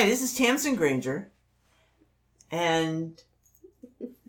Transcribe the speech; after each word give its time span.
Hi, 0.00 0.06
this 0.06 0.22
is 0.22 0.32
Tamsin 0.34 0.76
Granger 0.76 1.30
and 2.50 3.22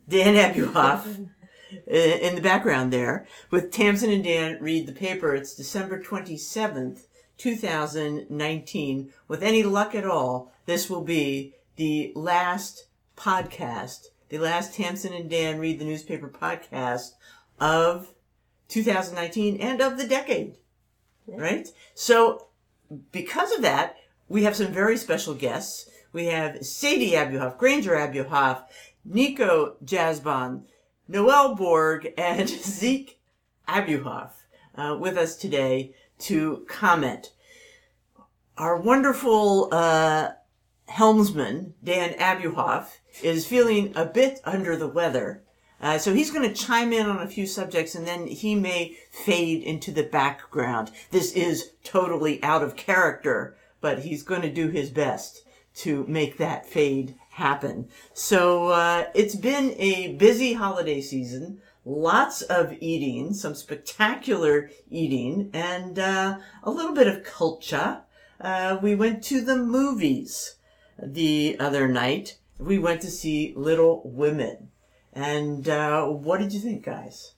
Dan 0.05 0.35
Abuhoff 0.35 1.29
uh, 1.71 1.93
in 1.93 2.35
the 2.35 2.41
background 2.41 2.91
there 2.91 3.25
with 3.51 3.71
Tamsin 3.71 4.11
and 4.11 4.21
Dan 4.21 4.57
read 4.59 4.85
the 4.85 4.91
paper. 4.91 5.33
It's 5.33 5.55
December 5.55 6.03
27th, 6.03 7.05
2019. 7.37 9.13
With 9.29 9.41
any 9.41 9.63
luck 9.63 9.95
at 9.95 10.03
all, 10.03 10.51
this 10.65 10.89
will 10.89 11.05
be 11.05 11.53
the 11.77 12.11
last 12.17 12.87
podcast, 13.15 14.07
the 14.27 14.39
last 14.39 14.73
Tamsin 14.73 15.13
and 15.13 15.29
Dan 15.29 15.57
read 15.57 15.79
the 15.79 15.85
newspaper 15.85 16.27
podcast 16.27 17.11
of 17.61 18.09
2019 18.67 19.55
and 19.55 19.79
of 19.79 19.97
the 19.97 20.05
decade. 20.05 20.57
Right? 21.27 21.69
So, 21.95 22.47
because 23.13 23.53
of 23.53 23.61
that, 23.61 23.95
we 24.31 24.43
have 24.43 24.55
some 24.55 24.71
very 24.71 24.95
special 24.95 25.33
guests. 25.33 25.89
We 26.13 26.27
have 26.27 26.65
Sadie 26.65 27.11
Abuhoff, 27.11 27.57
Granger 27.57 27.95
Abuhoff, 27.95 28.63
Nico 29.03 29.75
Jasbon, 29.83 30.63
Noel 31.07 31.55
Borg, 31.55 32.13
and 32.17 32.47
Zeke 32.49 33.19
Abuhoff 33.67 34.31
uh, 34.75 34.95
with 34.97 35.17
us 35.17 35.35
today 35.35 35.93
to 36.19 36.65
comment. 36.69 37.33
Our 38.57 38.77
wonderful 38.77 39.67
uh, 39.73 40.29
helmsman, 40.87 41.73
Dan 41.83 42.13
Abuhoff, 42.13 42.99
is 43.21 43.45
feeling 43.45 43.91
a 43.95 44.05
bit 44.05 44.39
under 44.45 44.77
the 44.77 44.87
weather. 44.87 45.43
Uh, 45.81 45.97
so 45.97 46.13
he's 46.13 46.31
going 46.31 46.47
to 46.47 46.55
chime 46.55 46.93
in 46.93 47.07
on 47.07 47.19
a 47.19 47.27
few 47.27 47.47
subjects 47.47 47.95
and 47.95 48.07
then 48.07 48.27
he 48.27 48.55
may 48.55 48.95
fade 49.09 49.63
into 49.63 49.91
the 49.91 50.03
background. 50.03 50.91
This 51.09 51.33
is 51.33 51.71
totally 51.83 52.41
out 52.43 52.63
of 52.63 52.75
character, 52.75 53.57
but 53.81 53.99
he's 53.99 54.23
going 54.23 54.41
to 54.43 54.49
do 54.51 54.69
his 54.69 54.89
best 54.89 55.43
to 55.73 56.05
make 56.07 56.37
that 56.37 56.65
fade 56.65 57.15
happen. 57.31 57.87
So 58.13 58.69
uh, 58.69 59.05
it's 59.13 59.35
been 59.35 59.73
a 59.77 60.13
busy 60.13 60.53
holiday 60.53 61.01
season. 61.01 61.61
Lots 61.83 62.41
of 62.43 62.75
eating, 62.79 63.33
some 63.33 63.55
spectacular 63.55 64.69
eating, 64.89 65.49
and 65.53 65.97
uh, 65.97 66.37
a 66.63 66.71
little 66.71 66.93
bit 66.93 67.07
of 67.07 67.23
culture. 67.23 68.01
Uh, 68.39 68.77
we 68.81 68.95
went 68.95 69.23
to 69.25 69.41
the 69.41 69.57
movies 69.57 70.55
the 71.01 71.57
other 71.59 71.87
night. 71.87 72.37
We 72.59 72.77
went 72.77 73.01
to 73.01 73.09
see 73.09 73.53
Little 73.55 74.01
Women. 74.05 74.69
And 75.13 75.67
uh, 75.67 76.05
what 76.05 76.39
did 76.39 76.53
you 76.53 76.59
think, 76.59 76.85
guys? 76.85 77.33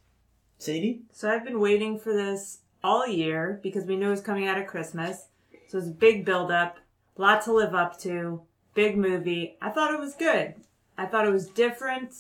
Sadie? 0.57 1.03
So 1.11 1.29
I've 1.29 1.45
been 1.45 1.59
waiting 1.59 1.97
for 1.99 2.13
this 2.13 2.59
all 2.83 3.07
year 3.07 3.59
because 3.63 3.85
we 3.85 3.95
knew 3.95 4.07
it 4.07 4.11
was 4.11 4.21
coming 4.21 4.47
out 4.47 4.57
at 4.57 4.67
Christmas. 4.67 5.27
So 5.67 5.77
it's 5.77 5.87
a 5.87 5.91
big 5.91 6.25
build 6.25 6.51
up, 6.51 6.77
lot 7.17 7.41
to 7.43 7.53
live 7.53 7.73
up 7.75 7.99
to, 8.01 8.41
big 8.73 8.97
movie. 8.97 9.57
I 9.61 9.69
thought 9.69 9.93
it 9.93 9.99
was 9.99 10.15
good. 10.15 10.55
I 10.97 11.05
thought 11.05 11.25
it 11.27 11.31
was 11.31 11.47
different. 11.47 12.13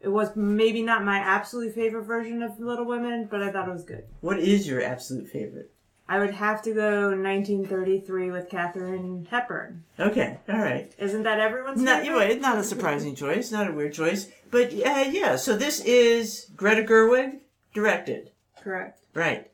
It 0.00 0.08
was 0.08 0.36
maybe 0.36 0.82
not 0.82 1.04
my 1.04 1.16
absolute 1.18 1.74
favorite 1.74 2.02
version 2.04 2.42
of 2.42 2.60
Little 2.60 2.84
Women, 2.84 3.26
but 3.30 3.42
I 3.42 3.50
thought 3.50 3.68
it 3.68 3.72
was 3.72 3.84
good. 3.84 4.04
What 4.20 4.38
is 4.38 4.68
your 4.68 4.82
absolute 4.82 5.28
favorite? 5.30 5.70
I 6.06 6.18
would 6.18 6.34
have 6.34 6.60
to 6.64 6.74
go 6.74 7.08
1933 7.12 8.30
with 8.30 8.50
Katharine 8.50 9.26
Hepburn. 9.30 9.84
Okay, 9.98 10.36
all 10.50 10.58
right. 10.58 10.92
Isn't 10.98 11.22
that 11.22 11.40
everyone's 11.40 11.80
Not, 11.80 12.02
favorite? 12.02 12.20
anyway, 12.24 12.38
not 12.40 12.58
a 12.58 12.62
surprising 12.64 13.14
choice, 13.14 13.50
not 13.50 13.68
a 13.68 13.72
weird 13.72 13.94
choice. 13.94 14.28
But 14.50 14.72
uh, 14.74 15.06
yeah, 15.10 15.36
so 15.36 15.56
this 15.56 15.80
is 15.80 16.50
Greta 16.54 16.82
Gerwig 16.82 17.38
directed. 17.72 18.32
Correct. 18.62 19.00
Right. 19.14 19.50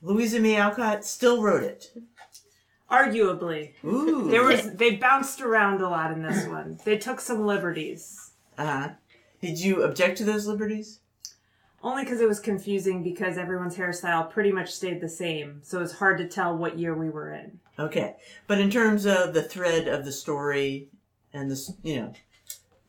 Louisa 0.00 0.38
May 0.38 0.56
Alcott 0.56 1.04
still 1.04 1.42
wrote 1.42 1.64
it. 1.64 1.92
Arguably. 2.90 3.72
Ooh. 3.84 4.30
There 4.30 4.44
was 4.44 4.74
they 4.74 4.96
bounced 4.96 5.40
around 5.40 5.80
a 5.80 5.88
lot 5.88 6.12
in 6.12 6.22
this 6.22 6.46
one. 6.46 6.78
They 6.84 6.98
took 6.98 7.20
some 7.20 7.46
liberties. 7.46 8.32
Uh, 8.56 8.66
huh. 8.66 8.88
did 9.40 9.58
you 9.58 9.82
object 9.82 10.18
to 10.18 10.24
those 10.24 10.46
liberties? 10.46 11.00
Only 11.82 12.04
because 12.04 12.20
it 12.20 12.28
was 12.28 12.40
confusing 12.40 13.02
because 13.02 13.36
everyone's 13.36 13.76
hairstyle 13.76 14.30
pretty 14.30 14.52
much 14.52 14.72
stayed 14.72 15.00
the 15.02 15.08
same. 15.08 15.60
So 15.62 15.82
it's 15.82 15.92
hard 15.92 16.16
to 16.18 16.26
tell 16.26 16.56
what 16.56 16.78
year 16.78 16.94
we 16.94 17.10
were 17.10 17.32
in. 17.32 17.60
Okay. 17.78 18.16
But 18.46 18.58
in 18.58 18.70
terms 18.70 19.04
of 19.04 19.34
the 19.34 19.42
thread 19.42 19.86
of 19.86 20.04
the 20.04 20.12
story 20.12 20.88
and 21.34 21.50
the, 21.50 21.74
you 21.82 21.96
know, 21.96 22.12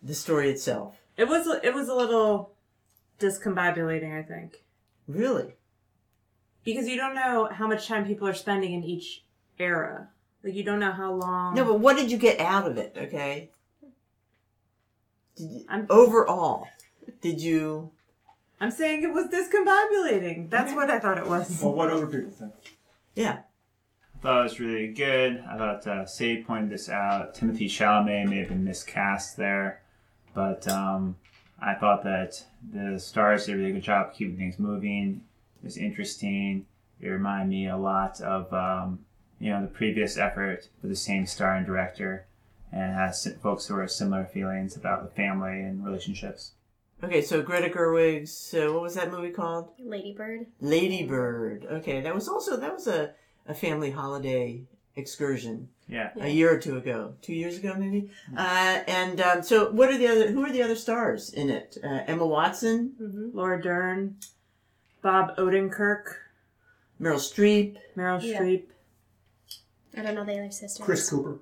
the 0.02 0.16
story 0.16 0.50
itself. 0.50 0.96
It 1.18 1.28
was 1.28 1.48
it 1.64 1.74
was 1.74 1.90
a 1.90 1.96
little 1.96 2.54
discombobulating, 3.20 4.18
I 4.18 4.24
think. 4.24 4.64
Really? 5.08 5.56
Because 6.64 6.88
you 6.88 6.96
don't 6.96 7.16
know 7.16 7.50
how 7.52 7.68
much 7.68 7.88
time 7.88 8.06
people 8.06 8.28
are 8.28 8.34
spending 8.34 8.74
in 8.74 8.84
each 8.84 9.25
era. 9.60 10.10
Like 10.44 10.54
you 10.54 10.64
don't 10.64 10.80
know 10.80 10.92
how 10.92 11.14
long 11.14 11.56
No, 11.56 11.66
but 11.66 11.80
what 11.80 11.98
did 11.98 12.12
you 12.12 12.18
get 12.18 12.40
out 12.40 12.68
of 12.68 12.78
it, 12.78 12.96
okay? 12.98 13.50
Did 15.36 15.52
you, 15.52 15.66
I'm- 15.70 15.88
overall, 15.90 16.68
did 17.22 17.42
you... 17.42 17.92
I'm 18.62 18.72
saying 18.72 19.04
it 19.04 19.14
was 19.14 19.26
discombobulating. 19.28 20.50
That's 20.50 20.74
what 20.74 20.90
I 20.90 21.00
thought 21.00 21.18
it 21.18 21.28
was. 21.28 21.62
Well, 21.62 21.74
what 21.74 21.90
other 21.90 22.08
people 22.08 22.32
think? 22.32 22.54
Yeah. 23.14 23.40
I 24.14 24.18
thought 24.22 24.40
it 24.40 24.44
was 24.44 24.60
really 24.60 24.88
good. 24.94 25.44
I 25.50 25.58
thought 25.58 25.86
uh, 25.86 26.06
Say 26.06 26.42
pointed 26.42 26.70
this 26.70 26.88
out. 26.90 27.36
Timothy 27.36 27.68
Chalamet 27.68 28.30
may 28.30 28.38
have 28.38 28.48
been 28.48 28.64
miscast 28.64 29.36
there, 29.36 29.82
but 30.34 30.68
um, 30.70 31.18
I 31.60 31.74
thought 31.74 32.04
that 32.06 32.44
the 32.74 32.98
stars 32.98 33.46
did 33.46 33.56
a 33.56 33.58
really 33.58 33.74
good 33.74 33.84
job 33.84 34.14
keeping 34.14 34.38
things 34.38 34.58
moving. 34.58 35.22
It 35.62 35.66
was 35.66 35.78
interesting. 35.78 36.66
It 37.02 37.10
reminded 37.10 37.50
me 37.50 37.68
a 37.68 37.78
lot 37.78 38.22
of 38.22 38.54
um, 38.54 39.00
you 39.40 39.50
know 39.52 39.62
the 39.62 39.68
previous 39.68 40.18
effort 40.18 40.70
with 40.82 40.92
the 40.92 40.96
same 40.96 41.26
star 41.26 41.56
and 41.56 41.66
director, 41.66 42.26
and 42.72 42.94
has 42.94 43.28
folks 43.42 43.68
who 43.68 43.76
are 43.76 43.88
similar 43.88 44.26
feelings 44.26 44.76
about 44.76 45.04
the 45.04 45.16
family 45.16 45.62
and 45.62 45.86
relationships. 45.86 46.52
Okay, 47.04 47.22
so 47.22 47.42
Greta 47.42 47.70
Gerwig's, 47.70 48.54
uh, 48.54 48.72
what 48.72 48.82
was 48.82 48.96
that 48.96 49.12
movie 49.12 49.30
called? 49.30 49.70
Lady 49.80 50.14
Bird. 50.14 50.48
Lady 50.62 51.06
Bird. 51.06 51.66
Okay, 51.70 52.00
that 52.02 52.16
was 52.16 52.28
also, 52.30 52.56
that 52.58 52.74
was 52.74 52.88
a, 52.88 53.12
a 53.48 53.54
family 53.54 53.92
holiday 53.92 54.62
excursion 54.96 55.68
Yeah. 55.90 56.12
a 56.20 56.30
year 56.30 56.54
or 56.56 56.58
two 56.58 56.78
ago. 56.78 57.14
Two 57.22 57.34
years 57.34 57.58
ago, 57.58 57.76
maybe? 57.78 58.10
Uh, 58.36 58.80
and 58.88 59.20
um, 59.20 59.44
so 59.44 59.70
what 59.72 59.90
are 59.90 59.98
the 59.98 60.08
other, 60.08 60.32
who 60.32 60.44
are 60.46 60.52
the 60.52 60.64
other 60.64 60.76
stars 60.78 61.32
in 61.34 61.50
it? 61.50 61.78
Uh, 61.84 62.00
Emma 62.08 62.26
Watson, 62.26 62.94
Mm-hmm. 63.00 63.38
Laura 63.38 63.62
Dern, 63.62 64.16
Bob 65.02 65.36
Odenkirk, 65.38 66.06
Meryl 67.00 67.18
Streep. 67.20 67.76
Meryl 67.98 68.24
Yeah. 68.24 68.40
Streep. 68.40 68.64
I 69.98 70.02
don't 70.02 70.16
know 70.16 70.24
the 70.26 70.34
other 70.34 70.52
sisters. 70.52 70.84
Chris 70.84 71.10
Cooper. 71.10 71.40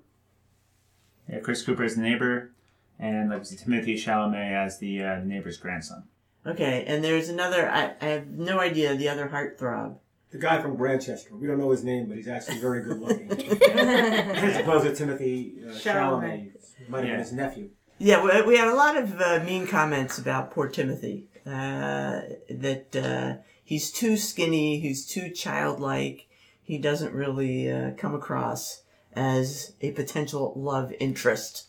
Yeah, 1.30 1.40
Chris 1.40 1.64
Cooper 1.64 1.84
is 1.84 1.96
the 1.96 2.02
neighbor, 2.02 2.52
and 3.00 3.30
like, 3.30 3.44
Timothy 3.44 3.96
Chalamet 3.96 4.52
as 4.52 4.80
the 4.80 5.04
uh, 5.04 5.20
neighbor's 5.24 5.58
grandson. 5.58 6.04
Okay, 6.46 6.84
and 6.86 7.04
there's 7.04 7.30
another, 7.30 7.70
I, 7.70 7.94
I 8.02 8.06
have 8.06 8.28
no 8.28 8.60
idea, 8.60 8.96
the 8.96 9.08
other 9.10 9.30
heartthrob. 9.30 9.96
The 10.32 10.40
guy 10.40 10.62
from 10.62 10.76
Grantchester. 10.76 11.36
We 11.36 11.48
don't 11.48 11.60
know 11.60 11.70
his 11.72 11.84
name, 11.84 12.08
but 12.08 12.18
he's 12.18 12.28
actually 12.28 12.58
very 12.58 12.82
good 12.84 13.00
looking. 13.00 13.32
As 13.72 14.58
opposed 14.60 14.86
to 14.86 14.96
Timothy 14.96 15.54
uh, 15.64 15.70
Chalamet. 15.74 15.84
Chalamet. 15.84 16.90
Might 16.90 16.98
have 17.00 17.06
Yeah. 17.08 17.12
been 17.12 17.20
his 17.20 17.34
nephew. 17.34 17.70
Yeah, 18.00 18.24
we, 18.24 18.42
we 18.42 18.58
had 18.58 18.68
a 18.68 18.74
lot 18.76 18.98
of 18.98 19.22
uh, 19.22 19.44
mean 19.46 19.68
comments 19.68 20.18
about 20.18 20.52
poor 20.52 20.68
Timothy. 20.68 21.28
Uh, 21.46 22.22
that 22.50 22.96
uh, 22.96 23.42
he's 23.64 23.92
too 23.92 24.18
skinny, 24.18 24.80
he's 24.80 25.06
too 25.06 25.30
childlike, 25.30 26.28
he 26.64 26.78
doesn't 26.78 27.14
really 27.14 27.72
uh, 27.72 27.92
come 27.98 28.16
across 28.16 28.82
as 29.14 29.74
a 29.82 29.92
potential 29.92 30.54
love 30.56 30.94
interest 31.00 31.68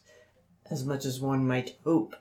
as 0.71 0.85
much 0.85 1.05
as 1.05 1.21
one 1.21 1.47
might 1.47 1.77
hope. 1.85 2.17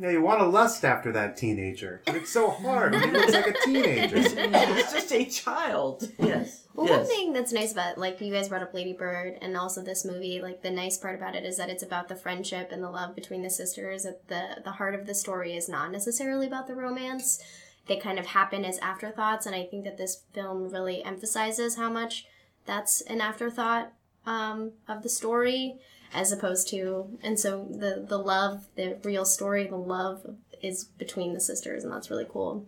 Yeah, 0.00 0.10
you 0.10 0.22
want 0.22 0.38
to 0.38 0.46
lust 0.46 0.84
after 0.84 1.10
that 1.12 1.36
teenager, 1.36 2.02
but 2.06 2.14
it's 2.14 2.30
so 2.30 2.50
hard. 2.50 2.92
when 2.92 3.02
He 3.02 3.10
looks 3.10 3.32
like 3.32 3.48
a 3.48 3.52
teenager. 3.64 4.16
He's 4.20 4.92
just 4.92 5.12
a 5.12 5.24
child. 5.24 6.08
Yes. 6.20 6.66
Well, 6.72 6.86
yes. 6.86 6.98
one 6.98 7.06
thing 7.08 7.32
that's 7.32 7.52
nice 7.52 7.72
about, 7.72 7.98
like, 7.98 8.20
you 8.20 8.32
guys 8.32 8.48
brought 8.48 8.62
up 8.62 8.72
Lady 8.72 8.92
Bird 8.92 9.38
and 9.42 9.56
also 9.56 9.82
this 9.82 10.04
movie, 10.04 10.40
like, 10.40 10.62
the 10.62 10.70
nice 10.70 10.96
part 10.96 11.16
about 11.16 11.34
it 11.34 11.44
is 11.44 11.56
that 11.56 11.68
it's 11.68 11.82
about 11.82 12.06
the 12.06 12.14
friendship 12.14 12.70
and 12.70 12.80
the 12.80 12.90
love 12.90 13.16
between 13.16 13.42
the 13.42 13.50
sisters. 13.50 14.04
That 14.04 14.28
the, 14.28 14.62
the 14.62 14.70
heart 14.70 14.94
of 14.94 15.04
the 15.04 15.16
story 15.16 15.56
is 15.56 15.68
not 15.68 15.90
necessarily 15.90 16.46
about 16.46 16.68
the 16.68 16.76
romance. 16.76 17.42
They 17.88 17.96
kind 17.96 18.18
of 18.18 18.26
happen 18.26 18.64
as 18.64 18.78
afterthoughts, 18.78 19.46
and 19.46 19.54
I 19.54 19.64
think 19.64 19.84
that 19.84 19.98
this 19.98 20.22
film 20.32 20.68
really 20.68 21.02
emphasizes 21.02 21.76
how 21.76 21.90
much 21.90 22.26
that's 22.66 23.00
an 23.02 23.20
afterthought 23.20 23.92
um, 24.26 24.72
of 24.86 25.02
the 25.02 25.08
story, 25.08 25.78
as 26.12 26.30
opposed 26.30 26.68
to, 26.68 27.18
and 27.22 27.40
so 27.40 27.66
the, 27.70 28.04
the 28.06 28.18
love, 28.18 28.66
the 28.76 28.98
real 29.02 29.24
story, 29.24 29.66
the 29.66 29.76
love 29.76 30.36
is 30.62 30.84
between 30.84 31.32
the 31.32 31.40
sisters, 31.40 31.82
and 31.82 31.92
that's 31.92 32.10
really 32.10 32.26
cool. 32.28 32.66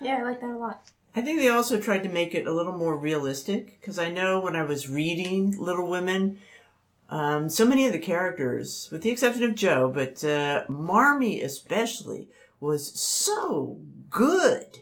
Yeah, 0.00 0.18
I 0.18 0.22
like 0.22 0.40
that 0.40 0.50
a 0.50 0.56
lot. 0.56 0.90
I 1.14 1.20
think 1.20 1.40
they 1.40 1.48
also 1.48 1.80
tried 1.80 2.02
to 2.04 2.08
make 2.08 2.34
it 2.34 2.46
a 2.46 2.52
little 2.52 2.72
more 2.72 2.96
realistic 2.96 3.80
because 3.80 3.98
I 3.98 4.10
know 4.10 4.40
when 4.40 4.56
I 4.56 4.62
was 4.62 4.88
reading 4.88 5.56
Little 5.58 5.88
Women, 5.88 6.38
um, 7.10 7.50
so 7.50 7.66
many 7.66 7.86
of 7.86 7.92
the 7.92 7.98
characters, 7.98 8.88
with 8.90 9.02
the 9.02 9.10
exception 9.10 9.42
of 9.42 9.54
Jo, 9.54 9.90
but 9.94 10.24
uh, 10.24 10.64
Marmee 10.68 11.42
especially, 11.42 12.28
was 12.60 12.98
so 12.98 13.78
good. 14.12 14.78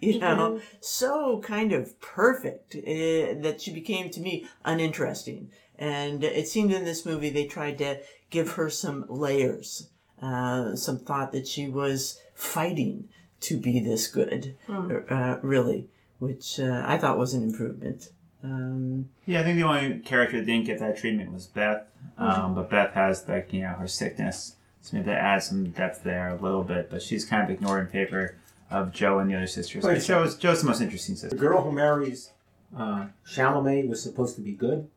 You 0.00 0.18
know, 0.18 0.60
so 0.80 1.38
kind 1.44 1.72
of 1.72 2.00
perfect 2.00 2.74
uh, 2.74 3.38
that 3.40 3.60
she 3.60 3.72
became 3.72 4.10
to 4.10 4.20
me 4.20 4.48
uninteresting. 4.64 5.50
And 5.78 6.24
it 6.24 6.48
seemed 6.48 6.72
in 6.72 6.84
this 6.84 7.06
movie 7.06 7.30
they 7.30 7.46
tried 7.46 7.78
to 7.78 8.00
give 8.28 8.52
her 8.52 8.68
some 8.68 9.04
layers, 9.08 9.90
uh, 10.20 10.74
some 10.74 10.98
thought 10.98 11.30
that 11.30 11.46
she 11.46 11.68
was 11.68 12.20
fighting 12.34 13.08
to 13.42 13.56
be 13.58 13.78
this 13.78 14.08
good, 14.08 14.56
uh, 14.68 15.38
really, 15.42 15.88
which 16.18 16.58
uh, 16.58 16.82
I 16.84 16.98
thought 16.98 17.16
was 17.16 17.32
an 17.34 17.44
improvement. 17.44 18.08
Um, 18.42 19.08
Yeah, 19.24 19.40
I 19.40 19.44
think 19.44 19.56
the 19.56 19.66
only 19.66 20.00
character 20.00 20.38
that 20.38 20.46
didn't 20.46 20.66
get 20.66 20.80
that 20.80 20.98
treatment 20.98 21.32
was 21.32 21.46
Beth. 21.46 21.86
Um, 22.18 22.56
but 22.56 22.70
Beth 22.70 22.94
has 22.94 23.28
like 23.28 23.52
you 23.52 23.62
know 23.62 23.74
her 23.74 23.86
sickness, 23.86 24.56
so 24.80 24.96
maybe 24.96 25.06
that 25.06 25.18
adds 25.20 25.46
some 25.46 25.70
depth 25.70 26.02
there 26.02 26.28
a 26.28 26.42
little 26.42 26.64
bit. 26.64 26.90
But 26.90 27.02
she's 27.02 27.24
kind 27.24 27.44
of 27.44 27.50
ignored 27.50 27.86
in 27.86 27.92
favor 27.92 28.36
of 28.72 28.92
Jo 28.92 29.18
and 29.18 29.30
the 29.30 29.36
other 29.36 29.46
sisters. 29.46 29.84
Wait, 29.84 29.94
But 29.94 30.02
Jo's 30.04 30.36
Jo's 30.36 30.60
the 30.62 30.66
most 30.68 30.80
interesting 30.80 31.14
sister. 31.16 31.36
The 31.36 31.40
girl 31.40 31.62
who 31.62 31.72
marries 31.72 32.30
uh, 32.76 33.06
Chalamet 33.28 33.88
was 33.88 34.02
supposed 34.02 34.34
to 34.36 34.40
be 34.42 34.52
good. 34.52 34.88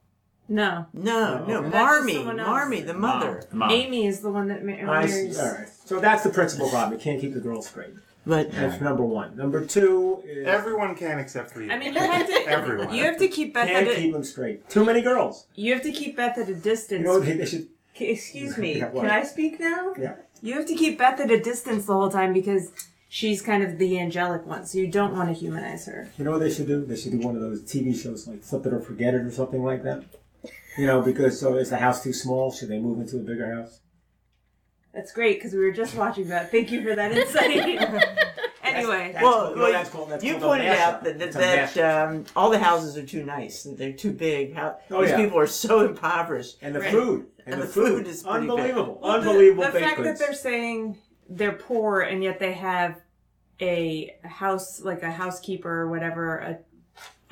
No. 0.48 0.86
no, 0.94 1.44
Oh, 1.44 1.48
no, 1.48 1.58
okay. 1.60 1.70
That's 1.70 1.84
Marmee, 1.84 2.14
someone 2.14 2.40
else. 2.40 2.48
Marmee, 2.50 2.82
the 2.82 2.94
mother. 2.94 3.44
The 3.50 3.56
mom. 3.56 3.72
Amy 3.72 4.06
is 4.06 4.20
the 4.22 4.30
one 4.30 4.48
that 4.50 4.64
ma- 4.64 4.74
I 4.74 5.06
see. 5.08 5.14
marries. 5.24 5.40
All 5.40 5.52
right. 5.52 5.68
So 5.86 6.00
that's 6.00 6.24
the 6.24 6.30
principal 6.30 6.70
problem. 6.70 6.94
You 7.00 7.04
can't 7.04 7.20
keep 7.20 7.34
the 7.34 7.40
girl 7.40 7.62
straight. 7.64 7.94
But 8.28 8.52
That's 8.52 8.82
number 8.82 9.04
one. 9.04 9.36
Number 9.38 9.64
two 9.66 10.24
is 10.26 10.48
Everyone 10.48 10.96
can 10.96 11.20
except 11.20 11.52
for 11.52 11.62
you. 11.62 11.72
I 11.72 11.78
mean, 11.78 11.94
you 11.94 12.00
have 12.00 12.26
to. 12.28 12.34
Everyone. 12.48 12.94
You 12.94 13.04
have 13.04 13.18
to 13.20 13.28
keep 13.28 13.54
Beth 13.54 13.68
can't 13.68 13.88
at 13.88 13.96
keep 13.96 14.10
a. 14.10 14.14
them 14.14 14.24
straight. 14.24 14.68
Too 14.70 14.84
many 14.86 15.02
girls. 15.02 15.46
You 15.56 15.74
have 15.74 15.84
to 15.84 15.92
keep 15.92 16.16
Beth 16.18 16.38
at 16.38 16.50
a 16.50 16.56
distance. 16.56 17.02
You 17.02 17.06
know 17.06 17.20
they, 17.20 17.34
they 17.34 17.46
should. 17.46 17.68
K- 17.94 18.12
Excuse 18.12 18.58
me. 18.58 18.74
Yeah, 18.80 18.90
what? 18.90 19.02
Can 19.02 19.12
I 19.12 19.24
speak 19.24 19.60
now? 19.60 19.94
Yeah. 19.98 20.16
You 20.42 20.56
have 20.56 20.66
to 20.68 20.76
keep 20.76 20.98
Beth 20.98 21.20
at 21.20 21.30
a 21.30 21.40
distance 21.40 21.86
the 21.86 21.94
whole 21.94 22.10
time 22.10 22.34
because 22.34 22.72
she's 23.16 23.42
kind 23.42 23.64
of 23.64 23.78
the 23.78 23.98
angelic 23.98 24.46
one, 24.46 24.66
so 24.66 24.78
you 24.78 24.88
don't 24.88 25.14
want 25.16 25.30
to 25.30 25.34
humanize 25.34 25.86
her. 25.86 26.10
You 26.18 26.26
know 26.26 26.32
what 26.32 26.42
they 26.42 26.52
should 26.54 26.68
do? 26.68 26.84
They 26.86 26.98
should 26.98 27.14
do 27.14 27.20
one 27.20 27.36
of 27.36 27.42
those 27.42 27.62
TV 27.62 27.96
shows 27.98 28.28
like 28.28 28.44
Flip 28.44 28.66
It 28.66 28.74
or 28.74 28.82
Forget 28.82 29.14
It 29.14 29.22
or 29.22 29.32
something 29.32 29.64
like 29.64 29.84
that. 29.84 30.04
You 30.78 30.86
know, 30.86 31.02
because 31.02 31.40
so 31.40 31.56
is 31.56 31.70
the 31.70 31.78
house 31.78 32.04
too 32.04 32.12
small? 32.12 32.52
Should 32.52 32.68
they 32.68 32.78
move 32.78 33.00
into 33.00 33.16
a 33.16 33.22
bigger 33.22 33.56
house? 33.56 33.80
That's 34.94 35.14
great 35.14 35.38
because 35.38 35.54
we 35.54 35.60
were 35.60 35.72
just 35.72 35.96
watching 35.96 36.28
that. 36.28 36.52
Thank 36.52 36.72
you 36.74 36.84
for 36.84 36.94
that 36.94 37.14
insight. 37.14 37.56
anyway, 38.64 39.12
That's 39.14 39.24
well, 39.24 39.34
called- 39.34 39.56
you 39.56 39.62
well, 39.62 39.72
that's 39.72 39.90
called- 39.90 40.10
that's 40.10 40.24
you 40.26 40.32
called 40.34 40.44
pointed 40.44 40.68
out 40.68 41.04
that, 41.06 41.18
that, 41.20 41.32
that 41.74 41.78
um, 41.78 42.26
all 42.36 42.50
the 42.50 42.60
houses 42.60 42.98
are 42.98 43.06
too 43.06 43.24
nice. 43.24 43.64
that 43.64 43.78
They're 43.78 43.94
too 43.94 44.12
big. 44.12 44.54
How, 44.56 44.78
Oh, 44.92 45.02
these 45.02 45.12
yeah. 45.12 45.18
people 45.24 45.40
are 45.40 45.48
so 45.48 45.86
impoverished. 45.86 46.58
And 46.62 46.76
the 46.76 46.82
Right. 46.82 46.92
food. 46.92 47.28
And 47.46 47.62
the 47.62 47.66
food 47.66 48.08
is 48.08 48.24
pretty 48.24 48.48
good. 48.48 48.52
unbelievable. 48.52 49.00
Well, 49.02 49.22
the- 49.22 49.30
unbelievable 49.30 49.64
The, 49.72 49.80
fact 49.80 49.98
goods. 49.98 50.20
that 50.20 50.26
they're 50.26 50.36
saying 50.36 50.98
they're 51.30 51.54
poor 51.54 52.02
and 52.02 52.22
yet 52.22 52.40
they 52.40 52.54
have 52.54 53.02
a 53.62 54.16
house, 54.24 54.82
like 54.82 55.04
a 55.04 55.12
housekeeper 55.12 55.70
or 55.82 55.90
whatever, 55.90 56.38
a, 56.38 56.60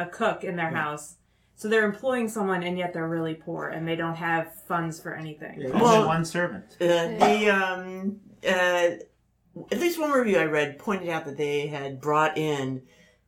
a 0.04 0.06
cook 0.06 0.44
in 0.44 0.56
their 0.56 0.70
house. 0.70 1.16
So 1.56 1.70
they're 1.70 1.86
employing 1.86 2.28
someone 2.28 2.64
and 2.64 2.78
yet 2.78 2.94
they're 2.94 3.08
really 3.08 3.36
poor 3.36 3.70
and 3.70 3.88
they 3.88 3.96
don't 3.96 4.16
have 4.16 4.54
funds 4.68 5.00
for 5.00 5.14
anything. 5.14 5.62
Yeah. 5.62 5.68
Only 5.70 5.81
Well- 5.81 6.08
one 6.08 6.25
servant. 6.25 6.66
Uh, 6.81 6.86
the 6.86 7.50
um, 7.50 8.20
uh, 8.46 8.98
at 9.72 9.80
least 9.80 10.00
one 10.00 10.12
review 10.12 10.38
I 10.38 10.46
read 10.46 10.80
pointed 10.80 11.10
out 11.10 11.25
that 11.25 11.38
they 11.38 11.68
had 11.68 12.02
brought 12.02 12.38
in 12.38 12.81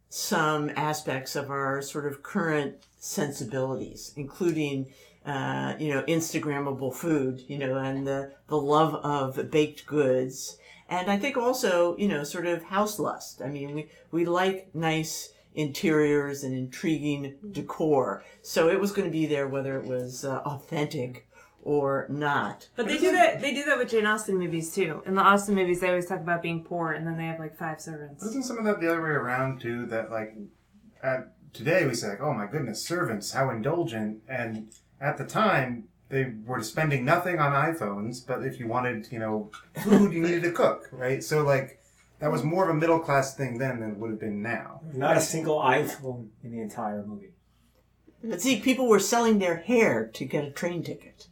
some 0.10 0.72
aspects 0.76 1.36
of 1.36 1.50
our 1.50 1.82
sort 1.82 2.06
of 2.06 2.24
current 2.24 2.76
sensibilities, 2.98 4.14
including 4.16 4.88
uh, 5.26 5.76
you 5.80 5.94
know 5.94 6.04
Instagrammable 6.04 6.94
food, 6.94 7.42
you 7.48 7.58
know, 7.58 7.78
and 7.78 8.08
the 8.08 8.32
the 8.48 8.58
love 8.58 8.96
of 8.96 9.50
baked 9.52 9.86
goods, 9.86 10.58
and 10.90 11.10
I 11.10 11.18
think 11.18 11.38
also 11.38 11.96
you 11.98 12.08
know 12.08 12.24
sort 12.24 12.46
of 12.46 12.64
house 12.64 13.00
lust. 13.00 13.42
I 13.42 13.48
mean, 13.48 13.76
we 13.76 13.90
we 14.12 14.26
like 14.26 14.70
nice 14.74 15.34
interiors 15.54 16.44
and 16.44 16.56
intriguing 16.56 17.36
decor, 17.52 18.24
so 18.42 18.70
it 18.70 18.80
was 18.80 18.92
going 18.92 19.08
to 19.08 19.12
be 19.12 19.26
there 19.26 19.48
whether 19.48 19.80
it 19.80 19.86
was 19.86 20.26
uh, 20.26 20.38
authentic 20.46 21.28
or 21.66 22.06
not. 22.10 22.70
But 22.76 22.88
they 22.88 22.98
do 22.98 23.12
that. 23.12 23.42
They 23.42 23.54
do 23.54 23.64
that 23.66 23.78
with 23.78 23.90
Jane 23.90 24.06
Austen 24.06 24.38
movies 24.38 24.74
too. 24.74 25.02
In 25.06 25.16
the 25.16 25.22
Austen 25.22 25.56
movies, 25.56 25.82
they 25.82 25.90
always 25.90 26.06
talk 26.06 26.20
about 26.20 26.42
being 26.42 26.64
poor, 26.64 26.94
and 26.94 27.06
then 27.06 27.18
they 27.18 27.26
have 27.26 27.40
like 27.40 27.58
five 27.58 27.82
servants. 27.82 28.24
Isn't 28.24 28.44
some 28.44 28.60
of 28.60 28.66
that 28.66 28.80
the 28.80 28.90
other 28.90 29.02
way 29.02 29.10
around 29.10 29.60
too? 29.60 29.88
That 29.88 30.12
like, 30.12 30.36
at, 31.04 31.34
today 31.54 31.86
we 31.86 31.96
say 31.96 32.10
like, 32.10 32.22
oh 32.22 32.34
my 32.34 32.46
goodness, 32.46 32.86
servants, 32.86 33.32
how 33.32 33.50
indulgent, 33.50 34.22
and 34.30 34.70
at 35.02 35.18
the 35.18 35.26
time 35.26 35.86
they 36.16 36.32
were 36.46 36.64
spending 36.64 37.04
nothing 37.04 37.40
on 37.40 37.52
iPhones, 37.52 38.26
but 38.26 38.44
if 38.44 38.58
you 38.58 38.68
wanted, 38.68 39.12
you 39.12 39.20
know, 39.20 39.52
food, 39.84 40.14
you 40.14 40.22
needed 40.22 40.44
to 40.44 40.52
cook, 40.52 40.88
right? 40.94 41.22
So 41.22 41.44
like, 41.44 41.82
that 42.20 42.32
was 42.32 42.42
more 42.42 42.64
of 42.64 42.70
a 42.70 42.80
middle 42.80 43.00
class 43.00 43.36
thing 43.36 43.58
then 43.58 43.82
than 43.82 43.92
it 43.92 43.98
would 43.98 44.12
have 44.12 44.20
been 44.20 44.42
now. 44.42 44.80
Not 44.94 45.18
a 45.18 45.22
single 45.22 45.60
iPhone 45.60 46.30
in 46.42 46.52
the 46.52 46.62
entire 46.62 47.04
movie. 47.04 47.34
But 48.24 48.42
see, 48.42 48.62
people 48.62 48.88
were 48.88 49.00
selling 49.00 49.40
their 49.40 49.58
hair 49.58 50.08
to 50.14 50.24
get 50.24 50.46
a 50.46 50.52
train 50.52 50.84
ticket. 50.84 51.28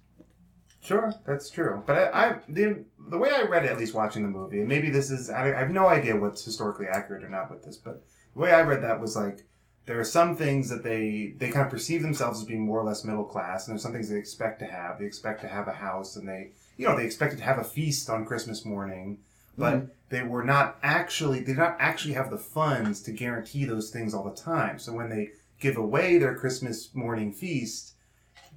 Sure, 0.81 1.13
that's 1.25 1.49
true. 1.49 1.81
But 1.87 1.95
I, 1.95 2.25
I 2.25 2.35
the 2.49 2.83
the 3.09 3.17
way 3.17 3.31
I 3.31 3.43
read 3.43 3.63
it, 3.63 3.71
at 3.71 3.77
least 3.77 3.93
watching 3.93 4.23
the 4.23 4.29
movie, 4.29 4.59
and 4.59 4.67
maybe 4.67 4.89
this 4.89 5.09
is 5.09 5.29
I, 5.29 5.55
I 5.55 5.59
have 5.59 5.71
no 5.71 5.87
idea 5.87 6.17
what's 6.17 6.43
historically 6.43 6.87
accurate 6.87 7.23
or 7.23 7.29
not 7.29 7.49
with 7.49 7.63
this, 7.63 7.77
but 7.77 8.03
the 8.33 8.39
way 8.41 8.51
I 8.51 8.61
read 8.61 8.83
that 8.83 8.99
was 8.99 9.15
like 9.15 9.45
there 9.85 9.99
are 9.99 10.05
some 10.05 10.35
things 10.35 10.69
that 10.69 10.83
they 10.83 11.33
they 11.37 11.49
kind 11.49 11.65
of 11.65 11.71
perceive 11.71 12.01
themselves 12.01 12.39
as 12.39 12.45
being 12.45 12.65
more 12.65 12.79
or 12.79 12.83
less 12.83 13.03
middle 13.03 13.25
class, 13.25 13.67
and 13.67 13.73
there's 13.73 13.83
some 13.83 13.93
things 13.93 14.09
they 14.09 14.17
expect 14.17 14.59
to 14.59 14.65
have. 14.65 14.99
They 14.99 15.05
expect 15.05 15.41
to 15.41 15.47
have 15.47 15.67
a 15.67 15.73
house, 15.73 16.15
and 16.15 16.27
they 16.27 16.51
you 16.77 16.87
know 16.87 16.95
they 16.95 17.05
expected 17.05 17.39
to 17.39 17.45
have 17.45 17.59
a 17.59 17.63
feast 17.63 18.09
on 18.09 18.25
Christmas 18.25 18.65
morning, 18.65 19.19
but 19.57 19.73
mm-hmm. 19.73 19.85
they 20.09 20.23
were 20.23 20.43
not 20.43 20.77
actually 20.83 21.39
they 21.39 21.53
did 21.53 21.57
not 21.57 21.77
actually 21.79 22.13
have 22.13 22.31
the 22.31 22.37
funds 22.37 23.01
to 23.03 23.11
guarantee 23.11 23.65
those 23.65 23.89
things 23.89 24.13
all 24.13 24.23
the 24.23 24.35
time. 24.35 24.79
So 24.79 24.93
when 24.93 25.09
they 25.09 25.31
give 25.59 25.77
away 25.77 26.17
their 26.17 26.35
Christmas 26.35 26.93
morning 26.93 27.31
feast 27.31 27.93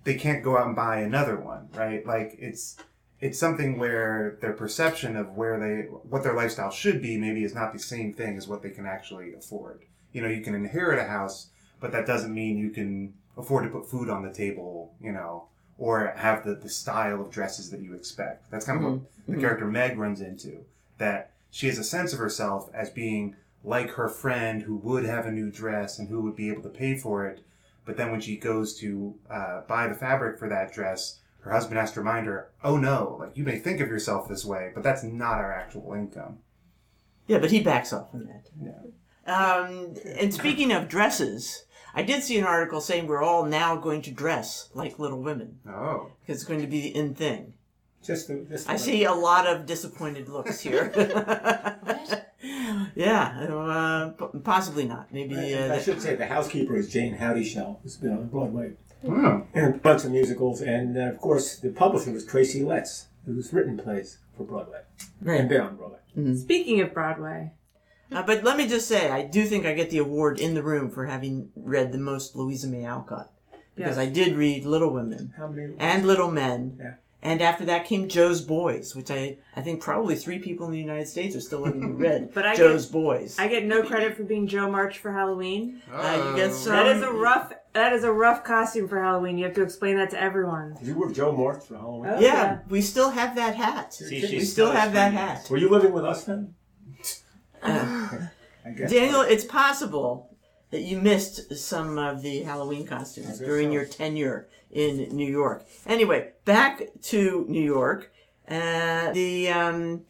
they 0.06 0.14
can't 0.14 0.44
go 0.44 0.56
out 0.56 0.68
and 0.68 0.76
buy 0.76 1.00
another 1.00 1.36
one, 1.36 1.68
right? 1.74 2.06
Like 2.06 2.36
it's 2.38 2.76
it's 3.20 3.38
something 3.38 3.76
where 3.76 4.38
their 4.40 4.52
perception 4.52 5.16
of 5.16 5.32
where 5.32 5.58
they 5.58 5.88
what 5.88 6.22
their 6.22 6.34
lifestyle 6.34 6.70
should 6.70 7.02
be 7.02 7.18
maybe 7.18 7.42
is 7.42 7.54
not 7.54 7.72
the 7.72 7.78
same 7.78 8.14
thing 8.14 8.36
as 8.38 8.46
what 8.46 8.62
they 8.62 8.70
can 8.70 8.86
actually 8.86 9.34
afford. 9.34 9.82
You 10.16 10.22
know, 10.22 10.28
you 10.28 10.40
can 10.40 10.54
inherit 10.54 10.98
a 10.98 11.04
house, 11.04 11.48
but 11.78 11.92
that 11.92 12.06
doesn't 12.06 12.32
mean 12.32 12.56
you 12.56 12.70
can 12.70 13.12
afford 13.36 13.64
to 13.64 13.70
put 13.70 13.90
food 13.90 14.08
on 14.08 14.22
the 14.22 14.32
table, 14.32 14.94
you 14.98 15.12
know, 15.12 15.48
or 15.76 16.14
have 16.16 16.42
the, 16.42 16.54
the 16.54 16.70
style 16.70 17.20
of 17.20 17.30
dresses 17.30 17.68
that 17.70 17.80
you 17.80 17.92
expect. 17.94 18.50
That's 18.50 18.64
kind 18.64 18.82
of 18.82 18.92
what 18.92 19.00
the 19.28 19.36
character 19.36 19.66
Meg 19.66 19.98
runs 19.98 20.22
into. 20.22 20.64
That 20.96 21.32
she 21.50 21.66
has 21.66 21.78
a 21.78 21.84
sense 21.84 22.14
of 22.14 22.18
herself 22.18 22.70
as 22.72 22.88
being 22.88 23.36
like 23.62 23.90
her 23.90 24.08
friend 24.08 24.62
who 24.62 24.76
would 24.76 25.04
have 25.04 25.26
a 25.26 25.30
new 25.30 25.50
dress 25.50 25.98
and 25.98 26.08
who 26.08 26.22
would 26.22 26.34
be 26.34 26.48
able 26.48 26.62
to 26.62 26.70
pay 26.70 26.96
for 26.96 27.26
it, 27.26 27.44
but 27.84 27.98
then 27.98 28.10
when 28.10 28.22
she 28.22 28.38
goes 28.38 28.74
to 28.78 29.16
uh, 29.30 29.60
buy 29.68 29.86
the 29.86 29.94
fabric 29.94 30.38
for 30.38 30.48
that 30.48 30.72
dress, 30.72 31.20
her 31.40 31.50
husband 31.50 31.78
has 31.78 31.92
to 31.92 32.00
remind 32.00 32.26
her, 32.26 32.48
"Oh 32.64 32.78
no, 32.78 33.18
like 33.20 33.36
you 33.36 33.44
may 33.44 33.58
think 33.58 33.80
of 33.80 33.88
yourself 33.88 34.28
this 34.30 34.46
way, 34.46 34.70
but 34.74 34.82
that's 34.82 35.02
not 35.02 35.38
our 35.38 35.52
actual 35.52 35.92
income." 35.92 36.38
Yeah, 37.26 37.38
but 37.38 37.50
he 37.50 37.60
backs 37.60 37.92
off 37.92 38.10
from 38.12 38.24
that. 38.26 38.48
Yeah. 38.58 38.80
Um, 39.26 39.94
and 40.18 40.32
speaking 40.32 40.72
of 40.72 40.88
dresses, 40.88 41.64
I 41.94 42.02
did 42.02 42.22
see 42.22 42.38
an 42.38 42.44
article 42.44 42.80
saying 42.80 43.06
we're 43.06 43.22
all 43.22 43.44
now 43.44 43.76
going 43.76 44.02
to 44.02 44.10
dress 44.10 44.68
like 44.74 44.98
Little 44.98 45.20
Women 45.22 45.58
Oh, 45.68 46.10
because 46.20 46.42
it's 46.42 46.48
going 46.48 46.60
to 46.60 46.66
be 46.66 46.80
the 46.82 46.94
in 46.96 47.14
thing. 47.14 47.54
Just 48.04 48.28
the, 48.28 48.46
just 48.48 48.68
I 48.68 48.74
the- 48.74 48.78
see 48.78 49.04
a 49.04 49.12
lot 49.12 49.46
of 49.46 49.66
disappointed 49.66 50.28
looks 50.28 50.60
here. 50.60 50.92
yeah, 52.94 53.46
uh, 53.50 54.10
possibly 54.44 54.84
not. 54.84 55.12
Maybe. 55.12 55.36
I, 55.36 55.38
Uh, 55.40 55.64
I 55.64 55.68
that- 55.68 55.82
should 55.82 56.00
say 56.00 56.14
the 56.14 56.26
housekeeper 56.26 56.76
is 56.76 56.88
Jayne 56.92 57.14
Houdyshell, 57.14 57.80
who's 57.82 57.96
been 57.96 58.12
on 58.12 58.28
Broadway 58.28 58.72
Hmm. 59.04 59.40
and 59.54 59.74
a 59.74 59.78
bunch 59.78 60.04
of 60.04 60.10
musicals, 60.10 60.60
and 60.62 60.96
uh, 60.96 61.00
of 61.02 61.18
course 61.20 61.56
the 61.58 61.68
publisher 61.70 62.10
was 62.12 62.24
Tracy 62.24 62.62
Letts, 62.62 63.06
who's 63.24 63.52
written 63.52 63.76
plays 63.76 64.18
for 64.36 64.44
Broadway 64.44 64.80
and 65.24 65.48
been 65.48 65.60
on 65.60 65.76
Broadway. 65.76 65.98
Speaking 66.36 66.80
of 66.80 66.94
Broadway, 66.94 67.52
Uh, 68.12 68.22
but 68.22 68.44
let 68.44 68.56
me 68.56 68.68
just 68.68 68.86
say, 68.88 69.10
I 69.10 69.22
do 69.22 69.44
think 69.44 69.66
I 69.66 69.72
get 69.74 69.90
the 69.90 69.98
award 69.98 70.38
in 70.38 70.54
the 70.54 70.62
room 70.62 70.90
for 70.90 71.06
having 71.06 71.50
read 71.56 71.92
the 71.92 71.98
most 71.98 72.36
Louisa 72.36 72.68
May 72.68 72.84
Alcott 72.84 73.30
because 73.74 73.96
Yes. 73.96 74.06
I 74.06 74.10
did 74.10 74.36
read 74.36 74.64
Little 74.64 74.92
Women 74.92 75.32
and 75.78 76.06
Little 76.06 76.30
Men. 76.30 76.76
Yeah. 76.80 76.94
And 77.22 77.42
after 77.42 77.64
that 77.64 77.86
came 77.86 78.08
Jo's 78.08 78.40
Boys, 78.40 78.94
which 78.94 79.10
I, 79.10 79.38
I 79.56 79.60
think 79.60 79.82
probably 79.82 80.14
three 80.14 80.38
people 80.38 80.66
in 80.66 80.72
the 80.72 80.78
United 80.78 81.08
States 81.08 81.34
are 81.34 81.40
still 81.40 81.60
living 81.60 81.82
who 81.82 81.92
read 81.94 82.32
But 82.32 82.46
I 82.46 82.54
Jo's 82.54 82.86
Boys. 82.86 83.36
I 83.38 83.48
get 83.48 83.64
no 83.64 83.82
credit 83.82 84.16
for 84.16 84.22
being 84.22 84.46
Jo 84.46 84.70
March 84.70 84.98
for 84.98 85.10
Halloween. 85.12 85.82
Uh, 85.92 86.30
you 86.30 86.36
get 86.36 86.54
some. 86.54 86.74
That 86.74 86.86
is 86.86 87.02
a 87.02 87.10
rough. 87.10 87.52
That 87.72 87.92
is 87.92 88.04
a 88.04 88.12
rough 88.12 88.44
costume 88.44 88.86
for 88.86 89.02
Halloween. 89.02 89.38
You 89.38 89.44
have 89.46 89.54
to 89.54 89.62
explain 89.62 89.96
that 89.96 90.10
to 90.10 90.20
everyone. 90.22 90.76
You 90.80 90.94
were 90.94 91.10
Jo 91.10 91.32
March 91.32 91.64
for 91.64 91.76
Halloween. 91.76 92.12
Oh. 92.14 92.20
yeah, 92.20 92.32
yeah. 92.32 92.58
we 92.68 92.80
still 92.80 93.10
have 93.10 93.34
that 93.34 93.56
hat. 93.56 93.92
See, 93.94 94.20
we 94.20 94.26
still 94.26 94.40
still 94.46 94.70
have 94.70 94.92
that 94.92 95.12
hat. 95.12 95.48
Were 95.50 95.56
you 95.56 95.68
living 95.68 95.92
with 95.92 96.04
us 96.04 96.24
then? 96.24 96.54
Daniel, 98.88 99.20
it's 99.22 99.44
possible 99.44 100.36
that 100.70 100.80
you 100.82 101.00
missed 101.00 101.56
some 101.56 101.98
of 101.98 102.22
the 102.22 102.42
Halloween 102.42 102.86
costumes 102.86 103.38
during 103.38 103.68
so. 103.68 103.72
your 103.72 103.84
tenure 103.84 104.48
in 104.72 105.08
New 105.16 105.30
York. 105.30 105.64
Anyway, 105.86 106.32
back 106.44 106.82
to 107.02 107.44
New 107.48 107.62
York. 107.62 108.12
Uh, 108.48 109.12
the 109.12 109.48
um, 109.48 110.02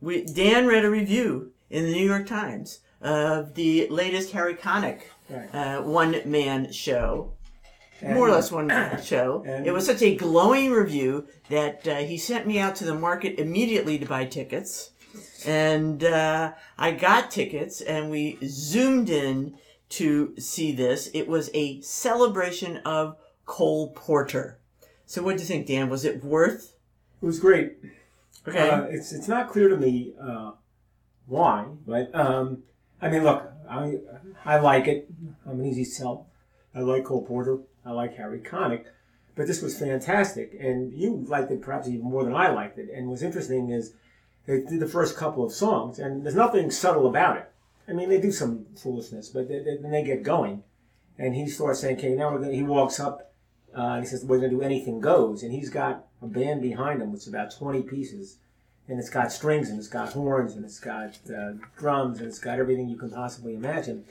we, 0.00 0.24
Dan 0.24 0.66
read 0.66 0.84
a 0.84 0.90
review 0.90 1.52
in 1.70 1.84
the 1.84 1.92
New 1.92 2.06
York 2.06 2.26
Times 2.26 2.80
of 3.00 3.54
the 3.54 3.88
latest 3.88 4.32
Harry 4.32 4.54
Connick 4.54 5.02
Right. 5.30 5.54
uh, 5.54 5.82
one 5.82 6.22
man 6.24 6.72
show. 6.72 7.32
And- 8.00 8.14
more 8.14 8.28
or 8.28 8.32
less 8.32 8.50
one 8.50 8.66
man 8.68 9.02
show. 9.02 9.42
it 9.46 9.72
was 9.72 9.84
such 9.84 10.00
a 10.02 10.14
glowing 10.14 10.70
review 10.70 11.26
that 11.50 11.86
uh, 11.86 11.96
he 11.96 12.16
sent 12.16 12.46
me 12.46 12.58
out 12.58 12.76
to 12.76 12.84
the 12.84 12.94
market 12.94 13.38
immediately 13.38 13.98
to 13.98 14.06
buy 14.06 14.24
tickets, 14.24 14.90
and 15.46 16.02
uh, 16.04 16.52
I 16.78 16.92
got 16.92 17.30
tickets, 17.30 17.80
and 17.80 18.10
we 18.10 18.38
zoomed 18.44 19.10
in 19.10 19.56
to 19.90 20.34
see 20.38 20.72
this. 20.72 21.10
It 21.14 21.28
was 21.28 21.50
a 21.54 21.80
celebration 21.80 22.78
of 22.78 23.16
Cole 23.44 23.92
Porter. 23.92 24.58
So, 25.06 25.22
what 25.22 25.36
do 25.36 25.42
you 25.42 25.48
think, 25.48 25.66
Dan? 25.66 25.88
Was 25.88 26.04
it 26.04 26.22
worth? 26.22 26.74
It 27.22 27.26
was 27.26 27.40
great. 27.40 27.78
Okay. 28.46 28.70
Uh, 28.70 28.82
it's 28.84 29.12
it's 29.12 29.28
not 29.28 29.48
clear 29.48 29.68
to 29.68 29.76
me 29.76 30.14
uh, 30.20 30.52
why, 31.26 31.66
but 31.86 32.14
um, 32.14 32.62
I 33.00 33.08
mean, 33.08 33.24
look, 33.24 33.50
I 33.68 33.98
I 34.44 34.58
like 34.58 34.86
it. 34.86 35.08
I'm 35.46 35.60
an 35.60 35.66
easy 35.66 35.84
sell. 35.84 36.28
I 36.74 36.80
like 36.80 37.04
Cole 37.04 37.26
Porter. 37.26 37.58
I 37.84 37.92
like 37.92 38.16
Harry 38.16 38.40
Connick. 38.40 38.84
But 39.34 39.46
this 39.46 39.62
was 39.62 39.78
fantastic, 39.78 40.56
and 40.58 40.92
you 40.92 41.24
liked 41.28 41.52
it 41.52 41.62
perhaps 41.62 41.86
even 41.86 42.02
more 42.02 42.24
than 42.24 42.34
I 42.34 42.48
liked 42.50 42.78
it. 42.78 42.88
And 42.92 43.08
what's 43.08 43.22
interesting 43.22 43.70
is 43.70 43.94
they 44.48 44.62
did 44.62 44.80
the 44.80 44.88
first 44.88 45.14
couple 45.14 45.44
of 45.44 45.52
songs, 45.52 45.98
and 45.98 46.24
there's 46.24 46.34
nothing 46.34 46.70
subtle 46.70 47.06
about 47.06 47.36
it. 47.36 47.52
I 47.86 47.92
mean, 47.92 48.08
they 48.08 48.18
do 48.18 48.32
some 48.32 48.64
foolishness, 48.76 49.28
but 49.28 49.46
they, 49.46 49.58
they, 49.58 49.76
then 49.76 49.90
they 49.90 50.02
get 50.02 50.22
going, 50.22 50.64
and 51.18 51.34
he 51.34 51.48
starts 51.48 51.80
saying, 51.80 51.98
"Okay, 51.98 52.14
now 52.14 52.32
we're 52.32 52.40
gonna." 52.40 52.54
He 52.54 52.62
walks 52.62 52.98
up 52.98 53.34
uh, 53.76 53.92
and 53.96 54.02
he 54.02 54.08
says, 54.08 54.24
"We're 54.24 54.38
gonna 54.38 54.48
do 54.48 54.62
anything 54.62 55.00
goes," 55.00 55.42
and 55.42 55.52
he's 55.52 55.68
got 55.68 56.06
a 56.22 56.26
band 56.26 56.62
behind 56.62 57.02
him, 57.02 57.12
which 57.12 57.22
is 57.22 57.28
about 57.28 57.50
20 57.50 57.82
pieces, 57.82 58.38
and 58.88 58.98
it's 58.98 59.10
got 59.10 59.30
strings 59.30 59.68
and 59.68 59.78
it's 59.78 59.88
got 59.88 60.14
horns 60.14 60.54
and 60.54 60.64
it's 60.64 60.80
got 60.80 61.18
uh, 61.28 61.52
drums 61.76 62.18
and 62.18 62.26
it's 62.26 62.38
got 62.38 62.58
everything 62.58 62.88
you 62.88 62.96
can 62.96 63.10
possibly 63.10 63.54
imagine, 63.54 64.06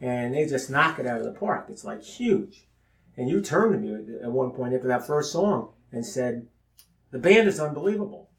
and 0.00 0.34
they 0.34 0.46
just 0.46 0.70
knock 0.70 0.98
it 0.98 1.06
out 1.06 1.18
of 1.18 1.26
the 1.26 1.38
park. 1.38 1.66
It's 1.68 1.84
like 1.84 2.02
huge, 2.02 2.64
and 3.18 3.28
you 3.28 3.42
turned 3.42 3.74
to 3.74 3.78
me 3.78 4.16
at 4.22 4.32
one 4.32 4.52
point 4.52 4.72
after 4.72 4.88
that 4.88 5.06
first 5.06 5.32
song 5.32 5.68
and 5.92 6.06
said, 6.06 6.46
"The 7.10 7.18
band 7.18 7.46
is 7.46 7.60
unbelievable." 7.60 8.30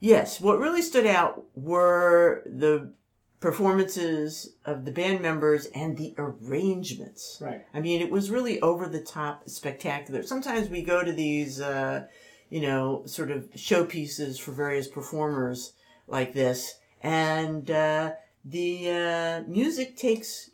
Yes, 0.00 0.40
what 0.40 0.58
really 0.58 0.82
stood 0.82 1.06
out 1.06 1.44
were 1.54 2.42
the 2.46 2.92
performances 3.40 4.54
of 4.64 4.84
the 4.86 4.90
band 4.90 5.20
members 5.20 5.66
and 5.74 5.98
the 5.98 6.14
arrangements. 6.16 7.38
Right. 7.42 7.64
I 7.74 7.80
mean, 7.80 8.00
it 8.00 8.10
was 8.10 8.30
really 8.30 8.60
over 8.60 8.88
the 8.88 9.02
top 9.02 9.50
spectacular. 9.50 10.22
Sometimes 10.22 10.70
we 10.70 10.82
go 10.82 11.04
to 11.04 11.12
these, 11.12 11.60
uh, 11.60 12.06
you 12.48 12.62
know, 12.62 13.02
sort 13.04 13.30
of 13.30 13.50
showpieces 13.52 14.40
for 14.40 14.52
various 14.52 14.88
performers 14.88 15.74
like 16.06 16.32
this, 16.32 16.78
and 17.02 17.70
uh, 17.70 18.12
the 18.44 18.90
uh, 18.90 19.42
music 19.46 19.96
takes 19.96 20.50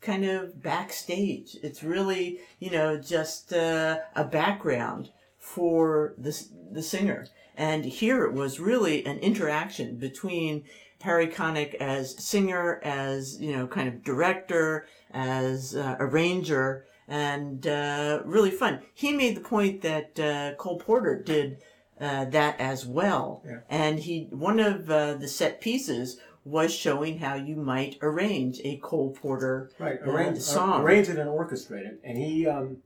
kind 0.00 0.24
of 0.24 0.62
backstage. 0.62 1.56
It's 1.62 1.82
really, 1.82 2.40
you 2.58 2.70
know, 2.70 2.98
just 2.98 3.52
uh, 3.52 3.98
a 4.14 4.24
background 4.24 5.10
for 5.38 6.14
the, 6.18 6.38
the 6.72 6.82
singer. 6.82 7.26
And 7.60 7.84
here 7.84 8.24
it 8.24 8.32
was 8.32 8.58
really 8.58 9.04
an 9.04 9.18
interaction 9.18 9.96
between 9.96 10.64
Harry 11.02 11.26
Connick 11.28 11.74
as 11.74 12.16
singer, 12.24 12.80
as, 12.82 13.38
you 13.38 13.54
know, 13.54 13.66
kind 13.66 13.86
of 13.86 14.02
director, 14.02 14.86
as 15.10 15.76
uh, 15.76 15.96
arranger, 16.00 16.86
and 17.06 17.66
uh, 17.66 18.22
really 18.24 18.50
fun. 18.50 18.80
He 18.94 19.12
made 19.12 19.36
the 19.36 19.42
point 19.42 19.82
that 19.82 20.18
uh, 20.18 20.54
Cole 20.56 20.78
Porter 20.78 21.22
did 21.22 21.58
uh, 22.00 22.24
that 22.26 22.58
as 22.58 22.86
well. 22.86 23.42
Yeah. 23.44 23.58
And 23.68 23.98
he, 23.98 24.28
one 24.30 24.58
of 24.58 24.90
uh, 24.90 25.14
the 25.14 25.28
set 25.28 25.60
pieces 25.60 26.18
was 26.46 26.72
showing 26.72 27.18
how 27.18 27.34
you 27.34 27.56
might 27.56 27.98
arrange 28.00 28.58
a 28.64 28.78
Cole 28.78 29.10
Porter 29.20 29.70
Right. 29.78 29.98
uh, 30.02 30.10
Arrange, 30.10 30.38
song. 30.38 30.82
arrange 30.82 31.10
it 31.10 31.18
and 31.18 31.28
orchestrate 31.28 31.84
it, 31.84 32.00
and 32.02 32.16
he 32.16 32.46
um, 32.46 32.78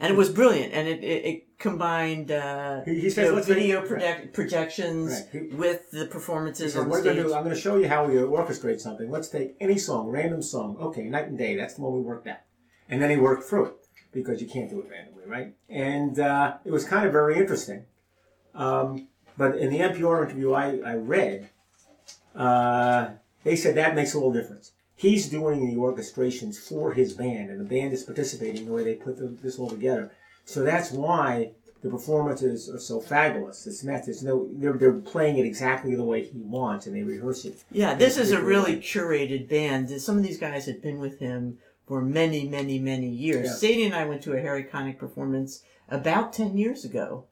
and 0.00 0.10
it 0.10 0.16
was 0.16 0.30
brilliant, 0.30 0.72
and 0.72 0.88
it 0.88 1.04
it, 1.04 1.24
it 1.26 1.45
combined 1.58 2.30
uh, 2.30 2.82
He- 2.84 2.94
he 2.96 3.00
you 3.04 3.10
says, 3.10 3.32
know, 3.32 3.42
video 3.42 3.80
make- 3.80 3.88
project, 3.88 4.34
projections 4.34 5.12
Right. 5.12 5.28
He- 5.50 5.56
with 5.56 5.90
the 5.90 6.06
performances 6.06 6.74
said, 6.74 6.82
on 6.82 6.88
"What 6.90 7.00
stage. 7.00 7.16
gonna 7.16 7.28
do? 7.28 7.34
I'm 7.34 7.42
gonna 7.42 7.54
show 7.56 7.76
you 7.76 7.88
how 7.88 8.06
we 8.06 8.14
orchestrate 8.14 8.80
something. 8.80 9.10
Let's 9.10 9.28
take 9.28 9.56
any 9.60 9.78
song, 9.78 10.08
random 10.08 10.42
song. 10.42 10.76
Okay, 10.78 11.04
Night 11.04 11.28
and 11.28 11.38
Day. 11.38 11.56
That's 11.56 11.74
the 11.74 11.82
one 11.82 11.94
we 11.94 12.00
worked 12.00 12.26
out, 12.26 12.38
and 12.88 13.00
then 13.00 13.10
he 13.10 13.16
worked 13.16 13.44
through 13.44 13.66
it 13.66 13.74
because 14.12 14.40
you 14.42 14.48
can't 14.48 14.68
do 14.70 14.80
it 14.80 14.90
randomly, 14.90 15.24
right? 15.26 15.54
And 15.68 16.18
uh, 16.18 16.54
it 16.64 16.70
was 16.72 16.84
kind 16.84 17.06
of 17.06 17.12
very 17.12 17.36
interesting. 17.38 17.84
Um, 18.54 19.08
but 19.38 19.56
in 19.56 19.70
the 19.70 19.78
NPR 19.80 20.24
interview 20.24 20.52
I, 20.54 20.78
I 20.84 20.94
read, 20.94 21.50
uh, 22.34 23.10
they 23.44 23.56
said 23.56 23.74
that 23.76 23.94
makes 23.94 24.14
a 24.14 24.18
little 24.18 24.32
difference. 24.32 24.72
He's 24.94 25.28
doing 25.28 25.66
the 25.68 25.76
orchestrations 25.76 26.56
for 26.56 26.92
his 26.92 27.12
band, 27.12 27.50
and 27.50 27.60
the 27.60 27.64
band 27.64 27.92
is 27.92 28.02
participating 28.02 28.62
in 28.62 28.66
the 28.66 28.72
way 28.72 28.82
they 28.84 28.94
put 28.94 29.18
the, 29.18 29.26
this 29.42 29.58
all 29.58 29.68
together. 29.68 30.10
So 30.46 30.62
that's 30.62 30.90
why 30.90 31.50
the 31.82 31.90
performances 31.90 32.70
are 32.70 32.78
so 32.78 33.00
fabulous. 33.00 33.66
It's 33.66 33.84
not, 33.84 34.06
there's 34.06 34.22
no, 34.22 34.48
they're, 34.52 34.72
they're 34.72 34.92
playing 34.94 35.36
it 35.38 35.44
exactly 35.44 35.94
the 35.94 36.04
way 36.04 36.24
he 36.24 36.40
wants, 36.40 36.86
and 36.86 36.96
they 36.96 37.02
rehearse 37.02 37.44
it. 37.44 37.62
Yeah, 37.70 37.94
this 37.94 38.16
is 38.16 38.30
a 38.30 38.40
really 38.40 38.74
right. 38.74 38.82
curated 38.82 39.48
band. 39.48 39.90
Some 40.00 40.16
of 40.16 40.22
these 40.22 40.38
guys 40.38 40.64
had 40.64 40.80
been 40.80 40.98
with 40.98 41.18
him 41.18 41.58
for 41.86 42.00
many, 42.00 42.48
many, 42.48 42.78
many 42.78 43.08
years. 43.08 43.46
Yeah. 43.46 43.54
Sadie 43.54 43.84
and 43.84 43.94
I 43.94 44.06
went 44.06 44.22
to 44.22 44.32
a 44.32 44.40
Harry 44.40 44.64
Connick 44.64 44.98
performance 44.98 45.62
about 45.88 46.32
10 46.32 46.56
years 46.56 46.84
ago. 46.84 47.26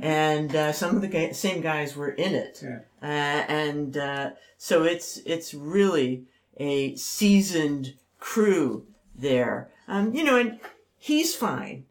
And 0.00 0.56
uh, 0.56 0.72
some 0.72 0.96
of 0.96 1.02
the 1.02 1.08
ga- 1.08 1.32
same 1.32 1.60
guys 1.60 1.94
were 1.94 2.08
in 2.08 2.34
it. 2.34 2.62
Yeah. 2.62 2.78
Uh, 3.02 3.44
and 3.52 3.96
uh, 3.98 4.30
so 4.56 4.82
it's 4.82 5.18
it's 5.26 5.52
really 5.52 6.24
a 6.56 6.96
seasoned 6.96 7.94
crew 8.18 8.86
there. 9.14 9.68
Um, 9.86 10.14
you 10.14 10.24
know, 10.24 10.38
and 10.38 10.58
he's 10.96 11.34
fine. 11.34 11.84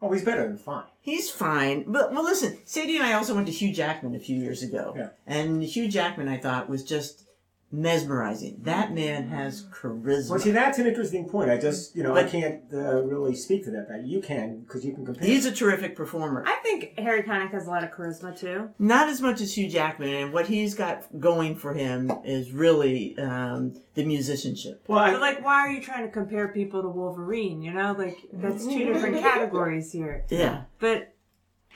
Oh, 0.00 0.12
he's 0.12 0.24
better 0.24 0.46
than 0.46 0.58
fine. 0.58 0.84
He's 1.00 1.28
fine. 1.30 1.84
But 1.88 2.12
well, 2.12 2.22
listen, 2.22 2.58
Sadie 2.64 2.96
and 2.96 3.04
I 3.06 3.14
also 3.14 3.34
went 3.34 3.46
to 3.48 3.52
Hugh 3.52 3.72
Jackman 3.74 4.14
a 4.14 4.20
few 4.20 4.36
years 4.38 4.62
ago, 4.62 4.94
Yeah. 4.96 5.08
and 5.26 5.62
Hugh 5.62 5.88
Jackman 5.88 6.28
I 6.28 6.36
thought 6.38 6.68
was 6.68 6.84
just 6.84 7.24
mesmerizing. 7.70 8.58
That 8.62 8.92
man 8.92 9.28
has 9.28 9.64
charisma. 9.66 10.30
Well, 10.30 10.38
see, 10.38 10.50
that's 10.50 10.78
an 10.78 10.86
interesting 10.86 11.28
point. 11.28 11.50
I 11.50 11.58
just, 11.58 11.94
you 11.94 12.02
know, 12.02 12.14
I 12.16 12.24
can't 12.24 12.62
uh, 12.72 13.02
really 13.02 13.34
speak 13.34 13.64
to 13.64 13.70
that. 13.72 13.86
But 13.88 14.06
you 14.06 14.20
can 14.20 14.60
because 14.60 14.84
you 14.84 14.94
can 14.94 15.04
compare. 15.04 15.26
He's 15.26 15.46
a 15.46 15.52
terrific 15.52 15.94
performer. 15.96 16.44
I 16.46 16.56
think 16.62 16.98
Harry 16.98 17.22
Connick 17.22 17.50
has 17.50 17.66
a 17.66 17.70
lot 17.70 17.84
of 17.84 17.90
charisma 17.90 18.38
too. 18.38 18.70
Not 18.78 19.08
as 19.08 19.20
much 19.20 19.40
as 19.40 19.56
Hugh 19.56 19.68
Jackman, 19.68 20.08
and 20.08 20.32
what 20.32 20.46
he's 20.46 20.74
got 20.74 21.04
going 21.20 21.56
for 21.56 21.74
him 21.74 22.10
is 22.24 22.52
really 22.52 23.18
um, 23.18 23.74
the 23.94 24.04
musicianship. 24.04 24.84
well, 24.88 24.98
I, 24.98 25.12
But 25.12 25.20
like, 25.20 25.44
why 25.44 25.60
are 25.60 25.70
you 25.70 25.82
trying 25.82 26.04
to 26.04 26.10
compare 26.12 26.48
people 26.48 26.82
to 26.82 26.88
Wolverine? 26.88 27.62
You 27.62 27.72
know, 27.72 27.94
like 27.96 28.18
that's 28.32 28.64
two 28.64 28.92
different 28.92 29.18
categories 29.20 29.92
here. 29.92 30.24
Yeah. 30.30 30.62
But 30.78 31.14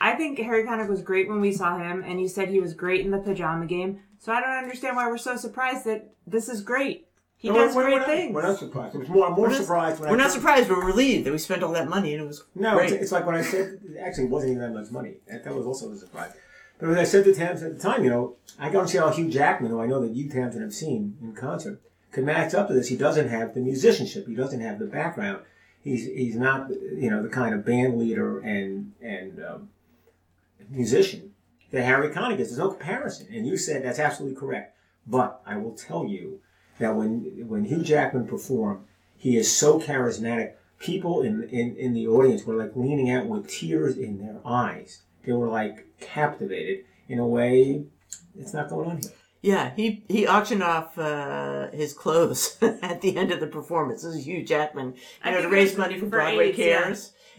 I 0.01 0.15
think 0.15 0.39
Harry 0.39 0.65
Connick 0.65 0.89
was 0.89 1.03
great 1.03 1.29
when 1.29 1.41
we 1.41 1.53
saw 1.53 1.79
him, 1.79 2.03
and 2.03 2.21
you 2.21 2.29
said 2.29 2.49
he 2.49 2.61
was 2.61 2.75
great 2.75 3.05
in 3.05 3.11
the 3.13 3.19
pajama 3.19 3.67
game. 3.67 4.01
So 4.23 4.33
I 4.33 4.41
don't 4.41 4.51
understand 4.51 4.95
why 4.95 5.09
we're 5.09 5.19
so 5.19 5.35
surprised 5.37 5.85
that 5.87 6.09
this 6.29 6.49
is 6.49 6.61
great. 6.61 7.09
He 7.39 7.49
No, 7.49 7.57
does 7.57 7.75
we're, 7.75 7.83
great 7.83 7.93
we're 7.95 7.99
not, 7.99 8.07
things. 8.07 8.35
We're 8.37 8.43
not 8.43 8.57
surprised. 8.61 8.95
It 8.95 8.99
was 8.99 9.09
more, 9.09 9.27
I'm 9.27 9.33
more 9.33 9.47
We're 9.47 9.49
not- 9.49 9.61
surprised 9.63 10.01
when 10.01 10.11
We're 10.11 10.17
not 10.17 10.31
surprised. 10.31 10.71
We're 10.71 10.87
relieved 10.87 11.27
that 11.27 11.33
we 11.33 11.39
spent 11.39 11.65
all 11.65 11.73
that 11.73 11.89
money, 11.89 12.15
and 12.15 12.23
it 12.23 12.27
was 12.29 12.45
No, 12.55 12.77
great. 12.77 12.93
it's, 12.93 13.03
it's 13.03 13.13
like 13.13 13.27
when 13.27 13.35
I 13.35 13.43
said, 13.43 13.81
actually, 14.01 14.27
it 14.27 14.31
wasn't 14.31 14.53
even 14.53 14.63
that 14.63 14.81
much 14.81 14.93
money. 14.93 15.15
That, 15.27 15.43
that 15.43 15.53
was 15.53 15.67
also 15.67 15.91
a 15.91 15.97
surprise. 15.97 16.31
But 16.79 16.91
as 16.91 16.99
I 16.99 17.03
said 17.03 17.25
to 17.25 17.35
Tamsin 17.35 17.67
at 17.67 17.77
the 17.79 17.83
time, 17.83 18.05
you 18.05 18.11
know, 18.11 18.37
I 18.61 18.69
and 18.69 18.89
see 18.89 18.99
how 18.99 19.11
Hugh 19.11 19.29
Jackman, 19.29 19.73
who 19.73 19.81
I 19.81 19.87
know 19.87 20.01
that 20.03 20.13
you, 20.13 20.29
Tamsin, 20.31 20.63
have 20.63 20.73
seen 20.73 21.17
in 21.21 21.33
concert, 21.35 21.81
could 22.13 22.25
match 22.25 22.55
up 22.55 22.69
to 22.69 22.75
this. 22.75 22.87
He 22.89 22.97
doesn't 22.97 23.29
have 23.29 23.55
the 23.55 23.61
musicianship. 23.61 24.29
He 24.29 24.37
doesn't 24.37 24.61
have 24.61 24.79
the 24.79 24.87
background. 24.87 25.43
He's 25.83 26.07
he's 26.07 26.37
not, 26.37 26.71
you 26.71 27.11
know, 27.11 27.25
the 27.25 27.29
kind 27.29 27.55
of 27.57 27.65
band 27.65 27.99
leader 27.99 28.39
and 28.39 28.93
and 29.03 29.43
um, 29.45 29.69
musician 30.71 31.32
that 31.73 31.85
Harry 31.85 32.11
Connick 32.11 32.39
is. 32.39 32.49
There's 32.49 32.59
no 32.59 32.71
comparison. 32.71 33.27
And 33.33 33.47
you 33.47 33.57
said 33.57 33.85
that's 33.85 33.99
absolutely 33.99 34.39
correct. 34.39 34.77
But 35.07 35.41
I 35.45 35.57
will 35.57 35.73
tell 35.73 36.07
you 36.07 36.41
that 36.79 36.95
when 36.95 37.49
when 37.49 37.65
Hugh 37.65 37.83
Jackman 37.83 38.27
performed, 38.27 38.85
he 39.17 39.37
is 39.37 39.55
so 39.55 39.81
charismatic. 39.81 40.55
People 40.79 41.23
in, 41.23 41.45
in, 41.45 41.77
in 41.77 41.95
the 41.95 42.09
audience 42.09 42.45
were 42.45 42.57
like 42.57 42.73
leaning 42.75 43.11
out 43.11 43.27
with 43.27 43.49
tears 43.49 43.97
in 43.97 44.19
their 44.19 44.41
eyes. 44.45 45.03
They 45.25 45.33
were 45.33 45.49
like 45.49 45.87
captivated 46.01 46.85
in 47.09 47.21
a 47.21 47.27
way 47.27 47.85
it's 48.39 48.53
not 48.53 48.69
going 48.69 48.91
on 48.91 48.97
here. 48.99 49.11
Yeah, 49.43 49.75
he 49.75 50.05
he 50.09 50.27
auctioned 50.27 50.63
off 50.63 50.97
uh, 50.97 51.71
his 51.73 51.93
clothes 51.93 52.57
at 52.63 53.01
the 53.01 53.17
end 53.17 53.33
of 53.33 53.41
the 53.41 53.49
performance. 53.49 54.03
This 54.03 54.15
is 54.15 54.27
Hugh 54.27 54.45
Jackman, 54.45 54.95
I 55.23 55.31
you 55.31 55.37
know, 55.37 55.43
to 55.43 55.49
it 55.49 55.51
raise 55.51 55.77
money 55.77 55.95
for, 55.95 56.07
for 56.07 56.11
Broadway 56.11 56.51
AIDS, 56.51 56.59
yeah. 56.59 56.95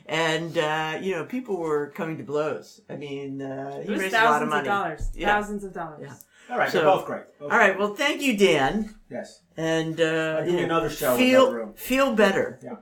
Cares. 0.07 0.31
And 0.53 0.57
uh, 0.57 0.97
you 1.01 1.11
know, 1.15 1.25
people 1.25 1.57
were 1.57 1.91
coming 1.95 2.17
to 2.17 2.23
blows. 2.23 2.81
I 2.89 2.95
mean, 2.95 3.41
uh, 3.41 3.81
he 3.81 3.91
was 3.91 4.01
raised 4.01 4.13
a 4.13 4.17
lot 4.17 4.25
of 4.25 4.31
thousands 4.31 4.49
money. 4.49 4.67
dollars. 4.67 5.11
Yeah. 5.15 5.27
Thousands 5.27 5.63
of 5.63 5.73
dollars. 5.73 6.01
Yeah. 6.03 6.15
All 6.53 6.57
right, 6.57 6.69
So- 6.71 6.79
they're 6.79 6.87
both 6.87 7.05
great. 7.05 7.23
Both 7.39 7.51
All 7.51 7.57
right. 7.57 7.77
Well, 7.79 7.95
thank 7.95 8.21
you, 8.21 8.35
Dan. 8.37 8.95
Yes. 9.09 9.41
And 9.55 9.99
uh, 10.01 10.37
I'll 10.39 10.45
give 10.45 10.55
you 10.55 10.65
another 10.65 10.89
show 10.89 11.15
Feel 11.15 11.43
another 11.47 11.57
room. 11.57 11.73
feel 11.75 12.13
better. 12.15 12.59
Yeah. 12.61 12.75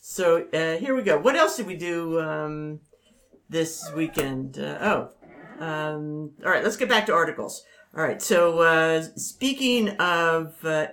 So 0.00 0.46
uh, 0.52 0.76
here 0.78 0.94
we 0.94 1.02
go. 1.02 1.18
What 1.18 1.34
else 1.34 1.56
did 1.56 1.66
we 1.66 1.76
do 1.76 2.20
um, 2.20 2.80
this 3.48 3.90
weekend? 3.96 4.58
Uh, 4.58 4.78
oh, 4.80 5.64
um, 5.64 6.30
all 6.44 6.50
right. 6.50 6.62
Let's 6.62 6.76
get 6.76 6.88
back 6.88 7.06
to 7.06 7.12
articles. 7.14 7.64
All 7.96 8.02
right. 8.02 8.20
So 8.22 8.60
uh, 8.60 9.02
speaking 9.16 9.88
of 9.98 10.64
uh, 10.64 10.88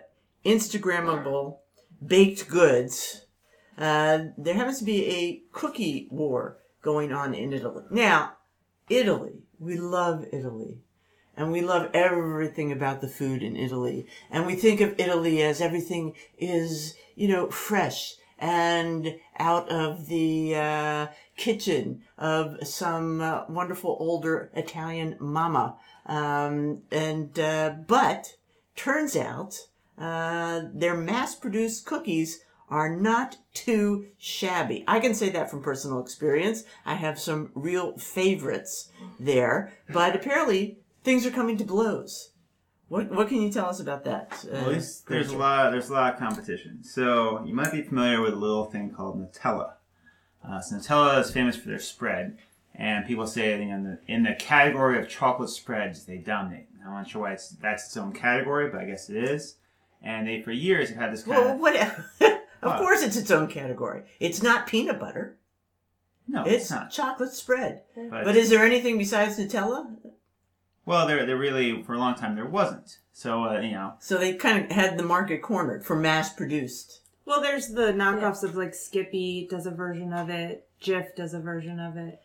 Instagrammable 0.45 1.57
baked 2.05 2.47
goods, 2.47 3.20
uh, 3.81 4.25
there 4.37 4.53
happens 4.53 4.77
to 4.77 4.85
be 4.85 5.05
a 5.07 5.41
cookie 5.51 6.07
war 6.11 6.57
going 6.83 7.11
on 7.11 7.33
in 7.33 7.51
Italy. 7.51 7.83
Now, 7.89 8.33
Italy, 8.89 9.39
we 9.59 9.75
love 9.77 10.25
Italy. 10.31 10.77
And 11.35 11.51
we 11.51 11.61
love 11.61 11.89
everything 11.93 12.71
about 12.71 13.01
the 13.01 13.07
food 13.07 13.41
in 13.41 13.55
Italy. 13.55 14.05
And 14.29 14.45
we 14.45 14.55
think 14.55 14.81
of 14.81 14.99
Italy 14.99 15.41
as 15.41 15.61
everything 15.61 16.13
is, 16.37 16.95
you 17.15 17.27
know, 17.27 17.49
fresh 17.49 18.15
and 18.37 19.15
out 19.39 19.69
of 19.69 20.07
the 20.07 20.55
uh, 20.55 21.07
kitchen 21.37 22.03
of 22.17 22.57
some 22.67 23.21
uh, 23.21 23.45
wonderful 23.47 23.97
older 23.99 24.51
Italian 24.53 25.15
mama. 25.19 25.77
Um, 26.05 26.83
and, 26.91 27.39
uh, 27.39 27.75
but 27.87 28.35
turns 28.75 29.15
out, 29.15 29.55
uh, 29.97 30.63
their 30.73 30.95
mass 30.95 31.33
produced 31.33 31.85
cookies 31.85 32.43
are 32.71 32.89
not 32.89 33.37
too 33.53 34.07
shabby. 34.17 34.83
I 34.87 34.99
can 34.99 35.13
say 35.13 35.29
that 35.29 35.51
from 35.51 35.61
personal 35.61 35.99
experience. 35.99 36.63
I 36.85 36.95
have 36.95 37.19
some 37.19 37.51
real 37.53 37.97
favorites 37.97 38.89
there, 39.19 39.73
but 39.91 40.15
apparently 40.15 40.77
things 41.03 41.25
are 41.25 41.31
coming 41.31 41.57
to 41.57 41.63
blows. 41.65 42.29
What 42.87 43.11
what 43.11 43.27
can 43.27 43.41
you 43.41 43.51
tell 43.51 43.67
us 43.67 43.79
about 43.79 44.03
that? 44.05 44.43
uh, 44.45 44.53
Well, 44.53 44.69
there's, 44.71 45.01
there's 45.01 45.31
a 45.31 45.37
lot. 45.37 45.71
There's 45.71 45.89
a 45.89 45.93
lot 45.93 46.13
of 46.13 46.19
competition. 46.19 46.83
So 46.83 47.43
you 47.45 47.53
might 47.53 47.71
be 47.71 47.81
familiar 47.83 48.21
with 48.21 48.33
a 48.33 48.37
little 48.37 48.65
thing 48.65 48.89
called 48.89 49.17
Nutella. 49.19 49.73
Uh, 50.43 50.59
so 50.59 50.75
Nutella 50.77 51.21
is 51.21 51.29
famous 51.31 51.55
for 51.55 51.69
their 51.69 51.79
spread, 51.79 52.37
and 52.75 53.05
people 53.05 53.27
say 53.27 53.51
that 53.51 53.61
in 53.61 53.83
the 53.83 53.99
in 54.07 54.23
the 54.23 54.33
category 54.35 54.97
of 54.99 55.07
chocolate 55.07 55.49
spreads, 55.49 56.05
they 56.05 56.17
dominate. 56.17 56.67
I'm 56.85 56.93
not 56.93 57.07
sure 57.09 57.21
why 57.21 57.33
it's 57.33 57.49
that's 57.49 57.85
its 57.87 57.95
own 57.97 58.11
category, 58.11 58.69
but 58.69 58.81
I 58.81 58.85
guess 58.85 59.09
it 59.09 59.17
is. 59.23 59.55
And 60.03 60.27
they 60.27 60.41
for 60.41 60.51
years 60.51 60.89
have 60.89 60.97
had 60.97 61.13
this 61.13 61.23
kind 61.23 61.37
Well, 61.37 61.53
of 61.53 61.59
what? 61.59 61.95
of 62.61 62.71
What? 62.71 62.79
course, 62.79 63.01
it's 63.03 63.17
its 63.17 63.31
own 63.31 63.47
category. 63.47 64.03
It's 64.19 64.41
not 64.43 64.67
peanut 64.67 64.99
butter. 64.99 65.37
no, 66.27 66.43
It's, 66.43 66.63
it's, 66.63 66.71
not. 66.71 66.91
chocolate 66.91 67.31
spread. 67.33 67.81
But, 67.95 68.23
But 68.25 68.35
is 68.35 68.49
there 68.49 68.63
anything 68.65 68.97
besides 68.97 69.37
Nutella? 69.37 69.95
well, 70.85 71.07
there 71.07 71.25
there 71.25 71.37
really 71.37 71.81
for 71.83 71.93
a 71.93 71.97
long 71.99 72.15
time 72.15 72.35
there 72.35 72.45
wasn't. 72.45 72.97
So 73.13 73.43
uh, 73.45 73.59
you 73.61 73.71
know, 73.71 73.93
So 73.99 74.17
they 74.17 74.33
kind 74.35 74.65
of 74.65 74.71
had 74.71 74.97
the 74.97 75.03
market 75.03 75.41
cornered 75.41 75.85
for 75.85 75.95
mass 75.95 76.33
produced. 76.33 77.01
Well, 77.25 77.41
there's 77.41 77.69
the 77.69 77.93
knockoffs 77.93 78.43
of 78.43 78.55
like 78.55 78.73
Skippy 78.73 79.47
does 79.49 79.65
a 79.65 79.71
version 79.71 80.11
of 80.13 80.29
it, 80.29 80.67
Jif 80.81 81.15
does 81.15 81.33
a 81.33 81.39
version 81.39 81.79
of 81.79 81.95
it. 81.97 82.19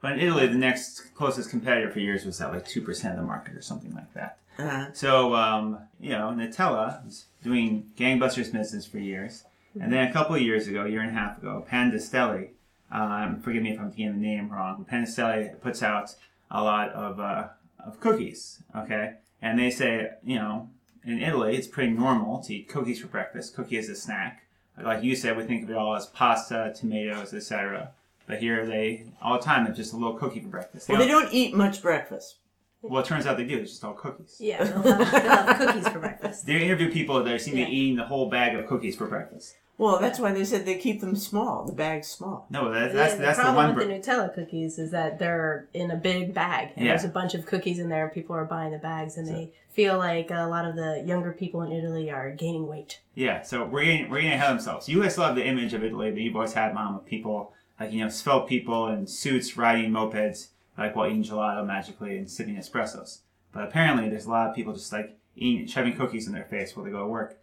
but 0.00 0.12
in 0.12 0.20
Italy, 0.20 0.46
the 0.46 0.54
next 0.54 1.14
closest 1.14 1.50
competitor 1.50 1.90
for 1.90 2.00
years 2.00 2.24
was 2.24 2.40
at 2.40 2.52
like 2.52 2.66
two 2.66 2.82
percent 2.82 3.14
of 3.14 3.20
the 3.20 3.26
market 3.26 3.56
or 3.56 3.62
something 3.62 3.94
like 3.94 4.12
that. 4.14 4.38
Uh, 4.58 4.92
So, 4.92 5.34
um, 5.34 5.78
you 5.98 6.10
know, 6.10 6.28
Nutella 6.36 7.02
was 7.04 7.24
doing 7.42 7.90
gangbusters 7.96 8.52
business 8.52 8.84
for 8.86 8.98
years. 8.98 9.44
And 9.80 9.92
then 9.92 10.08
a 10.08 10.12
couple 10.12 10.34
of 10.36 10.42
years 10.42 10.66
ago, 10.68 10.84
a 10.84 10.88
year 10.88 11.00
and 11.00 11.10
a 11.10 11.18
half 11.20 11.38
ago, 11.38 11.64
Pan 11.68 11.90
di 11.90 11.96
Stelle, 11.98 12.48
um, 12.90 13.40
forgive 13.40 13.62
me 13.62 13.70
if 13.72 13.80
I'm 13.80 13.88
getting 13.90 14.12
the 14.20 14.26
name 14.26 14.50
wrong, 14.50 14.76
but 14.78 14.86
Pan 14.88 15.04
di 15.04 15.10
Stelle 15.10 15.60
puts 15.60 15.82
out 15.82 16.14
a 16.50 16.62
lot 16.62 16.90
of, 16.90 17.18
uh, 17.18 17.48
of 17.84 17.98
cookies, 18.00 18.62
okay? 18.76 19.14
And 19.40 19.58
they 19.58 19.70
say, 19.70 20.10
you 20.22 20.36
know, 20.36 20.68
in 21.04 21.20
Italy, 21.22 21.56
it's 21.56 21.66
pretty 21.66 21.92
normal 21.92 22.42
to 22.44 22.54
eat 22.54 22.68
cookies 22.68 23.00
for 23.00 23.06
breakfast, 23.08 23.56
cookie 23.56 23.78
as 23.78 23.88
a 23.88 23.96
snack. 23.96 24.42
Like 24.80 25.02
you 25.02 25.16
said, 25.16 25.36
we 25.36 25.44
think 25.44 25.64
of 25.64 25.70
it 25.70 25.76
all 25.76 25.96
as 25.96 26.06
pasta, 26.06 26.72
tomatoes, 26.78 27.34
etc. 27.34 27.90
But 28.26 28.38
here 28.38 28.64
they, 28.66 29.06
all 29.20 29.38
the 29.38 29.44
time, 29.44 29.66
have 29.66 29.74
just 29.76 29.92
a 29.92 29.96
little 29.96 30.14
cookie 30.14 30.40
for 30.40 30.48
breakfast. 30.48 30.88
well, 30.88 30.98
they 30.98 31.08
don't 31.08 31.32
eat 31.32 31.54
much 31.54 31.82
breakfast. 31.82 32.36
well, 32.82 33.02
it 33.02 33.06
turns 33.06 33.26
out 33.26 33.36
they 33.36 33.44
do. 33.44 33.58
It's 33.58 33.70
just 33.72 33.84
all 33.84 33.94
cookies. 33.94 34.36
Yeah, 34.38 34.62
they'll 34.64 34.82
have, 34.82 35.10
they'll 35.12 35.20
have 35.30 35.58
cookies 35.58 35.88
for 35.88 35.98
breakfast. 35.98 36.46
They 36.46 36.62
interview 36.62 36.90
people 36.92 37.22
that 37.22 37.40
seem 37.40 37.54
to 37.54 37.60
Yeah. 37.60 37.66
be 37.66 37.72
eating 37.76 37.96
the 37.96 38.04
whole 38.04 38.28
bag 38.30 38.54
of 38.56 38.66
cookies 38.66 38.96
for 38.96 39.06
breakfast. 39.06 39.56
Well, 39.78 39.98
that's 39.98 40.18
why 40.20 40.32
they 40.32 40.44
said 40.44 40.64
they 40.64 40.76
keep 40.76 41.00
them 41.00 41.16
small. 41.16 41.64
The 41.64 41.72
bag's 41.72 42.06
small. 42.06 42.46
No, 42.50 42.70
that, 42.72 42.92
that's 42.92 43.14
the, 43.14 43.20
that's 43.22 43.38
the, 43.38 43.42
problem 43.44 43.66
one. 43.66 43.74
with 43.74 43.86
br- 43.86 43.92
the 43.92 43.98
Nutella 43.98 44.32
cookies 44.34 44.78
is 44.78 44.90
that 44.92 45.18
they're 45.18 45.66
in 45.74 45.90
a 45.90 45.96
big 45.96 46.34
bag, 46.34 46.70
and 46.76 46.84
Yeah. 46.84 46.92
there's 46.92 47.04
a 47.04 47.08
bunch 47.08 47.34
of 47.34 47.46
cookies 47.46 47.78
in 47.78 47.88
there, 47.88 48.04
and 48.04 48.12
people 48.12 48.36
are 48.36 48.44
buying 48.44 48.70
the 48.72 48.78
bags, 48.78 49.16
and 49.16 49.26
they 49.26 49.50
feel 49.70 49.96
like 49.98 50.30
a 50.30 50.46
lot 50.46 50.66
of 50.66 50.76
the 50.76 51.02
younger 51.06 51.32
people 51.32 51.62
in 51.62 51.72
Italy 51.72 52.10
are 52.10 52.30
gaining 52.30 52.68
weight. 52.68 53.00
yeah, 53.14 53.42
so 53.42 53.64
we're 53.64 53.84
getting 53.84 54.10
we're 54.10 54.18
getting 54.20 54.32
ahead 54.32 54.50
of 54.50 54.56
themselves. 54.58 54.88
You 54.88 55.02
guys 55.02 55.12
still 55.12 55.24
have 55.24 55.34
the 55.34 55.46
image 55.46 55.72
of 55.74 55.82
Italy 55.82 56.10
that 56.10 56.20
you've 56.20 56.36
always 56.36 56.52
had, 56.52 56.74
mom, 56.74 56.94
of 56.96 57.06
people 57.06 57.52
like 57.80 57.90
you 57.92 58.00
know 58.04 58.08
svelte 58.10 58.46
people 58.48 58.86
in 58.88 59.06
suits 59.06 59.56
riding 59.56 59.90
mopeds, 59.90 60.48
like 60.78 60.94
while 60.94 61.06
eating 61.08 61.24
gelato 61.24 61.66
magically 61.66 62.18
and 62.18 62.30
sipping 62.30 62.56
espressos. 62.56 63.20
But 63.52 63.64
apparently, 63.64 64.08
there's 64.10 64.26
a 64.26 64.30
lot 64.30 64.48
of 64.50 64.54
people 64.54 64.74
just 64.74 64.92
like 64.92 65.18
eating 65.34 65.66
shoving 65.66 65.96
cookies 65.96 66.26
in 66.26 66.34
their 66.34 66.44
face 66.44 66.76
while 66.76 66.84
they 66.84 66.90
go 66.92 67.00
to 67.00 67.06
work. 67.06 67.38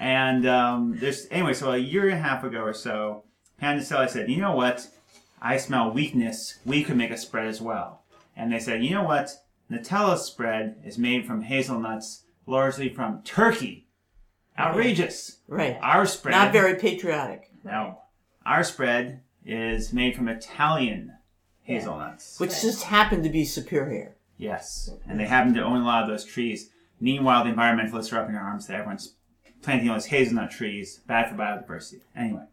And 0.00 0.46
um, 0.46 0.96
there's 0.98 1.26
anyway, 1.30 1.54
so 1.54 1.72
a 1.72 1.76
year 1.78 2.04
and 2.08 2.18
a 2.18 2.22
half 2.22 2.44
ago 2.44 2.60
or 2.60 2.72
so, 2.74 3.24
Pan 3.58 3.76
di 3.76 3.82
Stelle 3.82 4.08
said, 4.08 4.30
"You 4.30 4.40
know 4.40 4.54
what? 4.54 4.86
I 5.40 5.56
smell 5.56 5.90
weakness. 5.90 6.58
We 6.64 6.82
could 6.84 6.96
make 6.96 7.10
a 7.10 7.16
spread 7.16 7.46
as 7.46 7.60
well." 7.60 8.02
And 8.36 8.52
they 8.52 8.60
said, 8.60 8.84
"You 8.84 8.90
know 8.90 9.02
what? 9.04 9.30
Nutella's 9.70 10.24
spread 10.24 10.76
is 10.84 10.96
made 10.98 11.26
from 11.26 11.42
hazelnuts, 11.42 12.24
largely 12.46 12.88
from 12.88 13.22
Turkey. 13.22 13.86
Outrageous. 14.58 15.38
Right. 15.46 15.78
Our 15.80 16.06
spread, 16.06 16.32
Not 16.32 16.52
very 16.52 16.74
patriotic. 16.76 17.50
no. 17.64 18.00
Our 18.46 18.64
spread 18.64 19.20
is 19.44 19.92
made 19.92 20.16
from 20.16 20.26
Italian 20.28 21.12
hazelnuts. 21.62 22.40
Which 22.40 22.62
just 22.62 22.84
happened 22.84 23.24
to 23.24 23.30
be 23.30 23.44
superior. 23.44 24.16
Yes, 24.38 24.88
and 25.06 25.20
they 25.20 25.26
happen 25.26 25.52
to 25.54 25.62
own 25.62 25.82
a 25.82 25.84
lot 25.84 26.02
of 26.02 26.08
those 26.08 26.24
trees. 26.24 26.70
Meanwhile, 27.00 27.44
the 27.44 27.50
environmentalists 27.50 28.12
are 28.12 28.20
up 28.20 28.28
in 28.28 28.34
arms 28.36 28.66
that 28.66 28.74
everyone's 28.74 29.14
planting 29.62 29.88
all 29.88 29.96
these 29.96 30.06
hazelnut 30.06 30.50
trees, 30.50 31.00
bad 31.06 31.28
for 31.30 31.36
biodiversity. 31.36 32.00
Anyway, 32.16 32.44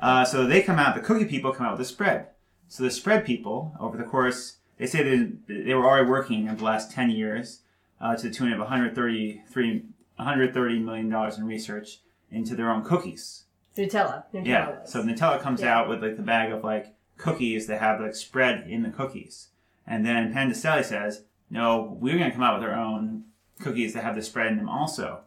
uh, 0.00 0.24
so 0.24 0.46
they 0.46 0.62
come 0.62 0.78
out, 0.78 0.94
the 0.94 1.00
cookie 1.00 1.24
people 1.24 1.52
come 1.52 1.66
out 1.66 1.72
with 1.78 1.86
a 1.86 1.90
spread. 1.90 2.28
So 2.68 2.82
the 2.82 2.90
spread 2.90 3.24
people, 3.26 3.74
over 3.78 3.96
the 3.98 4.04
course, 4.04 4.56
they 4.78 4.86
say 4.86 5.02
they, 5.02 5.62
they 5.64 5.74
were 5.74 5.84
already 5.86 6.08
working 6.08 6.46
in 6.46 6.56
the 6.56 6.64
last 6.64 6.90
10 6.92 7.10
years 7.10 7.60
uh, 8.00 8.16
to 8.16 8.28
the 8.28 8.34
tune 8.34 8.52
of 8.52 8.58
133, 8.58 9.82
$130 10.18 10.82
million 10.84 11.12
in 11.36 11.46
research 11.46 11.98
into 12.30 12.54
their 12.54 12.70
own 12.70 12.82
cookies. 12.84 13.44
Nutella. 13.76 14.24
Nutella 14.32 14.46
Yeah. 14.46 14.68
was. 14.80 14.92
So 14.92 15.02
Nutella 15.02 15.40
comes 15.40 15.60
Yeah. 15.60 15.78
out 15.78 15.88
with 15.88 16.02
like 16.02 16.16
the 16.16 16.22
bag 16.22 16.52
of 16.52 16.64
like 16.64 16.94
cookies 17.16 17.66
that 17.66 17.80
have 17.80 18.00
like 18.00 18.14
spread 18.14 18.66
in 18.68 18.82
the 18.82 18.90
cookies, 18.90 19.48
and 19.86 20.04
then 20.04 20.32
Pan 20.32 20.48
di 20.48 20.54
Stelle 20.54 20.82
says, 20.84 21.24
"No, 21.50 21.96
we're 22.00 22.18
going 22.18 22.30
to 22.30 22.34
come 22.34 22.42
out 22.42 22.60
with 22.60 22.68
our 22.68 22.74
own 22.74 23.24
cookies 23.60 23.94
that 23.94 24.02
have 24.04 24.14
the 24.14 24.22
spread 24.22 24.48
in 24.48 24.58
them 24.58 24.68
also." 24.68 25.20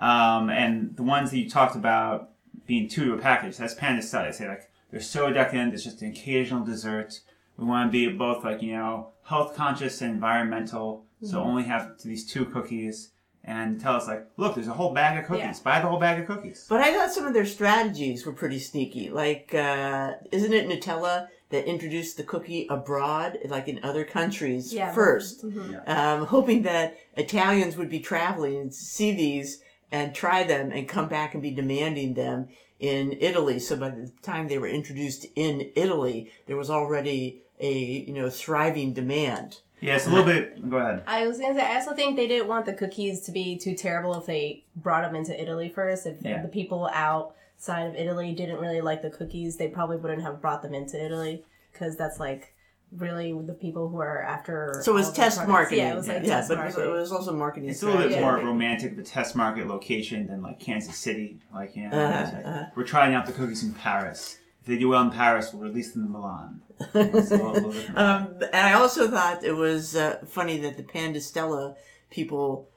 Um, 0.00 0.50
and 0.50 0.96
the 0.96 1.02
ones 1.02 1.30
that 1.30 1.38
you 1.38 1.48
talked 1.50 1.76
about 1.76 2.30
being 2.66 2.88
two 2.88 3.06
to 3.06 3.14
a 3.14 3.18
package, 3.18 3.56
that's 3.56 3.74
Pan 3.74 3.96
di 3.96 4.02
Stelle. 4.02 4.24
They 4.26 4.32
say 4.32 4.48
like 4.48 4.70
they're 4.90 5.00
so 5.00 5.32
decadent, 5.32 5.74
it's 5.74 5.84
just 5.84 6.02
an 6.02 6.10
occasional 6.10 6.64
dessert. 6.64 7.20
We 7.56 7.64
want 7.66 7.88
to 7.88 7.92
be 7.92 8.08
both 8.08 8.44
like 8.44 8.62
you 8.62 8.72
know 8.76 9.08
health 9.24 9.54
conscious 9.56 10.00
and 10.00 10.12
environmental, 10.12 11.04
so 11.22 11.40
only 11.42 11.64
have 11.64 11.92
these 12.04 12.26
two 12.30 12.44
cookies. 12.44 13.10
And 13.44 13.80
tell 13.80 13.94
us 13.94 14.06
like, 14.06 14.26
look, 14.36 14.56
there's 14.56 14.68
a 14.68 14.74
whole 14.74 14.92
bag 14.92 15.18
of 15.18 15.24
cookies. 15.24 15.40
Yeah. 15.42 15.54
Buy 15.64 15.80
the 15.80 15.86
whole 15.88 15.98
bag 15.98 16.20
of 16.20 16.26
cookies. 16.26 16.66
But 16.68 16.82
I 16.82 16.92
thought 16.92 17.10
some 17.12 17.24
of 17.24 17.32
their 17.32 17.46
strategies 17.46 18.26
were 18.26 18.32
pretty 18.34 18.58
sneaky. 18.58 19.08
Like, 19.08 19.54
uh, 19.54 20.14
isn't 20.30 20.52
it 20.52 20.68
Nutella 20.68 21.28
that 21.48 21.64
introduced 21.64 22.18
the 22.18 22.24
cookie 22.24 22.66
abroad, 22.68 23.38
like 23.46 23.66
in 23.66 23.80
other 23.82 24.04
countries 24.04 24.74
Yeah, 24.74 24.92
first? 24.92 25.46
mhm. 25.46 25.88
Um, 25.88 26.26
hoping 26.26 26.62
that 26.62 26.98
Italians 27.16 27.78
would 27.78 27.88
be 27.88 28.00
traveling 28.00 28.56
and 28.56 28.74
see 28.74 29.12
these 29.12 29.62
and 29.90 30.14
try 30.14 30.42
them 30.42 30.70
and 30.72 30.88
come 30.88 31.08
back 31.08 31.34
and 31.34 31.42
be 31.42 31.50
demanding 31.50 32.14
them 32.14 32.48
in 32.78 33.16
Italy. 33.20 33.58
So 33.58 33.76
by 33.76 33.90
the 33.90 34.10
time 34.22 34.48
they 34.48 34.58
were 34.58 34.68
introduced 34.68 35.26
in 35.34 35.70
Italy, 35.74 36.30
there 36.46 36.56
was 36.56 36.70
already 36.70 37.42
a, 37.60 37.72
you 37.72 38.12
know, 38.14 38.30
thriving 38.30 38.92
demand. 38.92 39.60
Yes, 39.80 40.06
a 40.06 40.10
little 40.10 40.24
bit. 40.26 40.68
Go 40.68 40.76
ahead. 40.76 41.02
I 41.06 41.26
was 41.26 41.38
gonna 41.38 41.54
say, 41.54 41.64
I 41.64 41.76
also 41.76 41.94
think 41.94 42.16
they 42.16 42.26
didn't 42.26 42.48
want 42.48 42.66
the 42.66 42.72
cookies 42.72 43.20
to 43.22 43.32
be 43.32 43.56
too 43.56 43.74
terrible 43.74 44.14
if 44.14 44.26
they 44.26 44.64
brought 44.76 45.02
them 45.02 45.14
into 45.14 45.40
Italy 45.40 45.68
first. 45.68 46.04
If 46.06 46.20
Yeah. 46.22 46.42
the 46.42 46.48
people 46.48 46.88
outside 46.92 47.86
of 47.86 47.94
Italy 47.94 48.32
didn't 48.32 48.58
really 48.58 48.80
like 48.80 49.02
the 49.02 49.10
cookies, 49.10 49.56
they 49.56 49.68
probably 49.68 49.96
wouldn't 49.96 50.22
have 50.22 50.40
brought 50.40 50.62
them 50.62 50.74
into 50.74 51.02
Italy 51.02 51.44
because 51.72 51.96
that's 51.96 52.18
like 52.18 52.52
really 52.96 53.32
the 53.46 53.52
people 53.54 53.88
who 53.88 53.98
are 54.00 54.22
after. 54.22 54.80
So 54.82 54.92
it 54.92 54.94
was 54.94 55.12
test 55.12 55.36
products. 55.38 55.52
marketing. 55.52 55.78
Yeah, 55.84 55.92
it 55.92 55.96
was 55.96 56.08
like 56.08 56.22
yeah, 56.24 56.36
test 56.36 56.48
but 56.48 56.58
it 56.58 56.64
was, 56.64 56.74
marketing. 56.74 56.94
it 56.96 57.00
was 57.00 57.12
also 57.12 57.32
marketing. 57.34 57.68
It's 57.68 57.82
a 57.82 57.86
little 57.86 58.00
bit 58.02 58.12
strategy. 58.12 58.24
more 58.24 58.38
Yeah. 58.38 58.44
romantic 58.46 58.92
of 58.92 58.98
a 58.98 59.02
test 59.02 59.36
market 59.36 59.66
location 59.66 60.26
than 60.26 60.42
like 60.42 60.58
Kansas 60.58 60.96
City. 60.96 61.40
Like, 61.54 61.76
you 61.76 61.88
know, 61.88 61.96
Uh-huh, 61.96 62.36
like, 62.36 62.46
uh-huh. 62.46 62.64
we're 62.76 62.84
trying 62.84 63.14
out 63.14 63.26
the 63.26 63.32
cookies 63.32 63.62
in 63.62 63.74
Paris. 63.74 64.38
If 64.60 64.66
they 64.66 64.78
do 64.78 64.88
well 64.88 65.02
in 65.02 65.10
Paris, 65.10 65.52
we'll 65.52 65.62
release 65.62 65.92
them 65.92 66.06
in 66.06 66.12
Milan. 66.12 66.60
It's 66.94 67.30
a 67.30 67.36
little- 67.36 67.52
little 67.52 67.72
different. 67.72 67.98
Um, 67.98 68.34
and 68.52 68.66
I 68.66 68.72
also 68.74 69.08
thought 69.10 69.42
it 69.44 69.52
was 69.56 69.94
uh, 69.96 70.18
funny 70.26 70.58
that 70.60 70.76
the 70.76 70.82
Pan 70.82 71.12
di 71.12 71.18
Stelle 71.20 71.74
people, 72.10 72.68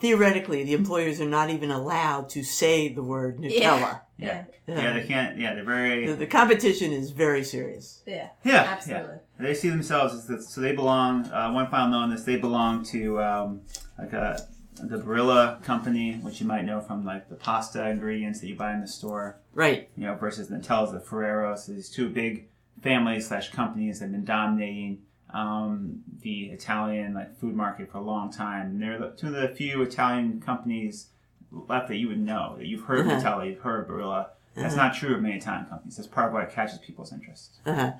theoretically, 0.00 0.64
the 0.64 0.72
employers 0.74 1.20
are 1.20 1.28
not 1.28 1.50
even 1.50 1.70
allowed 1.70 2.28
to 2.30 2.42
say 2.42 2.88
the 2.92 3.02
word 3.02 3.38
Nutella. 3.38 3.50
yeah. 3.52 3.98
Yeah. 4.18 4.44
yeah, 4.66 4.92
they 4.94 5.04
can't. 5.04 5.38
Yeah, 5.38 5.54
they're 5.54 5.64
very. 5.64 6.06
The, 6.06 6.14
the 6.14 6.26
competition 6.26 6.92
is 6.92 7.10
very 7.10 7.44
serious. 7.44 8.02
Yeah, 8.06 8.28
Yeah, 8.44 8.62
absolutely. 8.68 9.16
yeah. 9.38 9.46
They 9.46 9.52
see 9.54 9.68
themselves 9.68 10.14
as 10.14 10.26
the, 10.26 10.40
so 10.42 10.60
they 10.62 10.72
belong. 10.74 11.26
Uh, 11.26 11.52
one 11.52 11.68
final 11.70 11.88
note 11.90 11.98
on 12.04 12.10
this: 12.10 12.22
they 12.24 12.36
belong 12.36 12.82
to 12.86 13.20
um, 13.20 13.60
like 13.98 14.12
a 14.14 14.40
the 14.82 14.98
Barilla 14.98 15.62
company, 15.62 16.14
which 16.22 16.40
you 16.40 16.46
might 16.46 16.64
know 16.64 16.80
from 16.80 17.04
like 17.04 17.28
the 17.28 17.34
pasta 17.34 17.88
ingredients 17.88 18.40
that 18.40 18.46
you 18.48 18.54
buy 18.56 18.72
in 18.74 18.80
the 18.80 18.86
store, 18.88 19.38
Right. 19.54 19.88
you 19.96 20.04
know, 20.06 20.14
versus 20.14 20.48
Nutella's, 20.50 20.92
the 20.92 21.00
Ferreros. 21.00 21.64
So 21.64 21.72
these 21.72 21.88
two 21.90 22.08
big 22.10 22.48
families 22.82 23.26
slash 23.28 23.50
companies 23.52 23.98
that 24.00 24.06
have 24.06 24.12
been 24.12 24.24
dominating 24.26 24.98
um, 25.32 26.00
the 26.20 26.44
Italian 26.46 27.14
like 27.14 27.38
food 27.38 27.54
market 27.54 27.90
for 27.90 27.98
a 27.98 28.02
long 28.02 28.30
time. 28.30 28.66
And 28.66 28.82
they're 28.82 28.98
the- 28.98 29.10
two 29.16 29.28
of 29.28 29.32
the 29.34 29.48
few 29.48 29.80
Italian 29.82 30.40
companies 30.40 31.06
left 31.50 31.88
that 31.88 31.96
you 31.96 32.08
would 32.08 32.20
know. 32.20 32.56
That 32.58 32.66
you've 32.66 32.82
heard 32.84 33.00
of 33.00 33.06
Uh-huh. 33.08 33.20
Nutella, 33.20 33.48
you've 33.48 33.60
heard 33.60 33.80
of 33.84 33.88
Barilla. 33.90 34.28
That's 34.54 34.74
not 34.74 34.94
true 34.94 35.14
of 35.14 35.20
many 35.20 35.36
Italian 35.36 35.66
companies. 35.66 35.96
That's 35.98 36.08
part 36.08 36.28
of 36.28 36.32
what 36.32 36.50
catches 36.50 36.78
people's 36.78 37.12
interest. 37.12 37.56
Uh-huh. 37.66 37.92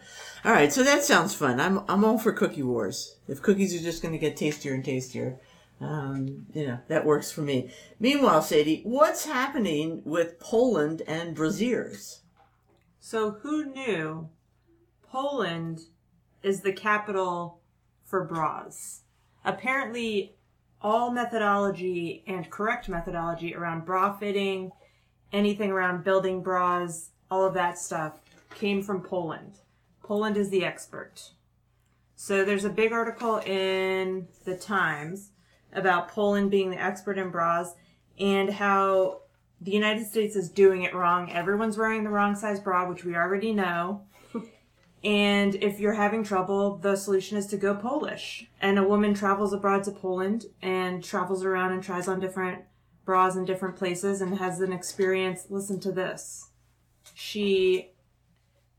All 0.42 0.52
right, 0.52 0.72
so 0.72 0.82
that 0.84 1.04
sounds 1.04 1.34
fun. 1.34 1.60
I'm 1.60 1.80
I'm 1.86 2.02
all 2.02 2.18
for 2.18 2.32
cookie 2.32 2.62
wars. 2.62 3.16
If 3.28 3.42
cookies 3.42 3.74
are 3.78 3.84
just 3.84 4.00
going 4.00 4.12
to 4.12 4.18
get 4.18 4.38
tastier 4.38 4.72
and 4.72 4.82
tastier, 4.82 5.38
um, 5.82 6.46
you 6.54 6.66
know 6.66 6.78
that 6.88 7.04
works 7.04 7.30
for 7.30 7.42
me. 7.42 7.70
Meanwhile, 8.00 8.40
Sadie, 8.40 8.80
what's 8.84 9.26
happening 9.26 10.00
with 10.06 10.40
Poland 10.40 11.02
and 11.06 11.36
Braziers? 11.36 12.20
So 13.00 13.32
who 13.42 13.66
knew 13.66 14.30
Poland 15.06 15.82
is 16.42 16.62
the 16.62 16.72
capital 16.72 17.60
for 18.02 18.24
bras? 18.24 19.02
Apparently, 19.44 20.36
all 20.80 21.10
methodology 21.10 22.22
and 22.26 22.50
correct 22.50 22.88
methodology 22.88 23.54
around 23.54 23.84
bra 23.84 24.16
fitting, 24.16 24.72
anything 25.32 25.70
around 25.70 26.04
building 26.04 26.42
bras, 26.42 27.10
all 27.30 27.44
of 27.44 27.54
that 27.54 27.78
stuff 27.78 28.20
came 28.54 28.82
from 28.82 29.02
Poland. 29.02 29.54
Poland 30.02 30.36
is 30.36 30.50
the 30.50 30.64
expert. 30.64 31.30
So 32.14 32.44
there's 32.44 32.64
a 32.64 32.70
big 32.70 32.92
article 32.92 33.38
in 33.38 34.28
the 34.44 34.56
Times 34.56 35.30
about 35.72 36.08
Poland 36.08 36.50
being 36.50 36.70
the 36.70 36.82
expert 36.82 37.18
in 37.18 37.30
bras 37.30 37.74
and 38.18 38.50
how 38.50 39.20
the 39.60 39.72
United 39.72 40.06
States 40.06 40.36
is 40.36 40.48
doing 40.48 40.82
it 40.82 40.94
wrong. 40.94 41.30
Everyone's 41.30 41.76
wearing 41.76 42.04
the 42.04 42.10
wrong 42.10 42.34
size 42.34 42.60
bra, 42.60 42.88
which 42.88 43.04
we 43.04 43.14
already 43.14 43.52
know. 43.52 44.02
And 45.06 45.54
if 45.62 45.78
you're 45.78 45.94
having 45.94 46.24
trouble, 46.24 46.78
the 46.78 46.96
solution 46.96 47.38
is 47.38 47.46
to 47.48 47.56
go 47.56 47.76
Polish. 47.76 48.48
And 48.60 48.76
a 48.76 48.82
woman 48.82 49.14
travels 49.14 49.52
abroad 49.52 49.84
to 49.84 49.92
Poland 49.92 50.46
and 50.60 51.02
travels 51.02 51.44
around 51.44 51.72
and 51.72 51.80
tries 51.80 52.08
on 52.08 52.18
different 52.18 52.64
bras 53.04 53.36
in 53.36 53.44
different 53.44 53.76
places 53.76 54.20
and 54.20 54.36
has 54.38 54.60
an 54.60 54.72
experience. 54.72 55.46
Listen 55.48 55.78
to 55.78 55.92
this. 55.92 56.50
She 57.14 57.92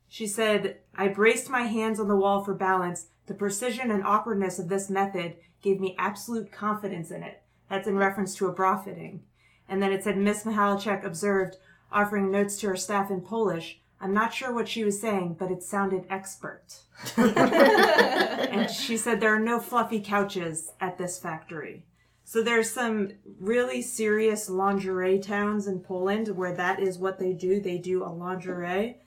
she 0.10 0.28
said, 0.28 0.80
I 0.94 1.08
braced 1.08 1.50
my 1.50 1.62
hands 1.62 1.98
on 1.98 2.10
the 2.10 2.16
wall 2.18 2.44
for 2.44 2.54
balance. 2.54 3.08
The 3.28 3.34
precision 3.34 3.90
and 3.90 4.04
awkwardness 4.04 4.60
of 4.60 4.68
this 4.68 4.90
method 4.90 5.38
gave 5.62 5.80
me 5.80 5.96
absolute 5.98 6.52
confidence 6.52 7.10
in 7.10 7.24
it. 7.24 7.42
That's 7.70 7.88
in 7.88 7.96
reference 7.96 8.36
to 8.36 8.48
a 8.48 8.52
bra 8.52 8.78
fitting. 8.78 9.24
And 9.70 9.82
then 9.82 9.94
it 9.94 10.04
said, 10.04 10.18
Miss 10.18 10.44
Mihalchek 10.44 11.06
observed, 11.06 11.56
offering 11.90 12.30
notes 12.30 12.58
to 12.58 12.68
her 12.68 12.76
staff 12.76 13.10
in 13.10 13.22
Polish. 13.22 13.80
I'm 14.00 14.14
not 14.14 14.34
sure 14.34 14.54
what 14.54 14.68
she 14.70 14.84
was 14.84 15.02
saying, 15.02 15.38
but 15.40 15.52
it 15.52 15.64
sounded 15.64 16.06
expert. 16.10 16.82
and 17.18 18.70
she 18.70 18.98
said, 18.98 19.20
There 19.20 19.34
are 19.34 19.40
no 19.40 19.60
fluffy 19.60 20.02
couches 20.02 20.72
at 20.80 20.98
this 20.98 21.20
factory. 21.20 21.84
So 22.24 22.44
there's 22.44 22.70
some 22.70 23.12
really 23.40 23.82
serious 23.82 24.50
lingerie 24.50 25.20
towns 25.20 25.66
in 25.66 25.80
Poland 25.80 26.28
where 26.30 26.54
that 26.54 26.80
is 26.80 26.98
what 26.98 27.20
they 27.20 27.34
do. 27.34 27.62
They 27.62 27.78
do 27.78 28.04
a 28.04 28.12
lingerie 28.12 28.98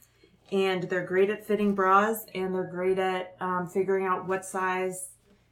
and 0.51 0.85
they're 0.85 1.05
great 1.05 1.31
at 1.31 1.47
fitting 1.47 1.75
bras 1.75 2.25
and 2.35 2.55
they're 2.55 2.65
great 2.65 2.99
at 2.99 3.37
um, 3.41 3.69
figuring 3.69 4.07
out 4.07 4.27
what 4.27 4.45
size 4.45 5.11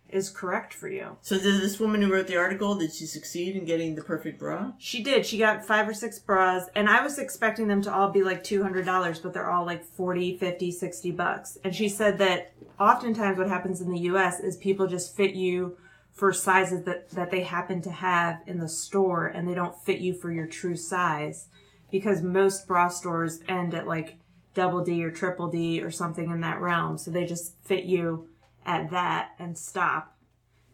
is 0.08 0.30
correct 0.30 0.72
for 0.72 0.88
you. 0.88 1.16
So 1.20 1.38
did 1.38 1.60
this 1.60 1.78
woman 1.78 2.02
who 2.02 2.12
wrote 2.12 2.26
the 2.26 2.36
article 2.36 2.74
did 2.74 2.92
she 2.92 3.06
succeed 3.06 3.56
in 3.56 3.64
getting 3.64 3.94
the 3.94 4.02
perfect 4.02 4.38
bra? 4.38 4.72
She 4.78 5.02
did. 5.02 5.26
She 5.26 5.38
got 5.38 5.64
five 5.64 5.88
or 5.88 5.94
six 5.94 6.18
bras, 6.18 6.64
and 6.74 6.88
I 6.88 7.02
was 7.02 7.18
expecting 7.18 7.68
them 7.68 7.82
to 7.82 7.92
all 7.92 8.10
be 8.10 8.22
like 8.22 8.42
$200, 8.42 9.22
but 9.22 9.32
they're 9.32 9.50
all 9.50 9.66
like 9.66 9.84
40, 9.84 10.38
50, 10.38 10.72
60 10.72 11.10
bucks. 11.12 11.58
And 11.64 11.74
she 11.74 11.88
said 11.88 12.18
that 12.18 12.52
oftentimes 12.80 13.38
what 13.38 13.48
happens 13.48 13.80
in 13.80 13.90
the 13.90 14.00
US 14.00 14.40
is 14.40 14.56
people 14.56 14.86
just 14.86 15.16
fit 15.16 15.34
you 15.34 15.76
for 16.12 16.32
sizes 16.32 16.84
that, 16.84 17.10
that 17.10 17.30
they 17.30 17.42
happen 17.42 17.80
to 17.82 17.90
have 17.90 18.40
in 18.46 18.58
the 18.58 18.68
store, 18.68 19.26
and 19.26 19.48
they 19.48 19.54
don't 19.54 19.80
fit 19.82 20.00
you 20.00 20.14
for 20.14 20.32
your 20.32 20.46
true 20.46 20.76
size 20.76 21.48
because 21.90 22.22
most 22.22 22.66
bra 22.66 22.88
stores 22.88 23.40
end 23.48 23.74
at 23.74 23.86
like 23.86 24.16
double 24.54 24.82
D 24.82 25.04
or 25.04 25.10
triple 25.10 25.48
D 25.48 25.80
or 25.80 25.90
something 25.90 26.30
in 26.30 26.40
that 26.40 26.60
realm. 26.60 26.98
So 26.98 27.10
they 27.10 27.24
just 27.24 27.54
fit 27.64 27.84
you 27.84 28.28
at 28.68 28.90
that 28.90 29.30
and 29.38 29.56
stop 29.56 30.14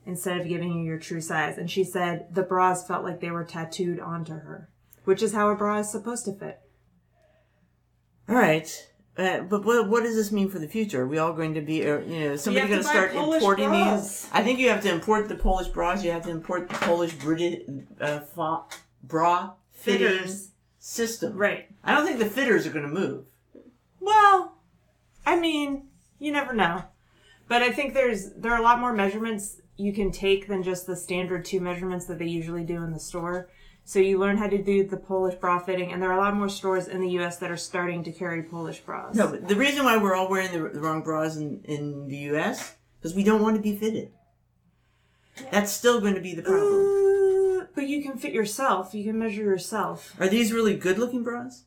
instead 0.05 0.39
of 0.41 0.49
giving 0.49 0.73
you 0.73 0.85
your 0.85 0.99
true 0.99 1.21
size. 1.21 1.57
And 1.57 1.71
she 1.71 1.85
said 1.85 2.27
the 2.35 2.43
bras 2.43 2.87
felt 2.87 3.05
like 3.05 3.21
they 3.21 3.31
were 3.31 3.45
tattooed 3.45 4.01
onto 4.01 4.33
her, 4.33 4.69
which 5.05 5.23
is 5.23 5.33
how 5.33 5.49
a 5.49 5.55
bra 5.57 5.79
is 5.79 5.91
supposed 5.91 6.25
to 6.27 6.33
fit. 6.35 6.61
All 8.29 8.35
right. 8.35 8.69
Uh, 9.17 9.41
but 9.43 9.65
what, 9.65 9.89
what 9.89 10.03
does 10.03 10.17
this 10.17 10.33
mean 10.33 10.51
for 10.51 10.59
the 10.59 10.67
future? 10.67 11.03
Are 11.03 11.07
we 11.07 11.19
all 11.19 11.33
going 11.33 11.55
to 11.55 11.61
be, 11.61 11.89
uh, 11.89 12.01
you 12.01 12.21
know, 12.21 12.37
somebody 12.37 12.67
going 12.67 12.81
to 12.81 12.85
to 12.85 12.89
start 12.91 13.13
Polish 13.13 13.41
importing 13.41 13.69
bras. 13.69 14.23
these? 14.23 14.31
I 14.33 14.43
think 14.43 14.59
you 14.59 14.69
have 14.71 14.83
to 14.83 14.91
import 14.93 15.29
the 15.29 15.37
Polish 15.37 15.69
bras. 15.69 16.03
You 16.03 16.11
have 16.11 16.25
to 16.25 16.31
import 16.31 16.69
the 16.69 16.75
Polish 16.75 17.13
British 17.13 17.61
uh, 18.01 18.21
fa- 18.21 18.63
bra 19.05 19.53
fitting 19.71 20.09
Fitters. 20.09 20.51
system. 20.81 21.37
Right. 21.37 21.69
I 21.85 21.95
don't 21.95 22.05
think 22.05 22.19
the 22.19 22.27
fitters 22.27 22.67
are 22.67 22.71
going 22.71 22.89
to 22.89 22.91
move. 22.91 23.27
Well, 24.01 24.57
I 25.25 25.39
mean, 25.39 25.87
you 26.19 26.33
never 26.33 26.53
know. 26.53 26.83
But 27.49 27.63
I 27.63 27.71
think 27.71 27.95
there's 27.95 28.31
there 28.33 28.53
are 28.53 28.59
a 28.59 28.63
lot 28.63 28.81
more 28.81 28.93
measurements 28.93 29.61
you 29.77 29.93
can 29.93 30.11
take 30.11 30.49
than 30.49 30.63
just 30.63 30.87
the 30.87 30.97
standard 30.97 31.45
two 31.45 31.61
measurements 31.61 32.07
that 32.07 32.19
they 32.19 32.27
usually 32.27 32.65
do 32.65 32.83
in 32.83 32.93
the 32.93 33.01
store. 33.01 33.49
So 33.87 33.99
you 33.99 34.19
learn 34.19 34.39
how 34.39 34.47
to 34.47 34.63
do 34.63 34.87
the 34.87 34.97
Polish 34.97 35.35
bra 35.35 35.59
fitting, 35.59 35.93
and 35.93 36.03
there 36.03 36.11
are 36.11 36.19
a 36.19 36.21
lot 36.21 36.35
more 36.35 36.49
stores 36.49 36.89
in 36.89 37.03
the 37.03 37.11
U.S. 37.11 37.37
that 37.39 37.51
are 37.51 37.57
starting 37.57 38.03
to 38.05 38.13
carry 38.13 38.43
Polish 38.43 38.81
bras. 38.81 39.15
No, 39.15 39.29
but 39.29 39.47
the 39.47 39.57
reason 39.57 39.85
why 39.85 39.99
we're 39.99 40.15
all 40.15 40.31
wearing 40.31 40.53
the, 40.53 40.71
the 40.71 40.81
wrong 40.81 41.03
bras 41.03 41.37
in, 41.37 41.61
in 41.65 42.09
the 42.09 42.17
U.S. 42.17 42.77
because 42.99 43.15
we 43.15 43.23
don't 43.25 43.43
want 43.43 43.57
to 43.57 43.63
be 43.63 43.77
fitted. 43.77 44.11
That's 45.51 45.71
still 45.71 46.01
going 46.01 46.15
to 46.15 46.21
be 46.21 46.35
the 46.35 46.43
problem. 46.43 47.61
Uh, 47.61 47.67
but 47.75 47.87
you 47.87 48.03
can 48.03 48.17
fit 48.17 48.33
yourself. 48.33 48.95
You 48.95 49.05
can 49.05 49.19
measure 49.19 49.43
yourself. 49.43 50.15
Are 50.19 50.29
these 50.29 50.53
really 50.53 50.77
good-looking 50.77 51.23
bras? 51.23 51.65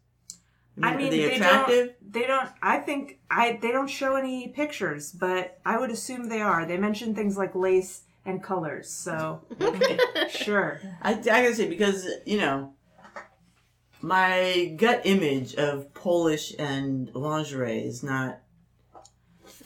I 0.82 0.96
mean, 0.96 1.10
they, 1.10 1.20
they 1.20 1.36
attractive? 1.36 1.88
don't. 1.88 2.14
They 2.14 2.28
don't. 2.28 2.50
I 2.62 2.78
think 2.78 3.20
I. 3.30 3.58
They 3.62 3.72
don't 3.72 3.90
show 3.90 4.16
any 4.16 4.50
pictures, 4.50 5.12
but 5.12 5.60
I 5.66 5.80
would 5.80 5.90
assume 5.90 6.30
they 6.30 6.42
are. 6.42 6.66
They 6.66 6.78
mention 6.78 7.16
things 7.16 7.38
like 7.38 7.56
lace 7.56 8.04
and 8.26 8.44
colors. 8.44 8.90
So 8.90 9.42
sure. 10.30 10.80
I, 11.02 11.14
I 11.14 11.16
gotta 11.16 11.56
say 11.56 11.68
because 11.68 12.08
you 12.26 12.38
know 12.38 12.74
my 14.02 14.76
gut 14.78 15.02
image 15.06 15.56
of 15.56 15.94
Polish 15.94 16.54
and 16.60 17.10
lingerie 17.16 17.80
is 17.80 18.04
not 18.04 18.40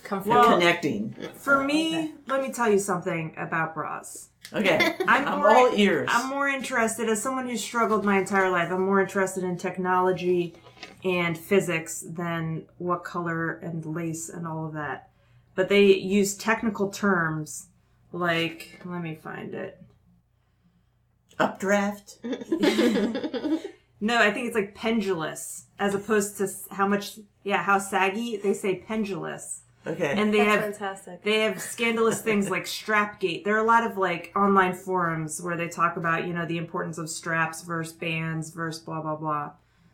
Comfortable. 0.04 0.42
Well- 0.42 0.60
connecting. 0.60 1.16
For 1.36 1.64
me, 1.64 2.14
let 2.28 2.42
me 2.42 2.52
tell 2.52 2.70
you 2.70 2.80
something 2.80 3.34
about 3.38 3.74
bras. 3.74 4.30
Okay, 4.54 4.96
I'm, 5.08 5.28
I'm 5.28 5.40
more, 5.40 5.50
all 5.50 5.72
ears. 5.74 6.10
I'm 6.12 6.30
more 6.30 6.48
interested, 6.48 7.08
as 7.08 7.22
someone 7.22 7.48
who's 7.48 7.64
struggled 7.64 8.04
my 8.04 8.20
entire 8.20 8.50
life, 8.50 8.70
I'm 8.72 8.82
more 8.82 9.00
interested 9.00 9.44
in 9.44 9.56
technology 9.58 10.56
and 11.04 11.38
physics 11.38 12.04
than 12.08 12.66
what 12.78 13.04
color 13.04 13.54
and 13.54 13.86
lace 13.86 14.30
and 14.30 14.48
all 14.48 14.68
of 14.68 14.74
that. 14.74 15.10
But 15.56 15.70
they 15.70 15.94
use 15.96 16.36
technical 16.36 16.90
terms 16.90 17.68
like, 18.12 18.82
let 18.86 19.02
me 19.02 19.16
find 19.16 19.54
it. 19.54 19.82
Updraft. 21.40 22.18
No, 24.04 24.20
I 24.20 24.32
think 24.32 24.48
it's 24.48 24.56
like 24.56 24.74
pendulous, 24.74 25.68
as 25.78 25.94
opposed 25.94 26.38
to 26.40 26.50
how 26.72 26.88
much, 26.88 27.20
yeah, 27.44 27.62
how 27.62 27.78
saggy. 27.78 28.36
They 28.36 28.56
say 28.56 28.78
pendulous. 28.78 29.62
Okay. 29.86 30.14
And 30.18 30.34
they 30.34 30.40
That's 30.40 30.50
have 30.50 30.62
fantastic. 30.62 31.24
They 31.24 31.42
have 31.42 31.62
scandalous 31.62 32.22
things 32.22 32.50
like 32.50 32.66
Strapgate. 32.66 33.44
There 33.44 33.56
are 33.56 33.64
a 33.64 33.68
lot 33.68 33.86
of 33.90 33.98
like 33.98 34.32
online 34.36 34.74
forums 34.74 35.40
where 35.40 35.56
they 35.56 35.68
talk 35.68 35.98
about, 35.98 36.26
you 36.26 36.34
know, 36.34 36.48
the 36.48 36.58
importance 36.58 36.98
of 36.98 37.10
straps 37.12 37.62
versus 37.62 37.94
bands 37.94 38.50
versus 38.50 38.82
blah 38.82 39.02
blah 39.02 39.16
blah. 39.16 39.52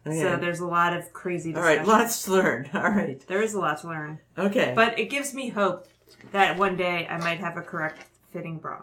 Okay. 0.08 0.22
So 0.22 0.36
there's 0.38 0.60
a 0.60 0.66
lot 0.68 0.94
of 0.94 1.12
crazy 1.14 1.54
all 1.54 1.62
discussion. 1.62 1.78
right, 1.80 1.88
lots 1.88 2.24
to 2.24 2.32
learn. 2.32 2.70
All 2.74 2.82
right. 2.90 3.20
There 3.28 3.42
is 3.42 3.54
a 3.54 3.60
lot 3.60 3.80
to 3.82 3.88
learn. 3.88 4.20
Okay. 4.38 4.74
But 4.76 4.98
it 5.00 5.10
gives 5.10 5.34
me 5.34 5.50
hope 5.50 5.88
that 6.32 6.58
one 6.58 6.76
day 6.78 7.08
I 7.10 7.18
might 7.18 7.40
have 7.40 7.58
a 7.58 7.62
correct 7.62 8.06
fitting 8.32 8.58
bra. 8.58 8.82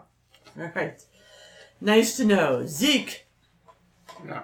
all 0.59 0.71
right. 0.75 0.99
Nice 1.81 2.17
to 2.17 2.25
know, 2.25 2.65
Zeke. 2.65 3.25
No. 4.23 4.41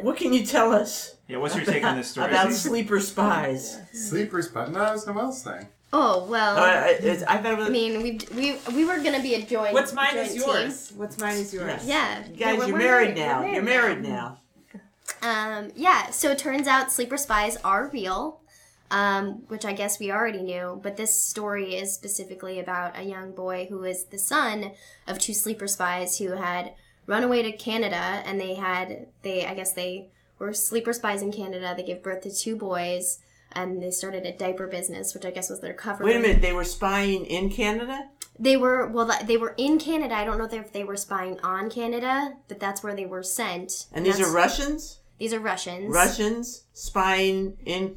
What 0.00 0.16
can 0.16 0.32
you 0.32 0.44
tell 0.46 0.72
us 0.72 1.16
Yeah, 1.28 1.36
what's 1.36 1.54
your 1.54 1.64
take 1.64 1.84
on 1.84 1.96
this 1.96 2.10
story? 2.10 2.28
about 2.30 2.48
Zeke? 2.50 2.56
sleeper 2.58 3.00
spies? 3.00 3.78
Sleepers, 3.92 4.48
but 4.48 4.72
no, 4.72 4.92
it's 4.94 5.06
Noel's 5.06 5.42
thing. 5.42 5.68
Oh 5.92 6.24
well. 6.24 6.56
Uh, 6.56 6.60
I, 6.62 6.88
it's, 7.00 7.22
I 7.22 7.36
thought 7.36 7.52
it 7.52 7.58
was. 7.58 7.68
I 7.68 7.70
mean, 7.70 8.02
we 8.02 8.18
we 8.34 8.56
we 8.74 8.84
were 8.84 9.00
gonna 9.02 9.22
be 9.22 9.34
a 9.34 9.42
joint. 9.42 9.74
What's 9.74 9.92
mine 9.92 10.14
joint 10.14 10.26
is 10.28 10.32
team. 10.34 10.42
yours. 10.48 10.92
What's 10.96 11.18
mine 11.18 11.36
is 11.36 11.54
yours. 11.54 11.86
Yeah, 11.86 12.24
you 12.26 12.30
guys, 12.30 12.38
Yeah, 12.38 12.46
we're- 12.54 12.66
you're 12.68 12.72
we're 12.72 12.78
married 12.82 13.08
we're 13.16 13.26
now. 13.26 13.44
You're 13.46 13.62
married 13.62 14.02
now. 14.02 14.40
Um, 15.22 15.72
yeah, 15.74 16.10
so 16.10 16.30
it 16.30 16.38
turns 16.38 16.66
out 16.66 16.92
sleeper 16.92 17.16
spies 17.16 17.56
are 17.64 17.90
real, 17.92 18.40
um, 18.90 19.42
which 19.48 19.64
I 19.64 19.72
guess 19.72 19.98
we 19.98 20.10
already 20.10 20.42
knew, 20.42 20.80
but 20.82 20.96
this 20.96 21.14
story 21.20 21.76
is 21.76 21.92
specifically 21.92 22.58
about 22.58 22.98
a 22.98 23.02
young 23.02 23.32
boy 23.32 23.66
who 23.68 23.84
is 23.84 24.04
the 24.04 24.18
son 24.18 24.72
of 25.06 25.18
two 25.18 25.34
sleeper 25.34 25.66
spies 25.66 26.18
who 26.18 26.32
had 26.32 26.74
run 27.06 27.22
away 27.22 27.42
to 27.42 27.52
Canada, 27.52 27.96
and 27.96 28.40
they 28.40 28.54
had 28.54 29.06
they 29.22 29.46
I 29.46 29.54
guess 29.54 29.72
they 29.72 30.08
were 30.38 30.52
sleeper 30.52 30.92
spies 30.92 31.22
in 31.22 31.32
Canada. 31.32 31.74
They 31.76 31.84
gave 31.84 32.02
birth 32.02 32.22
to 32.22 32.34
two 32.34 32.56
boys, 32.56 33.18
and 33.52 33.82
they 33.82 33.90
started 33.90 34.26
a 34.26 34.36
diaper 34.36 34.66
business, 34.66 35.14
which 35.14 35.24
I 35.24 35.30
guess 35.30 35.50
was 35.50 35.60
their 35.60 35.74
cover. 35.74 36.04
Wait 36.04 36.16
a 36.16 36.20
minute, 36.20 36.42
they 36.42 36.52
were 36.52 36.64
spying 36.64 37.26
in 37.26 37.50
Canada? 37.50 38.08
They 38.38 38.56
were 38.56 38.88
well. 38.88 39.10
They 39.24 39.36
were 39.36 39.54
in 39.56 39.78
Canada. 39.78 40.14
I 40.14 40.24
don't 40.24 40.38
know 40.38 40.48
if 40.50 40.72
they 40.72 40.84
were 40.84 40.96
spying 40.96 41.38
on 41.40 41.70
Canada, 41.70 42.34
but 42.48 42.58
that's 42.58 42.82
where 42.82 42.94
they 42.94 43.06
were 43.06 43.22
sent. 43.22 43.86
And 43.92 44.04
these 44.04 44.20
are 44.20 44.32
Russians? 44.32 44.98
These 45.18 45.32
are 45.32 45.38
Russians. 45.40 45.94
Russians 45.94 46.64
spying 46.72 47.56
in. 47.64 47.96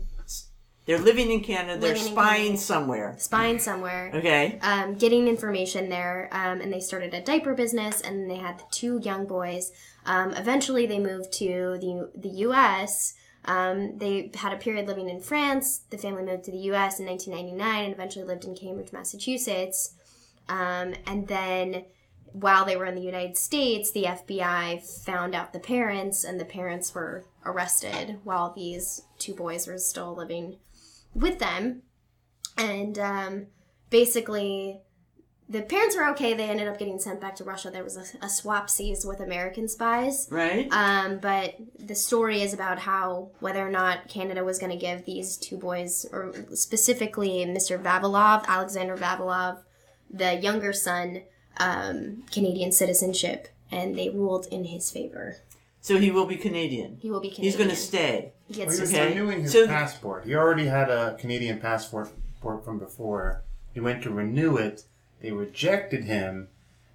They're 0.85 0.99
living 0.99 1.29
in 1.31 1.41
Canada. 1.41 1.77
They're 1.77 1.95
Living 1.95 2.13
spying 2.13 2.55
somewhere. 2.57 3.15
Spying 3.17 3.59
somewhere. 3.59 4.09
Okay. 4.13 4.57
um, 4.61 4.95
getting 4.95 5.27
information 5.27 5.89
there, 5.89 6.29
um, 6.31 6.61
and 6.61 6.71
they 6.71 6.79
started 6.79 7.13
a 7.13 7.21
diaper 7.21 7.53
business, 7.53 7.99
and 7.99 8.31
they 8.31 8.37
had 8.37 8.57
the 8.59 8.63
two 8.71 8.99
young 9.03 9.25
boys. 9.25 9.73
Um, 10.05 10.31
eventually, 10.31 10.85
they 10.85 10.99
moved 10.99 11.33
to 11.33 11.77
the 11.81 12.09
the 12.15 12.29
U.S. 12.45 13.15
Um, 13.43 13.97
they 13.97 14.31
had 14.35 14.53
a 14.53 14.57
period 14.57 14.87
living 14.87 15.09
in 15.09 15.19
France. 15.19 15.81
The 15.89 15.97
family 15.97 16.23
moved 16.23 16.45
to 16.45 16.51
the 16.51 16.57
U.S. 16.71 16.99
in 16.99 17.05
1999, 17.05 17.83
and 17.85 17.93
eventually 17.93 18.23
lived 18.23 18.45
in 18.45 18.55
Cambridge, 18.55 18.93
Massachusetts. 18.93 19.93
Um, 20.49 20.93
and 21.05 21.27
then, 21.27 21.85
while 22.31 22.65
they 22.65 22.75
were 22.77 22.85
in 22.85 22.95
the 22.95 23.01
United 23.01 23.37
States, 23.37 23.91
the 23.91 24.03
FBI 24.03 24.81
found 25.03 25.35
out 25.35 25.53
the 25.53 25.59
parents, 25.59 26.23
and 26.23 26.39
the 26.39 26.45
parents 26.45 26.93
were 26.93 27.25
arrested 27.45 28.19
while 28.23 28.53
these 28.53 29.03
two 29.17 29.33
boys 29.33 29.67
were 29.67 29.77
still 29.77 30.15
living 30.15 30.57
with 31.13 31.39
them. 31.39 31.81
And 32.57 32.97
um, 32.99 33.47
basically 33.89 34.81
the 35.49 35.61
parents 35.61 35.95
were 35.95 36.07
okay 36.09 36.33
they 36.33 36.43
ended 36.49 36.67
up 36.67 36.77
getting 36.77 36.99
sent 36.99 37.21
back 37.21 37.35
to 37.35 37.43
russia 37.43 37.69
there 37.71 37.83
was 37.83 37.95
a, 37.97 38.25
a 38.25 38.29
swap 38.29 38.69
seas 38.69 39.05
with 39.05 39.19
american 39.19 39.67
spies 39.67 40.27
Right? 40.29 40.67
um, 40.71 41.19
but 41.19 41.55
the 41.79 41.95
story 41.95 42.41
is 42.41 42.53
about 42.53 42.79
how 42.79 43.31
whether 43.39 43.65
or 43.65 43.71
not 43.71 44.07
canada 44.09 44.43
was 44.43 44.59
going 44.59 44.71
to 44.71 44.77
give 44.77 45.05
these 45.05 45.37
two 45.37 45.57
boys 45.57 46.05
or 46.11 46.33
specifically 46.53 47.45
mr 47.45 47.81
vavilov 47.81 48.45
alexander 48.47 48.97
vavilov 48.97 49.59
the 50.09 50.35
younger 50.35 50.73
son 50.73 51.23
um, 51.59 52.23
canadian 52.31 52.71
citizenship 52.71 53.47
and 53.71 53.97
they 53.97 54.09
ruled 54.09 54.45
in 54.47 54.65
his 54.65 54.91
favor 54.91 55.37
so 55.81 55.97
he 55.97 56.11
will 56.11 56.25
be 56.25 56.35
Canadian. 56.35 56.97
he 57.01 57.09
will 57.09 57.21
be 57.21 57.29
canadian 57.29 57.45
He's 57.45 57.55
going 57.55 57.69
to 57.69 57.75
stay. 57.75 58.33
he 58.49 58.59
Well, 58.59 58.71
he 58.75 58.81
was 58.81 58.93
Okay. 58.93 59.09
renewing 59.09 59.41
his 59.43 59.53
So- 59.53 59.67
passport. 59.67 60.25
He 60.25 60.35
already 60.35 60.65
had 60.65 60.89
a 60.89 61.15
Canadian 61.17 61.59
passport 61.59 62.09
passport 62.33 62.65
from 62.65 62.77
before. 62.77 63.41
He 63.73 63.79
went 63.79 64.03
to 64.03 64.09
renew 64.09 64.57
it. 64.57 64.83
They 65.21 65.31
rejected 65.31 66.03
him, 66.03 66.49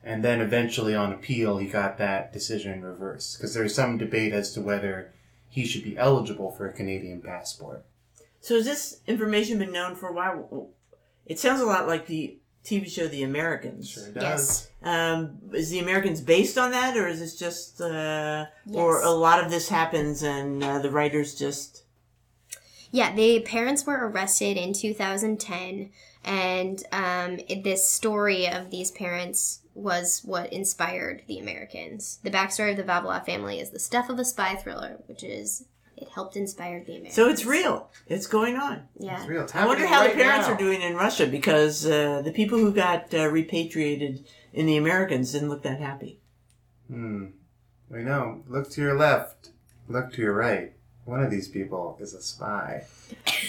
and 0.05 0.23
then 0.23 0.41
eventually 0.41 0.95
on 0.95 1.13
appeal, 1.13 1.57
he 1.59 1.67
got 1.67 1.97
that 1.99 2.33
decision 2.33 2.83
reversed 2.83 3.37
because 3.39 3.55
there's 3.55 3.75
some 3.75 3.97
debate 3.99 4.33
as 4.33 4.53
to 4.53 4.61
whether 4.61 5.13
he 5.49 5.65
should 5.65 5.83
be 5.85 5.97
eligible 5.99 6.51
for 6.53 6.67
a 6.69 6.73
Canadian 6.73 7.21
passport. 7.23 7.85
So 8.41 8.57
has 8.57 8.65
this 8.67 9.01
information 9.07 9.59
been 9.59 9.73
known 9.73 9.95
for 9.97 10.09
a 10.09 10.13
while? 10.13 10.69
It 11.27 11.39
sounds 11.39 11.61
a 11.61 11.67
lot 11.67 11.87
like 11.89 12.07
the 12.07 12.37
TV 12.65 12.89
show 12.91 13.09
The 13.09 13.23
Americans. 13.25 13.89
Sure 13.89 14.11
does. 14.13 14.23
Yes. 14.23 14.71
Um, 14.83 15.39
is 15.53 15.71
The 15.71 15.79
Americans 15.81 16.21
based 16.21 16.57
on 16.59 16.71
that, 16.73 16.97
or 16.97 17.07
is 17.09 17.19
this 17.21 17.37
just, 17.39 17.81
uh, 17.81 18.47
or 18.73 19.03
a 19.03 19.11
lot 19.11 19.43
of 19.45 19.51
this 19.51 19.69
happens 19.69 20.23
and 20.23 20.63
uh, 20.63 20.79
the 20.79 20.91
writers 20.91 21.35
just? 21.35 21.83
Yeah, 22.91 23.15
the 23.15 23.41
parents 23.41 23.87
were 23.87 24.07
arrested 24.09 24.57
in 24.57 24.75
2010, 24.75 25.91
and 26.25 26.85
um, 26.93 27.41
it- 27.49 27.65
this 27.65 27.89
story 27.89 28.47
of 28.49 28.71
these 28.71 28.91
parents 28.91 29.61
was 29.75 30.21
what 30.25 30.53
inspired 30.53 31.23
the 31.27 31.39
Americans. 31.39 32.19
The 32.23 32.31
backstory 32.31 32.73
of 32.73 32.77
the 32.77 32.83
Vavilov 32.85 33.25
family 33.25 33.59
is 33.59 33.71
the 33.71 33.79
stuff 33.79 34.11
of 34.11 34.19
a 34.19 34.25
spy 34.25 34.55
thriller, 34.55 34.99
which 35.07 35.25
is 35.25 35.65
it 36.03 36.09
helped 36.09 36.37
inspire 36.37 36.83
the 36.85 36.93
Americans. 36.93 37.15
So 37.15 37.29
it's 37.29 37.47
real. 37.47 37.91
It's 38.09 38.27
going 38.27 38.57
on. 38.57 38.83
Yeah. 38.99 39.19
It's 39.19 39.29
real. 39.29 39.43
It's 39.43 39.55
I 39.55 39.67
wonder 39.67 39.87
how 39.87 40.01
right 40.01 40.15
the 40.15 40.23
parents 40.23 40.49
now. 40.49 40.55
are 40.55 40.59
doing 40.59 40.83
in 40.83 40.97
Russia 40.97 41.27
because 41.27 41.87
uh, 41.87 42.23
the 42.23 42.33
people 42.33 42.59
who 42.59 42.73
got 42.73 43.15
uh, 43.15 43.29
repatriated 43.29 44.27
in 44.53 44.67
the 44.67 44.77
Americans 44.77 45.33
didn't 45.33 45.49
look 45.49 45.63
that 45.63 45.79
happy. 45.81 46.21
Hmm. 46.89 47.27
We 47.89 48.03
know. 48.03 48.43
Look 48.49 48.71
to 48.71 48.81
your 48.81 48.99
left. 48.99 49.51
Look 49.89 50.13
to 50.15 50.23
your 50.23 50.35
right. 50.35 50.73
One 51.05 51.23
of 51.23 51.31
these 51.31 51.49
people 51.49 51.97
is 52.01 52.15
a 52.15 52.23
spy. 52.23 52.85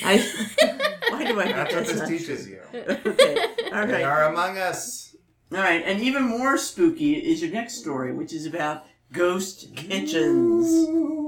I, 0.04 0.18
why 1.10 1.24
do 1.24 1.40
I 1.40 1.44
think 1.46 1.56
That's 1.56 1.74
what 1.74 1.86
that's 1.86 1.92
this 1.92 2.00
not 2.00 2.10
teaches 2.10 2.48
you. 2.48 2.60
Okay. 2.74 3.48
All 3.74 3.88
They 3.88 4.04
are 4.04 4.26
among 4.32 4.58
us. 4.60 5.16
All 5.52 5.58
right. 5.58 5.84
And 5.84 6.02
even 6.02 6.24
more 6.24 6.58
spooky 6.58 7.14
is 7.14 7.42
your 7.42 7.52
next 7.52 7.76
story, 7.80 8.14
which 8.14 8.34
is 8.34 8.46
about 8.46 8.86
ghost 9.12 9.76
kitchens. 9.76 10.68
Ooh, 10.68 11.23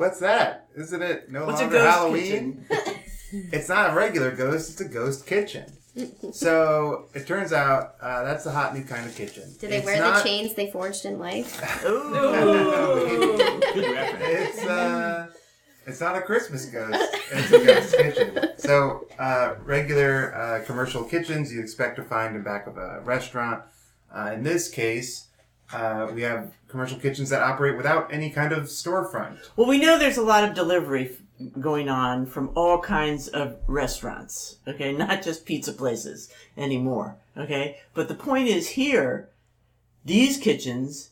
what's 0.00 0.18
that? 0.20 0.66
Isn't 0.76 1.02
it 1.02 1.30
no 1.30 1.46
What's 1.46 1.60
a 1.60 1.64
longer 1.64 1.78
ghost 1.78 1.96
Halloween? 1.96 2.66
It's 3.32 3.68
not 3.68 3.90
a 3.90 3.94
regular 3.94 4.32
ghost, 4.32 4.70
it's 4.72 4.80
a 4.80 4.88
ghost 4.88 5.24
kitchen. 5.24 5.64
so 6.32 7.06
it 7.14 7.28
turns 7.28 7.52
out 7.52 7.94
uh, 8.00 8.24
that's 8.24 8.44
a 8.46 8.50
hot 8.50 8.74
new 8.74 8.82
kind 8.82 9.06
of 9.06 9.14
kitchen. 9.14 9.44
Do 9.60 9.68
they 9.68 9.76
It's 9.76 9.86
wear 9.86 10.00
not- 10.00 10.16
the 10.24 10.28
chains 10.28 10.54
they 10.54 10.68
forged 10.70 11.04
in 11.04 11.18
life? 11.20 11.84
Ooh. 11.86 12.10
Good 13.74 13.94
reference. 13.94 14.24
It's 14.58 14.64
uh, 14.66 15.28
it's 15.86 16.00
not 16.00 16.16
a 16.16 16.22
Christmas 16.22 16.66
ghost. 16.66 16.98
It's 17.32 17.52
a 17.52 17.64
ghost 17.64 17.96
kitchen. 17.96 18.48
So 18.58 19.06
uh, 19.18 19.54
regular 19.64 20.34
uh, 20.34 20.64
commercial 20.64 21.04
kitchens 21.04 21.52
you 21.52 21.60
expect 21.60 21.96
to 21.96 22.02
find 22.02 22.34
in 22.34 22.42
back 22.42 22.66
of 22.66 22.76
a 22.78 23.00
restaurant. 23.04 23.62
Uh, 24.12 24.32
in 24.34 24.42
this 24.42 24.68
case, 24.68 25.28
uh, 25.72 26.10
we 26.14 26.22
have 26.22 26.52
commercial 26.68 26.98
kitchens 26.98 27.30
that 27.30 27.42
operate 27.42 27.76
without 27.76 28.12
any 28.12 28.30
kind 28.30 28.52
of 28.52 28.64
storefront. 28.64 29.38
Well, 29.56 29.68
we 29.68 29.78
know 29.78 29.98
there's 29.98 30.16
a 30.16 30.22
lot 30.22 30.44
of 30.44 30.54
delivery 30.54 31.10
f- 31.10 31.60
going 31.60 31.88
on 31.88 32.26
from 32.26 32.50
all 32.54 32.80
kinds 32.80 33.28
of 33.28 33.56
restaurants, 33.66 34.56
okay? 34.66 34.92
Not 34.92 35.22
just 35.22 35.44
pizza 35.46 35.72
places 35.72 36.32
anymore, 36.56 37.16
okay? 37.36 37.78
But 37.94 38.08
the 38.08 38.14
point 38.14 38.48
is 38.48 38.70
here, 38.70 39.28
these 40.04 40.38
kitchens 40.38 41.10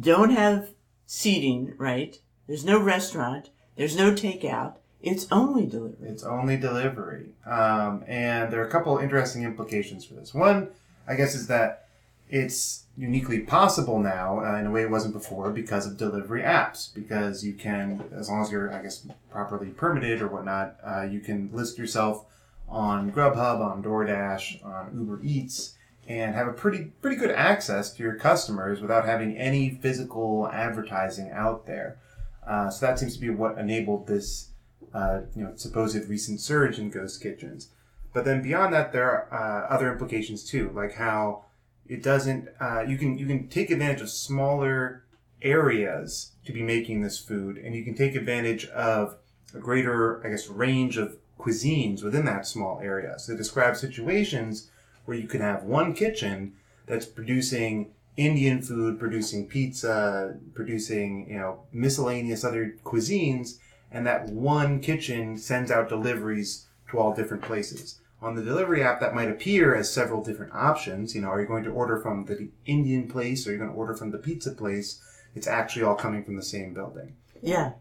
don't 0.00 0.30
have 0.30 0.70
seating, 1.06 1.74
right? 1.76 2.18
There's 2.46 2.64
no 2.64 2.80
restaurant, 2.80 3.50
there's 3.76 3.96
no 3.96 4.12
takeout, 4.12 4.74
it's 5.02 5.26
only 5.32 5.66
delivery. 5.66 6.08
It's 6.08 6.22
only 6.22 6.56
delivery. 6.56 7.30
Um, 7.44 8.04
and 8.06 8.52
there 8.52 8.60
are 8.60 8.66
a 8.66 8.70
couple 8.70 8.98
interesting 8.98 9.42
implications 9.42 10.04
for 10.04 10.14
this. 10.14 10.32
One, 10.32 10.68
I 11.08 11.16
guess, 11.16 11.34
is 11.34 11.48
that 11.48 11.88
it's 12.28 12.84
uniquely 12.96 13.40
possible 13.40 13.98
now 13.98 14.44
uh, 14.44 14.58
in 14.58 14.66
a 14.66 14.70
way 14.70 14.82
it 14.82 14.90
wasn't 14.90 15.14
before 15.14 15.50
because 15.50 15.86
of 15.86 15.96
delivery 15.96 16.42
apps. 16.42 16.94
Because 16.94 17.44
you 17.44 17.54
can, 17.54 18.04
as 18.16 18.28
long 18.28 18.42
as 18.42 18.50
you're, 18.50 18.72
I 18.72 18.82
guess, 18.82 19.06
properly 19.30 19.68
permitted 19.68 20.22
or 20.22 20.28
whatnot, 20.28 20.76
uh, 20.84 21.02
you 21.02 21.20
can 21.20 21.50
list 21.52 21.78
yourself 21.78 22.24
on 22.68 23.12
Grubhub, 23.12 23.60
on 23.60 23.82
DoorDash, 23.82 24.64
on 24.64 24.98
Uber 24.98 25.20
Eats, 25.22 25.74
and 26.08 26.34
have 26.34 26.48
a 26.48 26.52
pretty 26.52 26.92
pretty 27.00 27.16
good 27.16 27.30
access 27.30 27.92
to 27.92 28.02
your 28.02 28.16
customers 28.16 28.80
without 28.80 29.04
having 29.04 29.36
any 29.36 29.70
physical 29.70 30.48
advertising 30.52 31.30
out 31.30 31.66
there. 31.66 31.98
Uh, 32.46 32.70
so 32.70 32.86
that 32.86 32.98
seems 32.98 33.14
to 33.14 33.20
be 33.20 33.30
what 33.30 33.58
enabled 33.58 34.06
this 34.06 34.48
uh, 34.94 35.20
you 35.36 35.44
know, 35.44 35.52
supposed 35.56 36.08
recent 36.08 36.40
surge 36.40 36.78
in 36.78 36.90
ghost 36.90 37.22
kitchens. 37.22 37.68
But 38.12 38.24
then 38.24 38.42
beyond 38.42 38.74
that, 38.74 38.92
there 38.92 39.10
are 39.10 39.66
uh, 39.70 39.74
other 39.74 39.90
implications 39.90 40.44
too, 40.44 40.70
like 40.74 40.94
how 40.94 41.44
it 41.86 42.02
doesn't. 42.02 42.48
Uh, 42.60 42.80
you 42.82 42.96
can 42.96 43.18
you 43.18 43.26
can 43.26 43.48
take 43.48 43.70
advantage 43.70 44.00
of 44.00 44.10
smaller 44.10 45.04
areas 45.42 46.32
to 46.44 46.52
be 46.52 46.62
making 46.62 47.02
this 47.02 47.18
food, 47.18 47.58
and 47.58 47.74
you 47.74 47.84
can 47.84 47.94
take 47.94 48.14
advantage 48.14 48.66
of 48.66 49.16
a 49.54 49.58
greater, 49.58 50.24
I 50.24 50.30
guess, 50.30 50.48
range 50.48 50.96
of 50.96 51.16
cuisines 51.38 52.02
within 52.02 52.24
that 52.26 52.46
small 52.46 52.80
area. 52.80 53.18
So 53.18 53.32
it 53.32 53.36
describes 53.36 53.80
situations 53.80 54.70
where 55.04 55.16
you 55.16 55.26
can 55.26 55.40
have 55.40 55.64
one 55.64 55.92
kitchen 55.92 56.54
that's 56.86 57.06
producing 57.06 57.92
Indian 58.16 58.62
food, 58.62 58.98
producing 58.98 59.48
pizza, 59.48 60.36
producing 60.54 61.28
you 61.28 61.38
know 61.38 61.62
miscellaneous 61.72 62.44
other 62.44 62.76
cuisines, 62.84 63.58
and 63.90 64.06
that 64.06 64.28
one 64.28 64.80
kitchen 64.80 65.36
sends 65.36 65.70
out 65.70 65.88
deliveries 65.88 66.66
to 66.90 66.98
all 66.98 67.14
different 67.14 67.42
places. 67.42 68.00
On 68.22 68.36
the 68.36 68.42
delivery 68.42 68.82
app, 68.84 69.00
that 69.00 69.14
might 69.14 69.28
appear 69.28 69.74
as 69.74 69.92
several 69.92 70.22
different 70.22 70.54
options. 70.54 71.14
You 71.14 71.22
know, 71.22 71.28
are 71.28 71.40
you 71.40 71.46
going 71.46 71.64
to 71.64 71.70
order 71.70 72.00
from 72.00 72.24
the 72.26 72.50
Indian 72.64 73.08
place? 73.08 73.46
Or 73.46 73.50
are 73.50 73.52
you 73.54 73.58
going 73.58 73.70
to 73.72 73.76
order 73.76 73.94
from 73.94 74.12
the 74.12 74.18
pizza 74.18 74.52
place? 74.52 75.02
It's 75.34 75.48
actually 75.48 75.82
all 75.82 75.96
coming 75.96 76.24
from 76.24 76.36
the 76.36 76.42
same 76.42 76.72
building. 76.72 77.16
Yeah. 77.42 77.72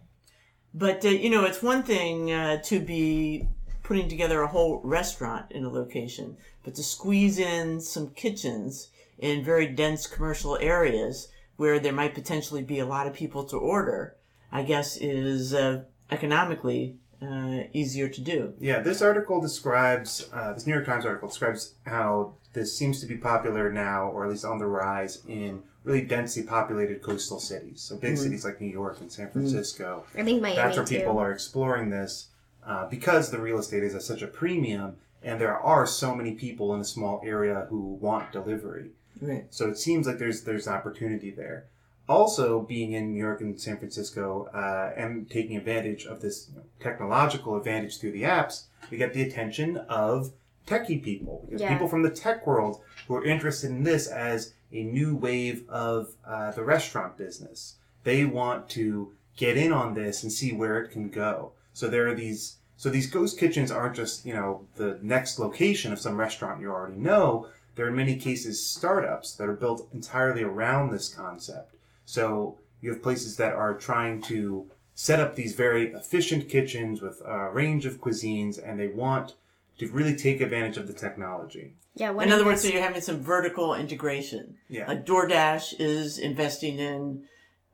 But, 0.73 1.06
uh, 1.06 1.10
you 1.10 1.30
know, 1.30 1.43
it's 1.45 1.62
one 1.62 1.84
thing 1.84 2.32
uh, 2.32 2.62
to 2.63 2.80
be 2.80 3.47
putting 3.84 4.08
together 4.08 4.41
a 4.41 4.47
whole 4.47 4.82
restaurant 4.84 5.51
in 5.51 5.63
a 5.63 5.69
location, 5.69 6.38
but 6.63 6.75
to 6.75 6.84
squeeze 6.84 7.38
in 7.38 7.82
some 7.82 8.10
kitchens 8.12 8.89
in 9.19 9.43
very 9.43 9.67
dense 9.67 10.08
commercial 10.08 10.58
areas 10.60 11.27
where 11.58 11.80
there 11.80 11.93
might 11.93 12.15
potentially 12.15 12.63
be 12.63 12.80
a 12.80 12.86
lot 12.86 13.06
of 13.06 13.13
people 13.13 13.43
to 13.43 13.58
order, 13.58 14.15
I 14.51 14.63
guess 14.63 14.97
is 14.97 15.54
uh, 15.54 15.84
economically 16.10 16.97
uh, 17.21 17.63
easier 17.73 18.10
to 18.10 18.21
do. 18.21 18.53
Yeah, 18.60 18.79
this 18.79 19.01
article 19.01 19.39
describes, 19.41 20.29
uh, 20.34 20.53
this 20.53 20.65
New 20.65 20.73
York 20.73 20.86
Times 20.86 21.05
article 21.05 21.27
describes 21.27 21.75
how 21.86 22.34
this 22.53 22.75
seems 22.75 22.99
to 23.01 23.05
be 23.05 23.17
popular 23.17 23.71
now, 23.71 24.10
or 24.10 24.25
at 24.25 24.31
least 24.31 24.45
on 24.45 24.57
the 24.57 24.65
rise, 24.65 25.21
in 25.27 25.63
really 25.84 26.01
densely 26.01 26.43
populated 26.43 27.01
coastal 27.01 27.39
cities. 27.39 27.81
So 27.81 27.97
big 27.97 28.17
cities 28.17 28.45
like 28.45 28.62
New 28.62 28.67
York 28.67 28.99
and 29.01 29.12
San 29.12 29.29
Francisco. 29.31 30.03
I 30.15 30.23
think 30.23 30.41
Miami 30.41 30.55
That's 30.55 30.77
where 30.77 30.86
too. 30.86 30.97
people 30.99 31.17
are 31.17 31.31
exploring 31.31 31.89
this 31.89 32.27
uh, 32.65 32.88
because 32.88 33.31
the 33.31 33.39
real 33.39 33.60
estate 33.60 33.84
is 33.84 33.95
at 33.95 34.03
such 34.03 34.21
a 34.21 34.27
premium, 34.27 34.97
and 35.23 35.39
there 35.39 35.57
are 35.57 35.88
so 35.88 36.13
many 36.15 36.34
people 36.34 36.73
in 36.75 36.81
a 36.81 36.86
small 36.86 37.21
area 37.23 37.65
who 37.69 37.97
want 38.01 38.31
delivery. 38.31 38.91
Right. 39.21 39.45
So 39.49 39.69
it 39.69 39.77
seems 39.77 40.07
like 40.07 40.17
there's 40.17 40.43
there's 40.43 40.67
opportunity 40.67 41.31
there. 41.31 41.65
Also, 42.12 42.60
being 42.60 42.91
in 42.91 43.13
New 43.13 43.19
York 43.19 43.39
and 43.39 43.60
San 43.60 43.78
Francisco 43.78 44.50
uh, 44.54 44.91
and 45.00 45.30
taking 45.30 45.56
advantage 45.56 46.06
of 46.06 46.19
this 46.19 46.50
technological 46.82 47.56
advantage 47.56 48.00
through 48.00 48.12
the 48.12 48.24
apps, 48.24 48.63
we 48.89 48.97
get 48.97 49.13
the 49.13 49.21
attention 49.21 49.78
of 49.88 50.34
techie 50.67 51.02
people, 51.02 51.41
because 51.45 51.62
Yeah. 51.62 51.71
people 51.71 51.88
from 51.88 52.04
the 52.04 52.10
tech 52.10 52.45
world 52.45 52.82
who 53.08 53.15
are 53.15 53.24
interested 53.24 53.69
in 53.71 53.84
this 53.84 54.08
as 54.08 54.54
a 54.74 54.84
new 54.84 55.15
wave 55.15 55.63
of 55.69 56.15
uh, 56.26 56.52
the 56.52 56.63
restaurant 56.63 57.17
business. 57.17 57.76
They 58.04 58.26
want 58.26 58.69
to 58.71 59.13
get 59.38 59.56
in 59.56 59.71
on 59.71 59.93
this 59.93 60.21
and 60.24 60.32
see 60.32 60.52
where 60.52 60.82
it 60.82 60.91
can 60.91 61.10
go. 61.10 61.54
So 61.74 61.88
there 61.88 62.08
are 62.10 62.15
these. 62.15 62.58
So 62.76 62.89
these 62.89 63.10
ghost 63.10 63.39
kitchens 63.39 63.71
aren't 63.71 63.95
just 63.95 64.26
you 64.26 64.34
know 64.34 64.65
the 64.76 65.00
next 65.02 65.39
location 65.39 65.93
of 65.93 66.00
some 66.00 66.19
restaurant 66.19 66.60
you 66.60 66.69
already 66.71 66.97
know. 66.97 67.47
There 67.76 67.86
are 67.86 67.89
in 67.89 67.95
many 67.95 68.17
cases 68.17 68.62
startups 68.76 69.34
that 69.36 69.47
are 69.47 69.56
built 69.56 69.88
entirely 69.93 70.43
around 70.43 70.91
this 70.91 71.08
concept. 71.08 71.76
So 72.05 72.57
you 72.81 72.91
have 72.91 73.01
places 73.01 73.37
that 73.37 73.53
are 73.53 73.73
trying 73.75 74.21
to 74.23 74.69
set 74.93 75.19
up 75.19 75.35
these 75.35 75.55
very 75.55 75.93
efficient 75.93 76.49
kitchens 76.49 77.01
with 77.01 77.21
a 77.25 77.49
range 77.49 77.85
of 77.85 78.01
cuisines, 78.01 78.59
and 78.63 78.79
they 78.79 78.87
want 78.87 79.35
to 79.79 79.87
really 79.87 80.15
take 80.15 80.41
advantage 80.41 80.77
of 80.77 80.87
the 80.87 80.93
technology. 80.93 81.73
yeah, 81.95 82.11
In 82.21 82.31
other 82.31 82.45
words, 82.45 82.61
so 82.61 82.67
you're 82.67 82.81
having 82.81 83.01
some 83.01 83.19
vertical 83.19 83.73
integration. 83.73 84.57
Yeah. 84.69 84.87
Like 84.87 85.05
DoorDash 85.05 85.75
is 85.79 86.19
investing 86.19 86.77
in 86.77 87.23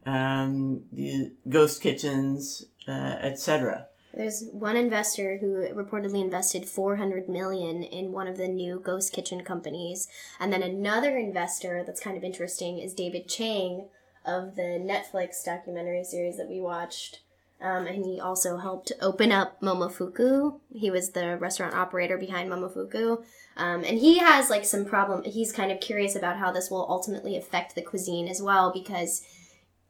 um, 0.06 0.84
the 0.92 1.34
ghost 1.50 1.82
kitchens, 1.82 2.66
uh, 2.88 2.92
etc. 3.22 3.88
There's 4.14 4.46
one 4.52 4.78
investor 4.78 5.38
who 5.38 5.68
reportedly 5.76 6.22
invested 6.22 6.66
400 6.66 7.28
million 7.28 7.84
in 7.84 8.14
one 8.14 8.28
of 8.28 8.38
the 8.38 8.48
new 8.48 8.80
ghost 8.80 9.12
kitchen 9.14 9.44
companies, 9.44 10.08
and 10.40 10.52
then 10.52 10.64
another 10.64 11.18
investor 11.18 11.84
that's 11.86 12.00
kind 12.00 12.18
of 12.18 12.24
interesting 12.24 12.80
is 12.80 12.94
David 12.94 13.28
Chang 13.28 13.90
of 14.28 14.56
the 14.56 14.62
Netflix 14.62 15.44
documentary 15.44 16.04
series 16.04 16.38
that 16.38 16.50
we 16.50 16.60
watched. 16.60 17.22
Um, 17.60 17.88
and 17.88 18.06
he 18.06 18.20
also 18.20 18.58
helped 18.58 18.92
open 19.02 19.32
up 19.32 19.60
Momofuku. 19.62 20.60
He 20.72 20.92
was 20.92 21.12
the 21.12 21.38
restaurant 21.38 21.74
operator 21.74 22.18
behind 22.18 22.52
Momofuku. 22.52 23.24
Um, 23.56 23.84
and 23.84 23.98
he 23.98 24.20
has 24.20 24.52
like 24.52 24.64
some 24.64 24.86
problem. 24.86 25.24
He's 25.24 25.52
kind 25.52 25.72
of 25.72 25.80
curious 25.80 26.16
about 26.16 26.38
how 26.38 26.52
this 26.52 26.70
will 26.70 26.86
ultimately 26.88 27.36
affect 27.36 27.74
the 27.74 27.82
cuisine 27.82 28.28
as 28.28 28.42
well 28.44 28.72
because 28.72 29.24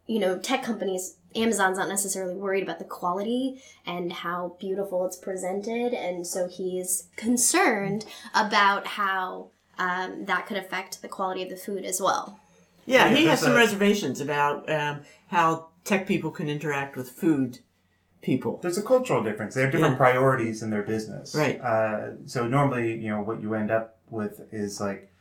you 0.08 0.20
know, 0.20 0.40
tech 0.40 0.64
companies, 0.64 1.18
Amazon's 1.36 1.78
not 1.78 1.90
necessarily 1.90 2.34
worried 2.34 2.64
about 2.64 2.80
the 2.80 2.86
quality 2.86 3.62
and 3.86 4.12
how 4.12 4.56
beautiful 4.60 5.06
it's 5.06 5.18
presented. 5.18 5.94
And 5.94 6.26
so 6.26 6.48
he's 6.48 7.10
concerned 7.18 8.06
about 8.34 8.88
how 8.88 9.50
um, 9.78 10.26
that 10.26 10.48
could 10.48 10.58
affect 10.58 11.02
the 11.02 11.08
quality 11.08 11.44
of 11.44 11.50
the 11.50 11.58
food 11.58 11.86
as 11.86 12.02
well. 12.02 12.40
Yeah, 12.88 13.10
he 13.14 13.26
has 13.26 13.42
some 13.42 13.52
a- 13.52 13.56
reservations 13.56 14.20
about 14.22 14.68
um, 14.72 15.02
how 15.28 15.68
tech 15.84 16.08
people 16.08 16.32
can 16.32 16.50
interact 16.50 16.96
with 16.96 17.10
food 17.12 17.60
people. 18.22 18.60
There's 18.62 18.78
a 18.78 18.82
cultural 18.84 19.24
difference. 19.24 19.54
They 19.54 19.62
have 19.62 19.72
different 19.72 19.94
Yeah. 19.94 19.98
priorities 19.98 20.64
in 20.64 20.70
their 20.72 20.82
business. 20.84 21.36
Right. 21.36 21.62
Uh, 21.62 22.26
so 22.26 22.48
normally, 22.48 22.96
you 22.98 23.10
know, 23.10 23.22
what 23.22 23.42
you 23.42 23.54
end 23.54 23.70
up 23.72 24.00
with 24.10 24.42
is 24.52 24.82
like, 24.82 25.12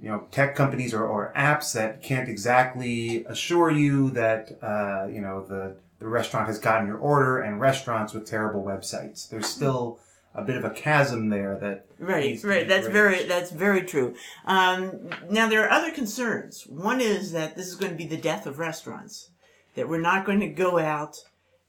you 0.00 0.08
know, 0.10 0.26
tech 0.30 0.54
companies 0.54 0.92
or, 0.92 1.06
or 1.06 1.32
apps 1.36 1.72
that 1.72 2.02
can't 2.02 2.28
exactly 2.28 3.24
assure 3.26 3.70
you 3.70 4.10
that, 4.10 4.50
uh, 4.60 5.06
you 5.06 5.20
know, 5.20 5.44
the, 5.46 5.76
the 6.00 6.08
restaurant 6.08 6.46
has 6.48 6.58
gotten 6.58 6.86
your 6.86 6.98
order 6.98 7.40
and 7.40 7.60
restaurants 7.60 8.12
with 8.12 8.26
terrible 8.26 8.62
websites. 8.62 9.28
There's 9.28 9.46
still 9.46 10.00
a 10.34 10.42
bit 10.42 10.56
of 10.56 10.64
a 10.64 10.70
chasm 10.70 11.28
there 11.28 11.56
that 11.60 11.86
Right, 11.98 12.42
right. 12.42 12.66
That's 12.66 12.88
very 12.88 13.24
that's 13.24 13.50
very 13.50 13.82
true. 13.82 14.14
Um, 14.44 15.10
now 15.30 15.48
there 15.48 15.64
are 15.64 15.70
other 15.70 15.92
concerns. 15.92 16.66
One 16.68 17.00
is 17.00 17.32
that 17.32 17.56
this 17.56 17.66
is 17.66 17.76
going 17.76 17.92
to 17.92 17.98
be 17.98 18.06
the 18.06 18.16
death 18.16 18.46
of 18.46 18.58
restaurants. 18.58 19.30
That 19.74 19.88
we're 19.88 20.00
not 20.00 20.26
going 20.26 20.40
to 20.40 20.48
go 20.48 20.78
out 20.78 21.16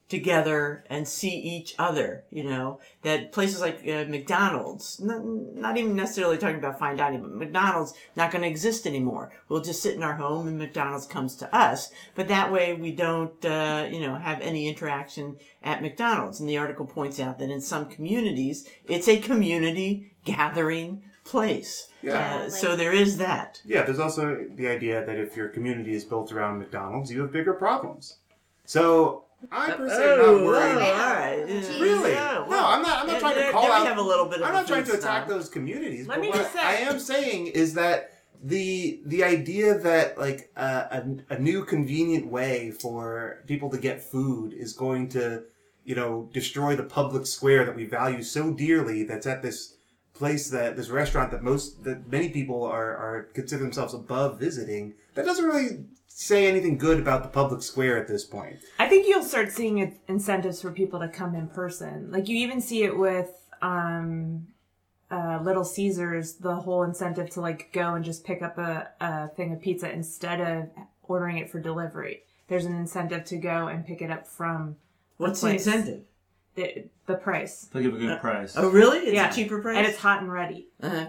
together 0.07 0.83
and 0.89 1.07
see 1.07 1.35
each 1.35 1.75
other. 1.79 2.23
You 2.29 2.43
know 2.43 2.79
that 3.01 3.31
places 3.31 3.61
like 3.61 3.79
uh, 3.87 4.05
McDonald's, 4.07 4.99
not, 4.99 5.23
not 5.23 5.77
even 5.77 5.95
necessarily 5.95 6.37
talking 6.37 6.57
about 6.57 6.79
fine 6.79 6.97
dining, 6.97 7.21
but 7.21 7.31
McDonald's 7.31 7.93
not 8.15 8.31
going 8.31 8.41
to 8.43 8.47
exist 8.47 8.85
anymore. 8.85 9.31
We'll 9.49 9.61
just 9.61 9.81
sit 9.81 9.95
in 9.95 10.03
our 10.03 10.15
home 10.15 10.47
and 10.47 10.57
McDonald's 10.57 11.07
comes 11.07 11.35
to 11.37 11.55
us. 11.55 11.91
But 12.15 12.27
that 12.27 12.51
way 12.51 12.73
we 12.73 12.91
don't, 12.91 13.43
uh, 13.45 13.87
you 13.91 13.99
know, 13.99 14.15
have 14.15 14.41
any 14.41 14.67
interaction 14.67 15.37
at 15.63 15.81
McDonald's. 15.81 16.39
And 16.39 16.49
the 16.49 16.57
article 16.57 16.85
points 16.85 17.19
out 17.19 17.39
that 17.39 17.49
in 17.49 17.61
some 17.61 17.85
communities, 17.85 18.67
it's 18.87 19.07
a 19.07 19.19
community 19.19 20.13
gathering 20.23 21.03
place. 21.23 21.89
Yeah. 22.01 22.43
Uh, 22.45 22.49
so 22.49 22.75
there 22.75 22.93
is 22.93 23.17
that. 23.17 23.61
Yeah, 23.65 23.83
there's 23.83 23.99
also 23.99 24.45
the 24.55 24.67
idea 24.67 25.05
that 25.05 25.17
if 25.17 25.35
your 25.35 25.49
community 25.49 25.93
is 25.93 26.05
built 26.05 26.31
around 26.31 26.59
McDonald's, 26.59 27.11
you 27.11 27.21
have 27.21 27.31
bigger 27.31 27.53
problems. 27.53 28.19
So 28.65 29.25
I 29.51 29.71
personally 29.71 30.03
am 30.13 30.19
Oh, 30.21 30.35
not 30.37 30.45
worried. 30.45 30.81
all 30.81 31.13
right. 31.13 31.43
Jeez. 31.47 31.79
Really? 31.79 32.11
Yeah, 32.11 32.45
no, 32.49 32.65
I'm 32.65 32.81
not. 32.81 33.01
I'm 33.01 33.07
not 33.07 33.13
yeah, 33.13 33.19
trying 33.19 33.35
to 33.35 33.51
call 33.51 33.71
out. 33.71 33.85
have 33.87 33.97
a 33.97 34.01
little 34.01 34.25
bit 34.25 34.39
of 34.41 34.47
I'm 34.47 34.53
not 34.53 34.67
trying 34.67 34.83
to 34.85 34.93
attack 34.93 35.25
snob. 35.25 35.29
those 35.29 35.49
communities. 35.49 36.07
Let 36.07 36.15
but 36.17 36.21
me 36.21 36.29
what 36.29 36.51
say- 36.51 36.59
I 36.59 36.73
am 36.75 36.99
saying 36.99 37.47
is 37.47 37.73
that 37.75 38.11
the 38.43 39.01
the 39.05 39.23
idea 39.23 39.77
that 39.79 40.17
like 40.17 40.51
uh, 40.57 40.85
a 41.29 41.33
a 41.35 41.39
new 41.39 41.63
convenient 41.63 42.27
way 42.27 42.71
for 42.71 43.43
people 43.47 43.69
to 43.69 43.77
get 43.77 44.01
food 44.01 44.53
is 44.53 44.73
going 44.73 45.09
to 45.09 45.43
you 45.83 45.95
know 45.95 46.29
destroy 46.33 46.75
the 46.75 46.83
public 46.83 47.25
square 47.27 47.65
that 47.65 47.75
we 47.75 47.85
value 47.85 48.23
so 48.23 48.51
dearly. 48.51 49.03
That's 49.03 49.27
at 49.27 49.41
this 49.43 49.75
place 50.13 50.49
that 50.49 50.75
this 50.77 50.89
restaurant 50.89 51.29
that 51.31 51.43
most 51.43 51.83
that 51.83 52.09
many 52.09 52.29
people 52.29 52.63
are 52.63 52.95
are 52.95 53.23
consider 53.33 53.61
themselves 53.63 53.93
above 53.93 54.39
visiting. 54.39 54.93
That 55.13 55.25
doesn't 55.25 55.45
really 55.45 55.85
say 56.17 56.47
anything 56.47 56.77
good 56.77 56.97
about 56.97 57.23
the 57.23 57.27
public 57.29 57.61
square 57.61 57.97
at 57.97 58.07
this 58.07 58.23
point. 58.23 58.57
I 58.79 58.87
think 58.87 59.05
you'll 59.05 59.21
start 59.21 59.51
seeing 59.51 59.99
incentives 60.07 60.61
for 60.61 60.71
people 60.71 61.01
to 61.01 61.09
come 61.09 61.35
in 61.35 61.49
person. 61.49 62.09
Like 62.09 62.29
you 62.29 62.37
even 62.37 62.61
see 62.61 62.83
it 62.83 62.97
with 62.97 63.31
um, 63.61 64.47
uh, 65.11 65.39
Little 65.43 65.65
Caesars, 65.65 66.35
the 66.35 66.55
whole 66.55 66.83
incentive 66.83 67.29
to 67.31 67.41
like 67.41 67.73
go 67.73 67.95
and 67.95 68.05
just 68.05 68.23
pick 68.23 68.41
up 68.41 68.57
a, 68.57 68.87
a 69.01 69.27
thing 69.27 69.51
of 69.51 69.61
pizza 69.61 69.91
instead 69.91 70.39
of 70.39 70.69
ordering 71.03 71.37
it 71.37 71.49
for 71.49 71.59
delivery. 71.59 72.23
There's 72.47 72.63
an 72.65 72.75
incentive 72.75 73.25
to 73.25 73.37
go 73.37 73.67
and 73.67 73.85
pick 73.85 74.01
it 74.01 74.09
up 74.09 74.25
from 74.25 74.77
What's 75.17 75.41
the 75.41 75.47
place. 75.49 75.67
incentive? 75.67 76.03
The, 76.55 76.85
the 77.05 77.15
price. 77.15 77.69
They'll 77.71 77.83
give 77.83 77.95
a 77.95 77.97
good 77.97 78.19
price. 78.19 78.55
Oh, 78.57 78.69
really? 78.69 78.99
It's 78.99 79.13
yeah, 79.13 79.29
a 79.29 79.33
cheaper 79.33 79.61
price? 79.61 79.77
and 79.77 79.85
it's 79.85 79.99
hot 79.99 80.21
and 80.21 80.31
ready. 80.31 80.67
Uh-huh. 80.81 81.07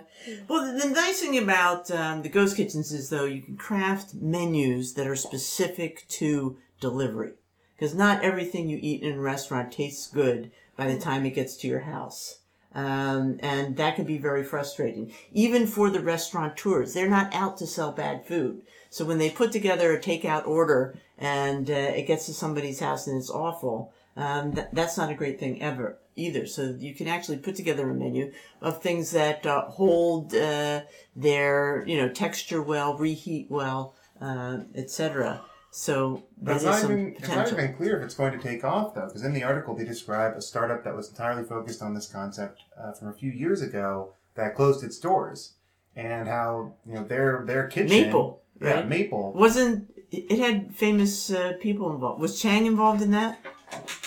Well, 0.49 0.73
the, 0.73 0.81
the 0.81 0.91
nice 0.91 1.21
thing 1.21 1.39
about 1.39 1.91
um, 1.91 2.23
the 2.23 2.29
ghost 2.29 2.57
kitchens 2.57 2.93
is, 2.93 3.09
though, 3.09 3.25
you 3.25 3.43
can 3.43 3.57
craft 3.57 4.15
menus 4.15 4.95
that 4.95 5.07
are 5.07 5.17
specific 5.17 6.07
to 6.09 6.57
delivery. 6.81 7.33
Because 7.77 7.95
not 7.95 8.23
everything 8.23 8.69
you 8.69 8.79
eat 8.81 9.03
in 9.03 9.19
a 9.19 9.21
restaurant 9.21 9.73
tastes 9.73 10.07
good 10.09 10.51
by 10.77 10.87
the 10.87 10.99
time 10.99 11.27
it 11.27 11.35
gets 11.35 11.57
to 11.59 11.69
your 11.69 11.81
house. 11.81 12.41
Um, 12.75 13.39
and 13.41 13.77
that 13.77 13.97
can 13.97 14.05
be 14.05 14.19
very 14.19 14.45
frustrating. 14.45 15.13
Even 15.33 15.67
for 15.67 15.89
the 15.89 16.01
restaurateurs, 16.01 16.93
they're 16.93 17.09
not 17.09 17.35
out 17.35 17.57
to 17.59 17.67
sell 17.67 17.93
bad 17.93 18.27
food. 18.27 18.63
So 18.91 19.05
when 19.05 19.19
they 19.19 19.31
put 19.31 19.53
together 19.53 19.93
a 19.93 20.01
takeout 20.01 20.47
order 20.47 20.99
and 21.19 21.71
uh, 21.71 21.73
it 21.73 22.07
gets 22.07 22.27
to 22.27 22.35
somebody's 22.35 22.81
house 22.81 23.07
and 23.07 23.17
it's 23.17 23.31
awful, 23.31 23.93
um, 24.17 24.53
th- 24.53 24.69
that's 24.73 24.97
not 24.97 25.11
a 25.11 25.15
great 25.15 25.39
thing 25.39 25.63
ever 25.63 25.99
either. 26.17 26.47
So 26.47 26.75
you 26.79 26.95
can 26.95 27.07
actually 27.07 27.39
put 27.39 27.55
together 27.55 27.89
a 27.91 27.95
menu 27.95 28.33
of 28.61 28.83
things 28.83 29.11
that 29.13 29.47
uh, 29.47 29.67
hold 29.67 30.35
uh, 30.35 30.83
their 31.15 31.85
you 31.87 31.97
know 31.99 32.09
texture 32.09 32.63
well, 32.63 32.97
reheat 32.97 33.51
well, 33.51 33.95
uh, 34.21 34.59
etc. 34.75 35.43
So 35.71 36.25
that 36.41 36.53
it's 36.53 36.63
is 36.63 36.67
not, 36.67 36.81
some 36.81 36.93
even, 36.93 37.09
it's 37.09 37.29
not 37.29 37.29
potential. 37.29 37.59
even 37.59 37.77
clear 37.77 37.99
if 37.99 38.05
it's 38.05 38.15
going 38.15 38.33
to 38.33 38.39
take 38.39 38.65
off, 38.65 38.95
though, 38.95 39.07
because 39.07 39.25
in 39.25 39.35
the 39.35 39.43
article 39.43 39.77
they 39.77 39.85
describe 39.85 40.35
a 40.35 40.41
startup 40.41 40.85
that 40.85 40.97
was 40.97 41.11
entirely 41.11 41.45
focused 41.45 41.83
on 41.83 41.93
this 41.93 42.07
concept 42.07 42.63
uh, 42.81 42.93
from 42.93 43.09
a 43.09 43.13
few 43.13 43.31
years 43.31 43.61
ago 43.61 44.15
that 44.37 44.55
closed 44.55 44.83
its 44.83 44.99
doors, 44.99 45.53
and 45.95 46.29
how 46.29 46.73
you 46.87 46.95
know 46.95 47.05
their 47.05 47.45
their 47.47 47.67
kitchen 47.67 47.91
Maple, 47.91 48.43
yeah, 48.61 48.71
right? 48.71 48.89
Maple. 48.89 49.35
Wasn't 49.35 49.93
it 50.11 50.39
had 50.39 50.75
famous 50.75 51.31
uh, 51.31 51.53
people 51.61 51.93
involved? 51.93 52.23
Was 52.23 52.41
Chang 52.41 52.65
involved 52.65 53.03
in 53.03 53.11
that? 53.11 53.39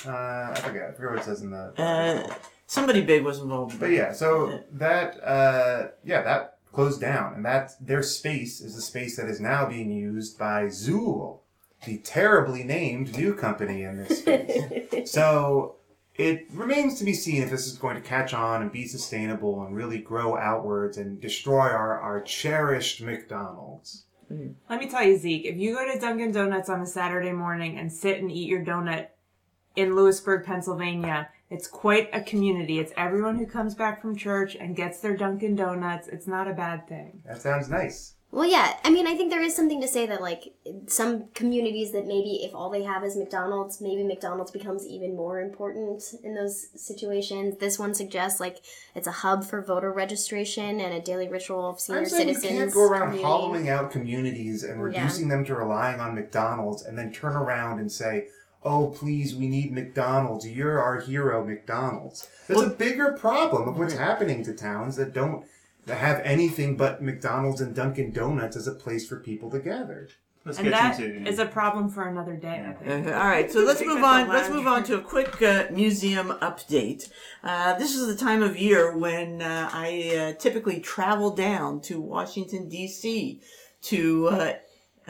Uh, 0.05 0.51
I 0.55 0.59
forget. 0.63 0.89
I 0.89 0.91
forget 0.93 1.09
what 1.11 1.19
it 1.19 1.23
says 1.25 1.41
in 1.41 1.51
the. 1.51 1.73
Uh, 1.81 2.33
somebody 2.67 3.01
big 3.01 3.23
was 3.23 3.39
involved. 3.39 3.73
in 3.73 3.79
But 3.79 3.87
that. 3.89 3.95
yeah, 3.95 4.11
so 4.13 4.59
that 4.73 5.21
uh, 5.23 5.87
yeah 6.03 6.21
that 6.23 6.57
closed 6.71 7.01
down, 7.01 7.33
and 7.33 7.45
that 7.45 7.71
their 7.81 8.03
space 8.03 8.61
is 8.61 8.75
a 8.75 8.81
space 8.81 9.17
that 9.17 9.27
is 9.27 9.39
now 9.39 9.65
being 9.67 9.91
used 9.91 10.37
by 10.37 10.65
Zuul, 10.65 11.39
the 11.85 11.97
terribly 11.99 12.63
named 12.63 13.17
new 13.17 13.33
company 13.33 13.83
in 13.83 13.97
this 13.97 14.19
space. 14.19 15.11
so 15.11 15.75
it 16.15 16.47
remains 16.53 16.99
to 16.99 17.05
be 17.05 17.13
seen 17.13 17.41
if 17.41 17.49
this 17.49 17.65
is 17.65 17.77
going 17.77 17.95
to 17.95 18.01
catch 18.01 18.33
on 18.33 18.61
and 18.61 18.71
be 18.71 18.85
sustainable 18.85 19.63
and 19.63 19.73
really 19.75 19.97
grow 19.99 20.37
outwards 20.37 20.97
and 20.97 21.19
destroy 21.21 21.69
our, 21.69 21.97
our 21.99 22.21
cherished 22.21 23.01
McDonald's. 23.01 24.03
Let 24.69 24.79
me 24.79 24.87
tell 24.87 25.03
you, 25.03 25.17
Zeke, 25.17 25.45
if 25.45 25.57
you 25.57 25.73
go 25.73 25.91
to 25.91 25.99
Dunkin' 25.99 26.31
Donuts 26.33 26.69
on 26.69 26.81
a 26.81 26.85
Saturday 26.85 27.31
morning 27.31 27.79
and 27.79 27.91
sit 27.91 28.19
and 28.19 28.31
eat 28.31 28.47
your 28.47 28.63
donut 28.63 29.07
in 29.75 29.95
Lewisburg, 29.95 30.45
Pennsylvania, 30.45 31.29
it's 31.49 31.67
quite 31.67 32.09
a 32.13 32.21
community. 32.21 32.79
It's 32.79 32.93
everyone 32.95 33.37
who 33.37 33.45
comes 33.45 33.73
back 33.73 34.01
from 34.01 34.15
church 34.15 34.55
and 34.55 34.75
gets 34.75 34.99
their 34.99 35.17
Dunkin' 35.17 35.55
Donuts. 35.55 36.07
It's 36.07 36.27
not 36.27 36.47
a 36.47 36.53
bad 36.53 36.87
thing. 36.87 37.21
That 37.25 37.41
sounds 37.41 37.69
nice. 37.69 38.13
Well, 38.31 38.47
yeah. 38.47 38.77
I 38.83 38.91
mean, 38.91 39.07
I 39.07 39.15
think 39.15 39.31
there 39.31 39.41
is 39.41 39.55
something 39.55 39.81
to 39.81 39.87
say 39.87 40.05
that, 40.05 40.21
like, 40.21 40.53
some 40.85 41.29
communities 41.33 41.91
that 41.93 42.05
maybe 42.05 42.43
if 42.43 42.53
all 42.53 42.69
they 42.69 42.83
have 42.83 43.03
is 43.03 43.17
McDonald's, 43.17 43.81
maybe 43.81 44.03
McDonald's 44.03 44.51
becomes 44.51 44.85
even 44.85 45.15
more 45.15 45.41
important 45.41 46.03
in 46.23 46.35
those 46.35 46.67
situations. 46.79 47.57
This 47.57 47.79
one 47.79 47.95
suggests, 47.95 48.39
like, 48.39 48.57
it's 48.93 49.07
a 49.07 49.11
hub 49.11 49.43
for 49.43 49.63
voter 49.63 49.91
registration 49.91 50.79
and 50.79 50.93
a 50.93 51.01
daily 51.01 51.27
ritual 51.27 51.67
of 51.67 51.79
senior 51.79 52.01
I'm 52.01 52.05
saying 52.05 52.27
you 52.27 52.35
citizens. 52.35 52.59
can't 52.59 52.73
go 52.75 52.83
around 52.83 53.01
community. 53.07 53.23
hollowing 53.23 53.69
out 53.69 53.89
communities 53.89 54.63
and 54.63 54.83
reducing 54.83 55.27
them 55.27 55.43
to 55.45 55.55
relying 55.55 55.99
on 55.99 56.13
McDonald's 56.13 56.83
and 56.83 56.95
then 56.95 57.11
turn 57.11 57.35
around 57.35 57.79
and 57.79 57.91
say, 57.91 58.27
oh, 58.63 58.87
please, 58.87 59.35
we 59.35 59.47
need 59.47 59.71
McDonald's. 59.71 60.47
You're 60.47 60.81
our 60.81 60.99
hero, 60.99 61.45
McDonald's. 61.45 62.27
That's 62.47 62.61
a 62.61 62.69
bigger 62.69 63.13
problem 63.13 63.67
of 63.67 63.77
what's 63.77 63.93
happening 63.93 64.43
to 64.43 64.53
towns 64.53 64.95
that 64.97 65.13
don't 65.13 65.45
that 65.85 65.95
have 65.95 66.21
anything 66.23 66.77
but 66.77 67.01
McDonald's 67.01 67.61
and 67.61 67.73
Dunkin' 67.73 68.11
Donuts 68.11 68.55
as 68.55 68.67
a 68.67 68.73
place 68.73 69.07
for 69.07 69.19
people 69.19 69.49
to 69.51 69.59
gather. 69.59 70.09
Let's 70.45 70.57
And 70.57 70.69
get 70.69 70.73
that 70.73 70.99
into 70.99 71.29
is 71.29 71.39
a 71.39 71.45
problem 71.45 71.89
for 71.89 72.07
another 72.07 72.35
day, 72.35 72.65
I 72.65 72.73
think. 72.73 73.07
Uh, 73.07 73.11
all 73.11 73.27
right, 73.27 73.51
so 73.51 73.59
let's 73.59 73.81
move 73.81 74.03
on. 74.03 74.29
Let's 74.29 74.49
move 74.49 74.67
on 74.67 74.83
to 74.85 74.95
a 74.95 75.01
quick 75.01 75.41
uh, 75.41 75.65
museum 75.71 76.29
update. 76.41 77.09
Uh, 77.43 77.77
this 77.77 77.95
is 77.95 78.07
the 78.07 78.15
time 78.15 78.41
of 78.41 78.57
year 78.57 78.97
when 78.97 79.41
uh, 79.41 79.69
I 79.71 80.15
uh, 80.15 80.39
typically 80.39 80.79
travel 80.79 81.31
down 81.31 81.81
to 81.81 81.99
Washington 81.99 82.69
D.C. 82.69 83.41
to 83.83 84.27
uh, 84.27 84.53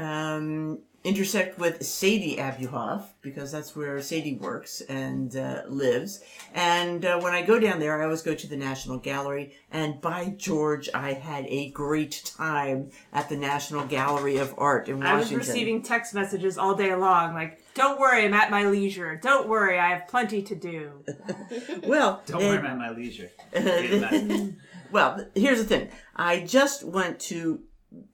um, 0.01 0.79
intersect 1.03 1.57
with 1.57 1.85
Sadie 1.85 2.37
Abuhoff 2.37 3.05
because 3.21 3.51
that's 3.51 3.75
where 3.75 4.01
Sadie 4.01 4.35
works 4.35 4.81
and 4.81 5.35
uh, 5.35 5.61
lives. 5.67 6.21
And 6.53 7.05
uh, 7.05 7.19
when 7.19 7.33
I 7.33 7.41
go 7.41 7.59
down 7.59 7.79
there, 7.79 7.99
I 8.01 8.03
always 8.03 8.21
go 8.21 8.35
to 8.35 8.47
the 8.47 8.57
National 8.57 8.97
Gallery. 8.97 9.53
And 9.71 10.01
by 10.01 10.33
George, 10.37 10.89
I 10.93 11.13
had 11.13 11.45
a 11.47 11.71
great 11.71 12.21
time 12.37 12.91
at 13.13 13.29
the 13.29 13.37
National 13.37 13.85
Gallery 13.85 14.37
of 14.37 14.53
Art 14.57 14.89
in 14.89 14.99
Washington. 14.99 15.15
I 15.15 15.19
was 15.19 15.31
receiving 15.47 15.81
text 15.81 16.13
messages 16.13 16.57
all 16.57 16.75
day 16.75 16.93
long, 16.95 17.33
like, 17.33 17.63
don't 17.75 17.99
worry, 17.99 18.25
I'm 18.25 18.33
at 18.33 18.51
my 18.51 18.65
leisure. 18.65 19.15
Don't 19.15 19.47
worry, 19.47 19.79
I 19.79 19.89
have 19.89 20.07
plenty 20.07 20.41
to 20.41 20.55
do. 20.55 21.05
well, 21.83 22.21
Don't 22.25 22.41
they- 22.41 22.47
worry 22.47 22.57
about 22.57 22.77
my 22.77 22.89
leisure. 22.89 23.29
Forget 23.53 23.93
about 23.93 24.13
it. 24.13 24.53
Well, 24.91 25.25
here's 25.35 25.59
the 25.59 25.65
thing. 25.65 25.89
I 26.15 26.41
just 26.41 26.83
went 26.83 27.19
to 27.21 27.61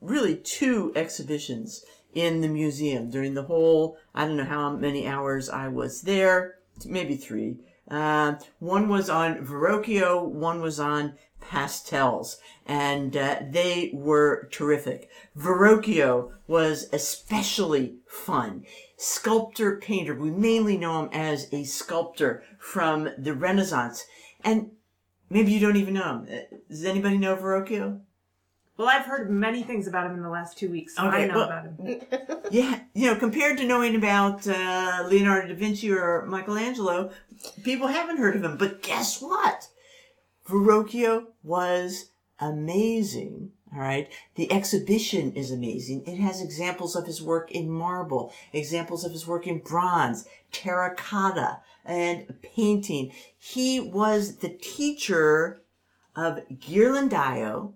really 0.01 0.35
two 0.35 0.91
exhibitions 0.95 1.83
in 2.15 2.41
the 2.41 2.47
museum 2.47 3.09
during 3.09 3.35
the 3.35 3.43
whole, 3.43 3.97
I 4.15 4.25
don't 4.25 4.37
know 4.37 4.45
how 4.45 4.71
many 4.71 5.07
hours 5.07 5.49
I 5.49 5.67
was 5.67 6.01
there, 6.01 6.55
maybe 6.85 7.15
three. 7.15 7.57
Uh, 7.89 8.35
one 8.57 8.89
was 8.89 9.09
on 9.09 9.45
Verrocchio, 9.45 10.27
one 10.27 10.61
was 10.61 10.79
on 10.79 11.13
pastels, 11.39 12.39
and 12.65 13.15
uh, 13.15 13.41
they 13.51 13.91
were 13.93 14.47
terrific. 14.51 15.09
Verrocchio 15.37 16.31
was 16.47 16.87
especially 16.91 17.97
fun. 18.07 18.65
Sculptor 18.97 19.77
painter, 19.77 20.15
we 20.15 20.31
mainly 20.31 20.77
know 20.77 21.03
him 21.03 21.09
as 21.13 21.47
a 21.53 21.63
sculptor 21.65 22.43
from 22.57 23.09
the 23.19 23.35
Renaissance. 23.35 24.05
And 24.43 24.71
Maybe 25.29 25.51
you 25.51 25.59
don't 25.59 25.75
even 25.75 25.95
know 25.95 26.19
him. 26.19 26.27
Uh, 26.31 26.55
Does 26.69 26.85
anybody 26.85 27.17
know 27.17 27.35
Verrocchio? 27.35 28.01
Well, 28.77 28.89
I've 28.89 29.05
heard 29.05 29.29
many 29.31 29.63
things 29.63 29.87
about 29.87 30.05
him 30.07 30.15
in 30.17 30.21
the 30.23 30.29
last 30.29 30.57
two 30.57 30.69
weeks, 30.69 30.95
so 30.95 31.07
Okay, 31.07 31.23
I 31.23 31.27
know 31.27 31.35
well- 31.35 31.45
about 31.45 31.65
him. 31.65 32.01
Yeah, 32.51 32.79
you 32.93 33.07
know, 33.11 33.15
compared 33.15 33.57
to 33.57 33.65
knowing 33.65 33.95
about 33.95 34.45
uh, 34.47 35.05
Leonardo 35.09 35.47
da 35.47 35.55
Vinci 35.55 35.91
or 35.91 36.25
Michelangelo, 36.27 37.11
people 37.63 37.87
haven't 37.87 38.17
heard 38.17 38.35
of 38.35 38.43
him. 38.43 38.55
But 38.57 38.83
guess 38.83 39.19
what? 39.21 39.67
Verrocchio 40.47 41.25
was 41.43 42.11
amazing. 42.39 43.51
All 43.73 43.79
right. 43.81 44.07
The 44.35 44.51
exhibition 44.51 45.33
is 45.33 45.51
amazing. 45.51 46.03
It 46.05 46.17
has 46.19 46.41
examples 46.41 46.95
of 46.95 47.07
his 47.07 47.21
work 47.21 47.51
in 47.51 47.69
marble, 47.69 48.31
examples 48.53 49.03
of 49.03 49.11
his 49.11 49.25
work 49.27 49.47
in 49.47 49.57
bronze, 49.59 50.27
terracotta, 50.51 51.59
and 51.83 52.35
painting. 52.41 53.11
He 53.37 53.79
was 53.79 54.37
the 54.37 54.49
teacher 54.49 55.61
of 56.15 56.39
Ghirlandaio, 56.49 57.73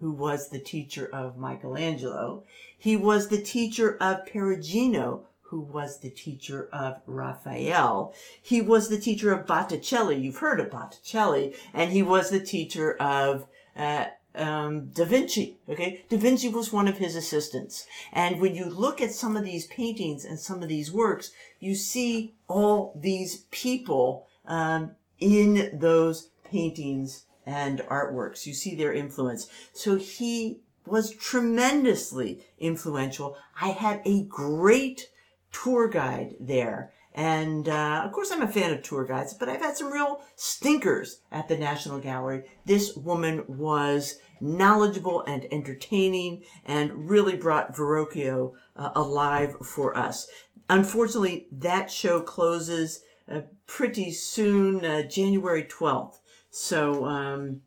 who 0.00 0.10
was 0.10 0.48
the 0.48 0.58
teacher 0.58 1.08
of 1.12 1.36
Michelangelo. 1.36 2.42
He 2.76 2.96
was 2.96 3.28
the 3.28 3.40
teacher 3.40 3.96
of 4.00 4.24
Perugino, 4.26 5.22
who 5.42 5.60
was 5.60 6.00
the 6.00 6.10
teacher 6.10 6.68
of 6.72 7.00
Raphael. 7.06 8.14
He 8.40 8.62
was 8.62 8.88
the 8.88 8.98
teacher 8.98 9.32
of 9.32 9.46
Botticelli. 9.46 10.16
You've 10.16 10.38
heard 10.38 10.60
of 10.60 10.70
Botticelli. 10.70 11.54
And 11.74 11.92
he 11.92 12.02
was 12.02 12.30
the 12.30 12.40
teacher 12.40 12.94
of 12.94 13.46
uh, 13.76 14.06
um, 14.34 14.86
Da 14.88 15.04
Vinci. 15.04 15.58
Okay, 15.68 16.04
Da 16.08 16.16
Vinci 16.16 16.48
was 16.48 16.72
one 16.72 16.88
of 16.88 16.98
his 16.98 17.16
assistants. 17.16 17.84
And 18.12 18.40
when 18.40 18.54
you 18.54 18.66
look 18.66 19.00
at 19.00 19.12
some 19.12 19.36
of 19.36 19.44
these 19.44 19.66
paintings 19.66 20.24
and 20.24 20.38
some 20.38 20.62
of 20.62 20.68
these 20.68 20.92
works, 20.92 21.32
you 21.58 21.74
see 21.74 22.34
all 22.48 22.94
these 22.96 23.44
people 23.50 24.26
um, 24.46 24.92
in 25.18 25.78
those 25.78 26.30
paintings 26.44 27.24
and 27.46 27.80
artworks. 27.90 28.46
You 28.46 28.54
see 28.54 28.74
their 28.74 28.92
influence. 28.92 29.48
So 29.72 29.96
he 29.96 30.60
was 30.86 31.14
tremendously 31.14 32.44
influential. 32.58 33.36
I 33.60 33.68
had 33.68 34.02
a 34.04 34.24
great 34.24 35.10
tour 35.52 35.88
guide 35.88 36.34
there. 36.40 36.92
And 37.12 37.68
uh, 37.68 38.02
of 38.04 38.12
course, 38.12 38.30
I'm 38.30 38.42
a 38.42 38.48
fan 38.48 38.72
of 38.72 38.82
tour 38.82 39.04
guides, 39.04 39.34
but 39.34 39.48
I've 39.48 39.60
had 39.60 39.76
some 39.76 39.92
real 39.92 40.22
stinkers 40.36 41.20
at 41.32 41.48
the 41.48 41.56
National 41.56 41.98
Gallery. 41.98 42.44
This 42.66 42.94
woman 42.94 43.44
was 43.48 44.18
knowledgeable 44.40 45.22
and 45.26 45.46
entertaining 45.52 46.44
and 46.64 47.10
really 47.10 47.36
brought 47.36 47.74
Verrocchio 47.74 48.52
uh, 48.76 48.90
alive 48.94 49.56
for 49.62 49.96
us. 49.98 50.28
Unfortunately, 50.68 51.48
that 51.50 51.90
show 51.90 52.20
closes 52.20 53.02
uh, 53.30 53.40
pretty 53.66 54.12
soon, 54.12 54.84
uh, 54.84 55.02
January 55.02 55.64
12th. 55.64 56.19
So, 56.50 57.04
um, 57.04 57.62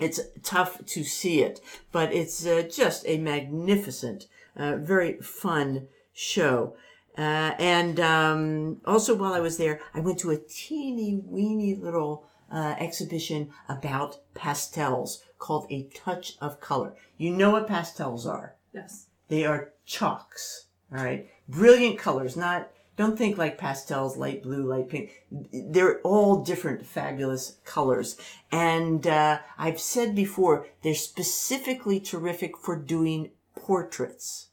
it's 0.00 0.20
tough 0.42 0.84
to 0.86 1.04
see 1.04 1.42
it, 1.42 1.60
but 1.92 2.12
it's 2.12 2.44
uh, 2.46 2.62
just 2.70 3.04
a 3.06 3.18
magnificent, 3.18 4.26
uh, 4.56 4.76
very 4.76 5.20
fun 5.20 5.88
show. 6.12 6.76
Uh, 7.16 7.54
and 7.58 8.00
um, 8.00 8.80
also, 8.84 9.14
while 9.14 9.34
I 9.34 9.40
was 9.40 9.56
there, 9.56 9.80
I 9.94 10.00
went 10.00 10.18
to 10.20 10.30
a 10.30 10.36
teeny 10.36 11.22
weeny 11.24 11.76
little 11.76 12.26
uh, 12.50 12.74
exhibition 12.78 13.50
about 13.68 14.18
pastels 14.34 15.22
called 15.38 15.66
A 15.70 15.84
Touch 15.94 16.36
of 16.40 16.60
Color. 16.60 16.94
You 17.16 17.30
know 17.30 17.50
what 17.50 17.68
pastels 17.68 18.26
are? 18.26 18.56
Yes. 18.72 19.06
They 19.28 19.44
are 19.44 19.72
chalks. 19.84 20.66
All 20.92 21.02
right, 21.02 21.28
brilliant 21.48 21.98
colors. 21.98 22.36
Not 22.36 22.70
don't 22.96 23.18
think 23.18 23.36
like 23.36 23.58
pastels, 23.58 24.16
light 24.16 24.42
blue, 24.42 24.64
light 24.64 24.88
pink. 24.88 25.24
They're 25.52 26.00
all 26.00 26.42
different, 26.42 26.86
fabulous 26.86 27.56
colors. 27.64 28.16
And 28.52 29.06
uh, 29.06 29.40
I've 29.58 29.80
said 29.80 30.14
before, 30.14 30.66
they're 30.82 30.94
specifically 30.94 31.98
terrific 31.98 32.56
for 32.56 32.76
doing 32.76 33.30
portraits 33.56 34.48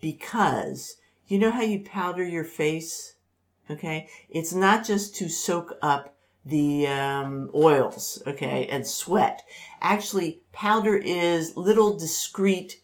because 0.00 0.96
you 1.26 1.38
know 1.38 1.50
how 1.50 1.62
you 1.62 1.80
powder 1.80 2.24
your 2.24 2.44
face. 2.44 3.14
Okay, 3.68 4.08
it's 4.28 4.52
not 4.52 4.84
just 4.84 5.16
to 5.16 5.28
soak 5.28 5.76
up 5.82 6.16
the 6.44 6.86
um, 6.86 7.50
oils, 7.52 8.22
okay, 8.24 8.68
and 8.68 8.86
sweat. 8.86 9.42
Actually, 9.80 10.42
powder 10.52 10.96
is 10.96 11.56
little 11.56 11.98
discrete 11.98 12.80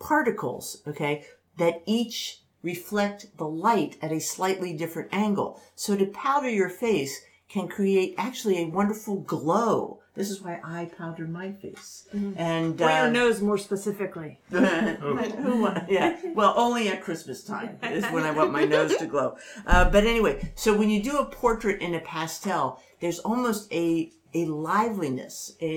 particles, 0.00 0.82
okay, 0.88 1.24
that 1.56 1.82
each 1.86 2.42
reflect 2.68 3.38
the 3.38 3.48
light 3.48 3.96
at 4.02 4.12
a 4.12 4.20
slightly 4.20 4.74
different 4.74 5.08
angle. 5.10 5.58
So 5.74 5.96
to 5.96 6.04
powder 6.04 6.50
your 6.50 6.68
face 6.68 7.22
can 7.48 7.66
create 7.66 8.14
actually 8.18 8.58
a 8.58 8.68
wonderful 8.68 9.20
glow. 9.20 9.97
This 10.18 10.30
is 10.30 10.42
why 10.42 10.60
I 10.64 10.90
powder 10.98 11.26
my 11.26 11.52
face. 11.52 12.08
And 12.12 12.80
Or 12.80 12.90
your 12.90 13.06
uh, 13.06 13.10
nose 13.10 13.40
more 13.40 13.56
specifically. 13.56 14.40
who 14.50 15.62
wa- 15.62 15.80
yeah. 15.88 16.16
Well, 16.34 16.54
only 16.56 16.88
at 16.88 17.02
Christmas 17.02 17.44
time 17.44 17.78
is 17.82 18.04
when 18.06 18.24
I 18.24 18.32
want 18.32 18.52
my 18.52 18.64
nose 18.64 18.96
to 18.96 19.06
glow. 19.06 19.36
Uh, 19.64 19.88
but 19.88 20.04
anyway, 20.04 20.52
so 20.56 20.76
when 20.76 20.90
you 20.90 21.00
do 21.02 21.18
a 21.18 21.24
portrait 21.24 21.80
in 21.80 21.94
a 21.94 22.00
pastel, 22.00 22.82
there's 23.00 23.20
almost 23.20 23.72
a 23.72 24.10
a 24.34 24.44
liveliness, 24.44 25.56
a 25.60 25.74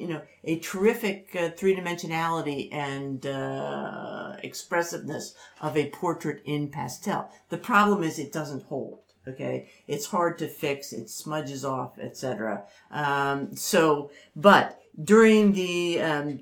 you 0.00 0.06
know, 0.06 0.22
a 0.44 0.58
terrific 0.60 1.34
uh, 1.34 1.50
three 1.56 1.74
dimensionality 1.74 2.72
and 2.72 3.26
uh, 3.26 4.36
expressiveness 4.42 5.34
of 5.60 5.76
a 5.76 5.90
portrait 5.90 6.42
in 6.44 6.68
pastel. 6.68 7.30
The 7.48 7.58
problem 7.58 8.02
is 8.04 8.18
it 8.18 8.32
doesn't 8.32 8.64
hold. 8.64 9.00
Okay, 9.26 9.68
it's 9.86 10.06
hard 10.06 10.38
to 10.38 10.48
fix. 10.48 10.92
It 10.92 11.08
smudges 11.08 11.64
off, 11.64 11.98
etc. 11.98 12.64
Um, 12.90 13.54
so, 13.54 14.10
but 14.34 14.80
during 15.02 15.52
the 15.52 16.02
um, 16.02 16.40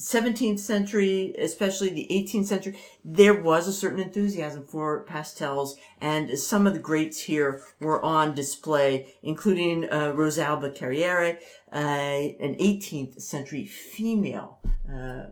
17th 0.00 0.58
century, 0.58 1.34
especially 1.38 1.90
the 1.90 2.08
18th 2.10 2.46
century, 2.46 2.78
there 3.04 3.40
was 3.40 3.68
a 3.68 3.72
certain 3.72 4.00
enthusiasm 4.00 4.66
for 4.66 5.04
pastels, 5.04 5.76
and 6.00 6.38
some 6.38 6.66
of 6.66 6.72
the 6.72 6.80
greats 6.80 7.20
here 7.20 7.62
were 7.80 8.02
on 8.02 8.34
display, 8.34 9.14
including 9.22 9.84
uh, 9.90 10.12
Rosalba 10.12 10.74
Carriera, 10.74 11.36
uh, 11.72 11.76
an 11.76 12.56
18th 12.56 13.20
century 13.20 13.66
female 13.66 14.58
uh, 14.92 15.26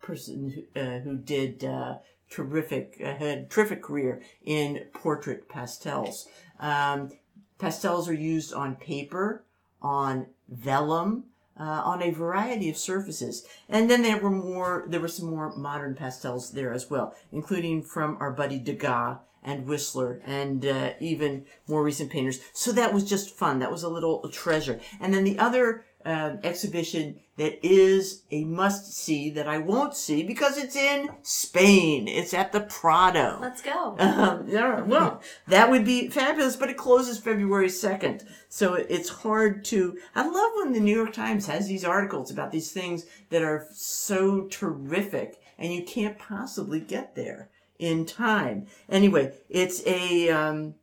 person 0.00 0.50
who, 0.50 0.80
uh, 0.80 1.00
who 1.00 1.16
did 1.16 1.64
uh, 1.64 1.96
terrific, 2.34 3.00
uh, 3.00 3.14
had 3.14 3.38
a 3.38 3.44
terrific 3.46 3.82
career 3.82 4.22
in 4.44 4.86
portrait 4.92 5.48
pastels. 5.48 6.28
Um, 6.58 7.12
pastels 7.58 8.08
are 8.08 8.14
used 8.14 8.52
on 8.52 8.76
paper, 8.76 9.44
on 9.80 10.26
vellum, 10.48 11.24
uh, 11.58 11.82
on 11.84 12.02
a 12.02 12.10
variety 12.10 12.68
of 12.68 12.76
surfaces. 12.76 13.46
And 13.68 13.88
then 13.88 14.02
there 14.02 14.18
were 14.18 14.30
more, 14.30 14.84
there 14.88 15.00
were 15.00 15.08
some 15.08 15.30
more 15.30 15.54
modern 15.56 15.94
pastels 15.94 16.52
there 16.52 16.72
as 16.72 16.90
well, 16.90 17.14
including 17.32 17.82
from 17.82 18.16
our 18.20 18.32
buddy 18.32 18.58
Degas 18.58 19.18
and 19.42 19.66
Whistler 19.66 20.20
and 20.24 20.64
uh, 20.64 20.94
even 21.00 21.44
more 21.68 21.84
recent 21.84 22.10
painters. 22.10 22.40
So 22.52 22.72
that 22.72 22.94
was 22.94 23.04
just 23.04 23.36
fun. 23.36 23.58
That 23.58 23.70
was 23.70 23.82
a 23.82 23.88
little 23.88 24.28
treasure. 24.30 24.80
And 25.00 25.12
then 25.12 25.24
the 25.24 25.38
other 25.38 25.84
uh, 26.04 26.36
exhibition 26.42 27.20
that 27.36 27.66
is 27.66 28.22
a 28.30 28.44
must 28.44 28.92
see 28.92 29.30
that 29.30 29.48
I 29.48 29.58
won't 29.58 29.96
see 29.96 30.22
because 30.22 30.56
it's 30.56 30.76
in 30.76 31.10
Spain. 31.22 32.06
It's 32.06 32.32
at 32.32 32.52
the 32.52 32.60
Prado. 32.60 33.38
Let's 33.40 33.62
go. 33.62 33.96
Um, 33.98 34.44
yeah, 34.48 34.82
well, 34.82 35.20
that 35.48 35.70
would 35.70 35.84
be 35.84 36.08
fabulous, 36.08 36.56
but 36.56 36.70
it 36.70 36.76
closes 36.76 37.18
February 37.18 37.68
2nd. 37.68 38.24
So 38.48 38.74
it's 38.74 39.08
hard 39.08 39.64
to. 39.66 39.98
I 40.14 40.28
love 40.28 40.52
when 40.56 40.72
the 40.72 40.80
New 40.80 40.94
York 40.94 41.12
Times 41.12 41.46
has 41.46 41.66
these 41.66 41.84
articles 41.84 42.30
about 42.30 42.52
these 42.52 42.70
things 42.70 43.06
that 43.30 43.42
are 43.42 43.66
so 43.72 44.46
terrific 44.46 45.40
and 45.58 45.72
you 45.72 45.84
can't 45.84 46.18
possibly 46.18 46.80
get 46.80 47.14
there 47.14 47.48
in 47.78 48.06
time. 48.06 48.66
Anyway, 48.88 49.32
it's 49.48 49.84
a 49.86 50.28
um, 50.30 50.74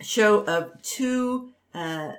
show 0.00 0.44
of 0.44 0.80
two 0.82 1.50
uh, 1.74 2.12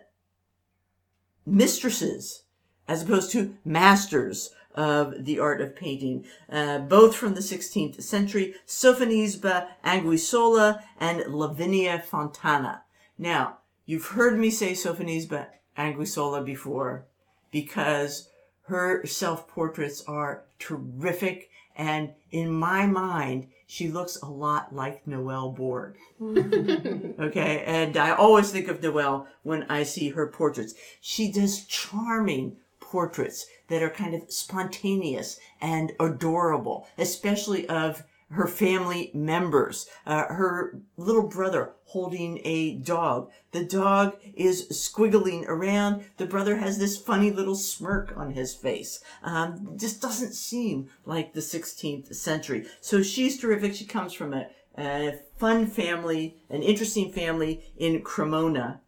mistresses 1.50 2.44
as 2.88 3.04
opposed 3.04 3.32
to 3.32 3.56
masters 3.64 4.52
of 4.76 5.26
the 5.26 5.40
art 5.40 5.62
of 5.62 5.76
painting, 5.76 6.26
uh, 6.50 6.80
both 6.80 7.16
from 7.16 7.34
the 7.34 7.42
16th 7.42 8.02
century, 8.02 8.56
Sofonisba 8.66 9.68
Anguissola 9.84 10.82
and 11.00 11.34
Lavinia 11.34 12.00
Fontana. 12.00 12.84
Now, 13.18 13.58
you've 13.86 14.08
heard 14.08 14.40
me 14.40 14.50
say 14.50 14.72
Sofonisba 14.72 15.48
Anguissola 15.78 16.46
before 16.46 17.06
because 17.52 18.30
her 18.64 19.06
self-portraits 19.06 20.04
are 20.08 20.46
terrific 20.60 21.50
and 21.80 22.10
in 22.30 22.52
my 22.52 22.86
mind, 22.86 23.48
she 23.66 23.88
looks 23.88 24.18
a 24.22 24.26
lot 24.26 24.76
like 24.76 25.08
Noelle 25.08 25.54
Borg. 25.54 25.96
okay, 26.22 27.64
and 27.66 27.96
I 27.96 28.12
always 28.12 28.52
think 28.52 28.68
of 28.68 28.84
Noelle 28.84 29.28
when 29.44 29.64
I 29.70 29.84
see 29.84 30.10
her 30.10 30.28
portraits. 30.28 30.74
She 31.00 31.32
does 31.32 31.66
charming 31.66 32.58
portraits 32.82 33.46
that 33.70 33.82
are 33.82 33.90
kind 33.90 34.14
of 34.14 34.30
spontaneous 34.30 35.40
and 35.62 35.94
adorable, 36.02 36.86
especially 36.98 37.66
of 37.70 38.04
her 38.32 38.48
family 38.48 39.12
members. 39.14 39.88
Uh, 40.06 40.26
her 40.26 40.82
little 40.98 41.28
brother 41.28 41.74
holding 41.86 42.40
a 42.44 42.76
dog. 42.76 43.32
The 43.52 43.64
dog 43.64 44.18
is 44.36 44.68
squiggling 44.70 45.48
around. 45.48 46.04
The 46.18 46.28
brother 46.28 46.58
has 46.58 46.78
this 46.78 46.98
funny 46.98 47.32
little 47.32 47.56
smirk 47.56 48.14
on 48.16 48.32
his 48.32 48.54
face. 48.54 49.04
Um, 49.24 49.74
just 49.76 50.02
doesn't 50.02 50.34
seem 50.34 50.90
like 51.06 51.34
the 51.34 51.40
16th 51.40 52.14
century. 52.16 52.68
So 52.82 53.02
she's 53.02 53.40
terrific. 53.40 53.74
She 53.74 53.86
comes 53.86 54.14
from 54.14 54.34
a, 54.34 54.48
a 54.78 55.20
fun 55.38 55.66
family, 55.66 56.38
an 56.50 56.62
interesting 56.62 57.12
family 57.12 57.64
in 57.78 58.02
Cremona 58.02 58.82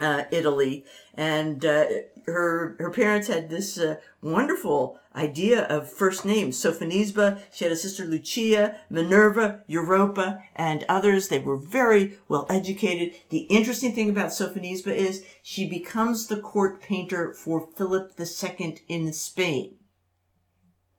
uh, 0.00 0.24
Italy, 0.30 0.84
and 1.14 1.64
uh, 1.64 1.84
her 2.26 2.76
her 2.78 2.90
parents 2.90 3.28
had 3.28 3.48
this 3.48 3.78
uh, 3.78 3.96
wonderful 4.20 4.98
idea 5.14 5.64
of 5.64 5.92
first 5.92 6.24
names. 6.24 6.56
Sophonisba, 6.56 7.40
she 7.52 7.64
had 7.64 7.72
a 7.72 7.76
sister 7.76 8.04
Lucia, 8.04 8.76
Minerva, 8.88 9.62
Europa, 9.66 10.42
and 10.56 10.84
others. 10.88 11.28
They 11.28 11.38
were 11.38 11.56
very 11.56 12.18
well 12.28 12.46
educated. 12.48 13.14
The 13.30 13.46
interesting 13.50 13.94
thing 13.94 14.10
about 14.10 14.30
Sophonisba 14.30 14.94
is 14.94 15.24
she 15.42 15.68
becomes 15.68 16.26
the 16.26 16.40
court 16.40 16.80
painter 16.80 17.32
for 17.32 17.68
Philip 17.76 18.12
II 18.18 18.78
in 18.88 19.12
Spain. 19.12 19.76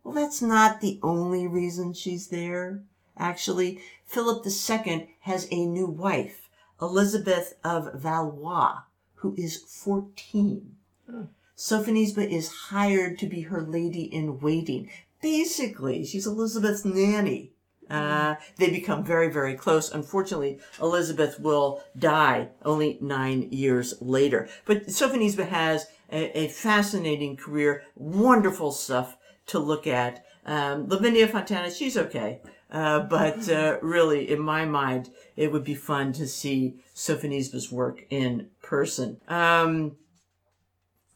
Well, 0.03 0.13
that's 0.13 0.41
not 0.41 0.81
the 0.81 0.99
only 1.01 1.47
reason 1.47 1.93
she's 1.93 2.27
there. 2.27 2.83
Actually, 3.17 3.79
Philip 4.05 4.45
II 4.45 5.15
has 5.21 5.47
a 5.49 5.65
new 5.65 5.85
wife, 5.85 6.49
Elizabeth 6.81 7.53
of 7.63 7.93
Valois, 7.93 8.81
who 9.15 9.33
is 9.37 9.57
14. 9.57 10.75
Hmm. 11.09 11.23
Sophonisba 11.57 12.29
is 12.29 12.49
hired 12.69 13.17
to 13.19 13.27
be 13.27 13.41
her 13.41 13.61
lady 13.61 14.03
in 14.03 14.39
waiting. 14.39 14.89
Basically, 15.21 16.05
she's 16.05 16.27
Elizabeth's 16.27 16.83
nanny. 16.83 17.51
Uh, 17.89 18.35
they 18.57 18.69
become 18.69 19.03
very, 19.03 19.29
very 19.31 19.55
close. 19.55 19.91
Unfortunately, 19.91 20.59
Elizabeth 20.81 21.39
will 21.39 21.83
die 21.97 22.49
only 22.63 22.97
nine 23.01 23.47
years 23.51 23.93
later. 24.01 24.49
But 24.65 24.87
Sophonisba 24.87 25.47
has 25.47 25.87
a, 26.11 26.37
a 26.37 26.47
fascinating 26.47 27.37
career, 27.37 27.83
wonderful 27.95 28.71
stuff 28.71 29.17
to 29.47 29.59
look 29.59 29.85
at. 29.85 30.25
Um, 30.45 30.87
Lavinia 30.87 31.27
Fontana, 31.27 31.71
she's 31.71 31.97
okay. 31.97 32.41
Uh, 32.71 33.01
but 33.01 33.47
uh, 33.49 33.77
really, 33.81 34.31
in 34.31 34.39
my 34.39 34.65
mind, 34.65 35.11
it 35.35 35.51
would 35.51 35.63
be 35.63 35.75
fun 35.75 36.11
to 36.13 36.27
see 36.27 36.75
Sophonisba's 36.95 37.71
work 37.71 38.03
in 38.09 38.47
person. 38.63 39.17
Um, 39.27 39.97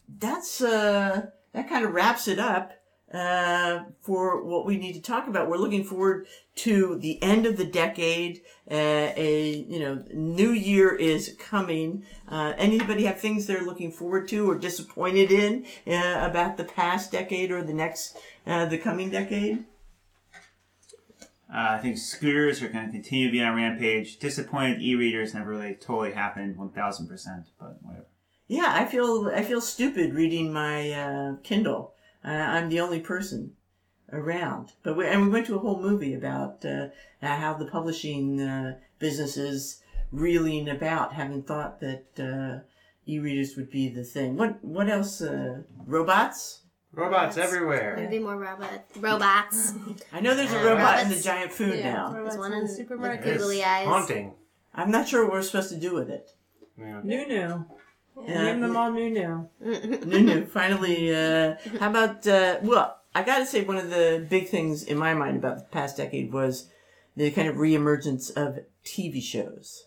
that's 0.08 0.62
uh, 0.62 1.28
that 1.53 1.70
kind 1.70 1.86
of 1.86 1.93
wraps 1.93 2.28
it 2.28 2.39
up 2.39 2.74
uh, 3.14 3.84
for 4.01 4.43
what 4.43 4.66
we 4.66 4.78
need 4.78 4.93
to 4.93 5.01
talk 5.01 5.28
about. 5.28 5.49
We're 5.49 5.58
looking 5.58 5.84
forward 5.84 6.28
to 6.55 6.97
the 6.99 7.22
end 7.24 7.45
of 7.45 7.58
the 7.58 7.66
decade. 7.66 8.41
Uh, 8.70 9.14
a 9.16 9.66
you 9.68 9.80
know 9.80 10.03
new 10.14 10.51
year 10.51 10.93
is 10.93 11.36
coming. 11.39 12.03
Uh, 12.28 12.53
anybody 12.58 13.05
have 13.05 13.20
things 13.20 13.45
they're 13.45 13.64
looking 13.64 13.91
forward 13.91 14.28
to 14.30 14.49
or 14.49 14.58
disappointed 14.58 15.32
in 15.32 15.66
uh, 15.88 16.28
about 16.30 16.58
the 16.58 16.66
past 16.66 17.12
decade 17.12 17.51
or 17.51 17.64
the 17.64 17.74
next 17.74 18.18
uh, 18.45 18.66
the 18.66 18.78
coming 18.78 19.10
decade? 19.10 19.64
Uh, 21.49 21.72
I 21.72 21.78
think 21.78 21.97
scooters 21.97 22.62
are 22.62 22.68
going 22.68 22.88
to 22.88 22.91
continue 22.91 23.28
to 23.28 23.32
be 23.32 23.41
on 23.41 23.55
rampage. 23.55 24.20
Disappointed 24.20 24.82
e-readers 24.82 25.34
never 25.34 25.51
really 25.51 25.76
totally 25.76 26.12
happened 26.12 26.58
1000%, 26.58 27.45
but 27.58 27.78
whatever. 27.82 28.05
Yeah, 28.48 28.72
I 28.74 28.86
feel 28.86 29.30
I 29.34 29.43
feel 29.43 29.62
stupid 29.62 30.14
reading 30.14 30.54
my 30.54 30.91
uh, 30.91 31.36
Kindle. 31.43 31.93
Uh, 32.24 32.30
I'm 32.30 32.70
the 32.70 32.80
only 32.80 33.00
person 33.00 33.54
around. 34.12 34.74
But 34.84 34.95
we, 34.95 35.06
and 35.06 35.24
we 35.24 35.30
went 35.30 35.45
to 35.48 35.56
a 35.56 35.60
whole 35.60 35.82
movie 35.82 36.14
about 36.14 36.64
uh, 36.66 36.88
how 37.22 37.54
the 37.54 37.66
publishing 37.66 38.41
uh, 38.41 38.78
business 39.00 39.36
is 39.38 39.82
reeling 40.12 40.70
about, 40.70 41.14
having 41.14 41.43
thought 41.43 41.82
that 41.82 42.06
uh, 42.20 42.64
e-readers 43.06 43.56
would 43.58 43.70
be 43.70 43.89
the 43.89 44.04
thing. 44.04 44.38
What 44.38 44.64
what 44.64 44.89
else? 44.89 45.22
Uh, 45.22 45.64
robots? 45.86 46.62
Robots 46.93 47.38
everywhere. 47.38 47.95
There'd 47.98 48.10
be 48.10 48.20
more 48.20 48.38
robot 48.38 48.86
robots. 48.95 49.74
I 50.14 50.22
know 50.22 50.34
there's 50.36 50.54
a 50.54 50.62
Uh, 50.62 50.70
robot 50.72 51.04
in 51.04 51.10
the 51.10 51.20
giant 51.20 51.52
food 51.52 51.78
Yeah, 51.80 51.93
now. 51.93 52.14
There's 52.14 52.38
one 52.38 52.54
in 52.54 52.60
in 52.60 52.64
the 52.66 52.72
the 52.72 52.78
supermarket. 52.78 53.24
googly 53.38 53.58
It's 53.60 53.68
eyes. 53.68 53.88
haunting. 53.88 54.34
I'm 54.74 54.89
not 54.89 55.08
sure 55.08 55.24
what 55.26 55.34
we're 55.34 55.41
supposed 55.41 55.70
to 55.70 55.78
do 55.78 55.93
with 55.93 56.10
it. 56.10 56.32
Yeah. 56.78 57.02
Nunu. 57.04 57.66
Yeah. 58.26 58.43
Name 58.43 58.61
them 58.61 58.76
all 58.76 58.91
Nunu. 58.91 59.47
Nunu, 59.59 60.45
finally, 60.47 61.13
uh, 61.13 61.55
how 61.80 61.89
about, 61.89 62.26
uh, 62.28 62.57
well, 62.61 62.97
I 63.13 63.24
gotta 63.24 63.45
say 63.45 63.63
one 63.63 63.78
of 63.78 63.89
the 63.89 64.26
big 64.30 64.49
things 64.49 64.84
in 64.84 64.97
my 64.97 65.13
mind 65.13 65.38
about 65.38 65.57
the 65.57 65.63
past 65.65 65.97
decade 65.97 66.32
was 66.32 66.70
the 67.15 67.32
kind 67.32 67.47
of 67.47 67.55
reemergence 67.55 68.32
of 68.36 68.59
TV 68.86 69.22
shows. 69.22 69.86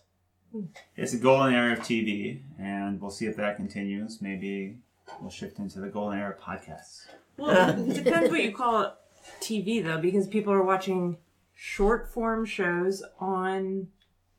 It's 0.97 1.13
a 1.13 1.17
golden 1.17 1.53
era 1.53 1.73
of 1.73 1.79
TV, 1.79 2.41
and 2.59 2.99
we'll 2.99 3.11
see 3.11 3.25
if 3.25 3.37
that 3.37 3.55
continues. 3.55 4.21
Maybe 4.21 4.79
we'll 5.21 5.29
shift 5.31 5.59
into 5.59 5.79
the 5.79 5.87
golden 5.87 6.19
era 6.19 6.31
of 6.31 6.39
podcasts. 6.41 7.05
Well, 7.37 7.69
it 7.89 8.03
depends 8.03 8.29
what 8.29 8.43
you 8.43 8.51
call 8.51 8.97
TV, 9.39 9.81
though, 9.83 9.97
because 9.97 10.27
people 10.27 10.51
are 10.51 10.63
watching 10.63 11.17
short 11.55 12.11
form 12.11 12.45
shows 12.45 13.01
on 13.19 13.87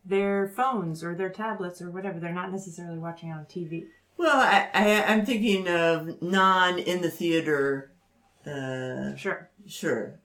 their 0.04 0.48
phones 0.48 1.02
or 1.04 1.14
their 1.14 1.30
tablets 1.30 1.80
or 1.80 1.90
whatever. 1.90 2.18
They're 2.18 2.32
not 2.32 2.50
necessarily 2.52 2.98
watching 2.98 3.30
on 3.32 3.44
TV. 3.46 3.84
Well, 4.16 4.36
I, 4.36 4.68
I, 4.74 5.04
I'm 5.04 5.24
thinking 5.24 5.68
of 5.68 6.20
non 6.22 6.78
in 6.78 7.00
the 7.02 7.10
theater, 7.10 7.92
uh, 8.46 9.14
Sure. 9.16 9.50
sure, 9.66 10.20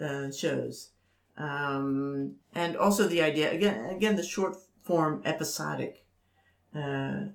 uh, 0.00 0.30
shows. 0.30 0.90
Um, 1.36 2.36
and 2.54 2.76
also 2.76 3.06
the 3.06 3.22
idea, 3.22 3.52
again, 3.52 3.90
again, 3.90 4.16
the 4.16 4.22
short 4.22 4.56
form 4.82 5.22
episodic 5.24 6.04
uh, 6.74 7.26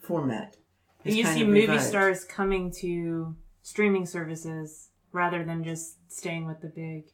format. 0.00 0.56
is 1.04 1.16
you 1.16 1.24
see 1.26 1.44
movie 1.44 1.60
revived. 1.62 1.82
stars 1.84 2.24
coming 2.24 2.70
to 2.80 3.36
streaming 3.62 4.06
services 4.06 4.88
rather 5.12 5.44
than 5.44 5.62
just 5.62 5.98
staying 6.10 6.46
with 6.46 6.60
the 6.62 6.68
big 6.68 7.04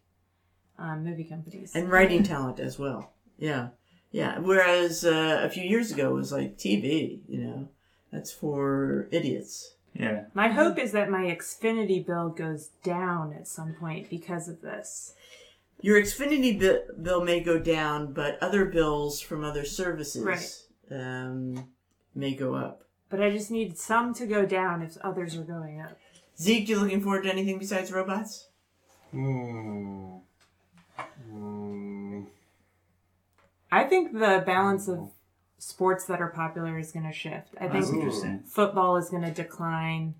um, 0.79 1.05
movie 1.05 1.24
companies. 1.24 1.74
and 1.74 1.91
writing 1.91 2.22
talent 2.22 2.61
as 2.61 2.79
well. 2.79 3.12
Yeah, 3.39 3.68
yeah. 4.11 4.39
Whereas 4.39 5.05
uh, 5.05 5.41
a 5.43 5.49
few 5.49 5.62
years 5.62 5.91
ago 5.93 6.11
it 6.11 6.14
was 6.14 6.32
like 6.32 6.59
TV. 6.59 7.20
You 7.28 7.39
know, 7.39 7.68
that's 8.12 8.32
for 8.32 9.09
idiots. 9.11 9.74
Yeah. 9.95 10.24
my 10.34 10.49
hope 10.49 10.78
is 10.78 10.93
that 10.93 11.11
my 11.11 11.24
Xfinity 11.24 12.07
bill 12.07 12.28
goes 12.28 12.68
down 12.84 13.32
at 13.32 13.49
some 13.49 13.74
point 13.74 14.09
because 14.09 14.47
of 14.49 14.61
this. 14.61 15.14
Your 15.80 16.01
Xfinity 16.01 16.61
bi- 16.61 16.93
bill 17.03 17.24
may 17.24 17.41
go 17.41 17.59
down, 17.59 18.12
but 18.12 18.41
other 18.43 18.64
bills 18.66 19.20
from 19.20 19.43
other 19.43 19.64
services 19.64 20.24
Right. 20.24 20.62
um, 21.01 21.68
may 22.14 22.34
go 22.34 22.55
up. 22.55 22.82
But 23.11 23.20
I 23.22 23.30
just 23.30 23.51
need 23.51 23.76
some 23.78 24.12
to 24.14 24.26
go 24.26 24.45
down 24.47 24.82
if 24.82 24.97
others 24.99 25.36
are 25.36 25.43
going 25.43 25.80
up. 25.80 25.97
Zeke, 26.39 26.68
you 26.68 26.78
looking 26.78 27.01
forward 27.01 27.22
to 27.24 27.30
anything 27.32 27.59
besides 27.59 27.91
robots? 27.91 28.49
Hmm. 29.11 30.18
Hmm. 31.30 32.07
I 33.70 33.84
think 33.84 34.12
the 34.12 34.42
balance 34.46 34.88
of 34.88 35.10
sports 35.58 36.04
that 36.06 36.20
are 36.20 36.28
popular 36.30 36.78
is 36.78 36.92
going 36.92 37.04
to 37.06 37.12
shift. 37.12 37.48
I 37.60 37.68
That's 37.68 37.86
think 37.90 37.98
interesting. 38.02 38.42
football 38.46 38.96
is 38.96 39.10
going 39.10 39.24
to 39.24 39.30
decline, 39.30 40.14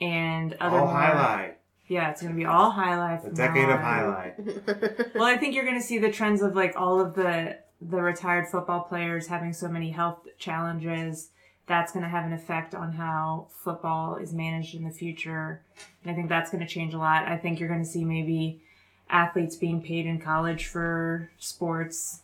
and 0.00 0.54
other 0.60 0.78
All 0.78 0.86
more- 0.86 0.94
highlight. 0.96 1.58
Yeah, 1.86 2.10
it's 2.10 2.22
going 2.22 2.32
to 2.32 2.38
be 2.38 2.46
all 2.46 2.70
highlight. 2.70 3.26
A 3.26 3.30
decade 3.30 3.68
of 3.68 3.78
highlight. 3.78 4.34
Well, 5.14 5.24
I 5.24 5.36
think 5.36 5.54
you're 5.54 5.66
going 5.66 5.78
to 5.78 5.86
see 5.86 5.98
the 5.98 6.10
trends 6.10 6.40
of 6.40 6.56
like 6.56 6.74
all 6.76 6.98
of 7.00 7.14
the 7.14 7.58
the 7.82 8.00
retired 8.00 8.48
football 8.48 8.80
players 8.80 9.26
having 9.26 9.52
so 9.52 9.68
many 9.68 9.90
health 9.90 10.26
challenges. 10.38 11.28
That's 11.66 11.92
going 11.92 12.02
to 12.02 12.08
have 12.08 12.24
an 12.24 12.32
effect 12.32 12.74
on 12.74 12.92
how 12.94 13.48
football 13.50 14.16
is 14.16 14.32
managed 14.32 14.74
in 14.74 14.84
the 14.84 14.90
future, 14.90 15.62
and 16.02 16.10
I 16.10 16.14
think 16.14 16.28
that's 16.30 16.50
going 16.50 16.66
to 16.66 16.72
change 16.72 16.94
a 16.94 16.98
lot. 16.98 17.26
I 17.28 17.36
think 17.36 17.60
you're 17.60 17.68
going 17.68 17.84
to 17.84 17.88
see 17.88 18.04
maybe 18.04 18.62
athletes 19.10 19.56
being 19.56 19.82
paid 19.82 20.06
in 20.06 20.18
college 20.20 20.66
for 20.66 21.30
sports. 21.38 22.22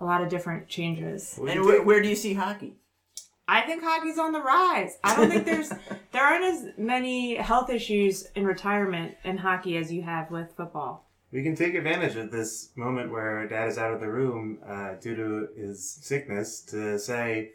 A 0.00 0.04
lot 0.04 0.22
of 0.22 0.28
different 0.28 0.68
changes. 0.68 1.38
And 1.38 1.54
you 1.54 1.64
where, 1.64 1.82
where 1.82 2.02
do 2.02 2.08
you 2.08 2.16
see 2.16 2.34
hockey? 2.34 2.76
I 3.48 3.62
think 3.62 3.82
hockey's 3.82 4.18
on 4.18 4.32
the 4.32 4.40
rise. 4.40 4.98
I 5.04 5.16
don't 5.16 5.30
think 5.30 5.44
there's 5.44 5.68
there 6.12 6.24
aren't 6.24 6.44
as 6.44 6.68
many 6.78 7.36
health 7.36 7.70
issues 7.70 8.26
in 8.34 8.46
retirement 8.46 9.14
in 9.24 9.38
hockey 9.38 9.76
as 9.76 9.92
you 9.92 10.02
have 10.02 10.30
with 10.30 10.56
football. 10.56 11.08
We 11.30 11.42
can 11.42 11.56
take 11.56 11.74
advantage 11.74 12.16
of 12.16 12.30
this 12.30 12.70
moment 12.76 13.10
where 13.10 13.46
dad 13.48 13.68
is 13.68 13.78
out 13.78 13.94
of 13.94 14.00
the 14.00 14.10
room 14.10 14.58
uh, 14.66 14.94
due 15.00 15.16
to 15.16 15.48
his 15.56 15.90
sickness 16.02 16.60
to 16.64 16.98
say, 16.98 17.52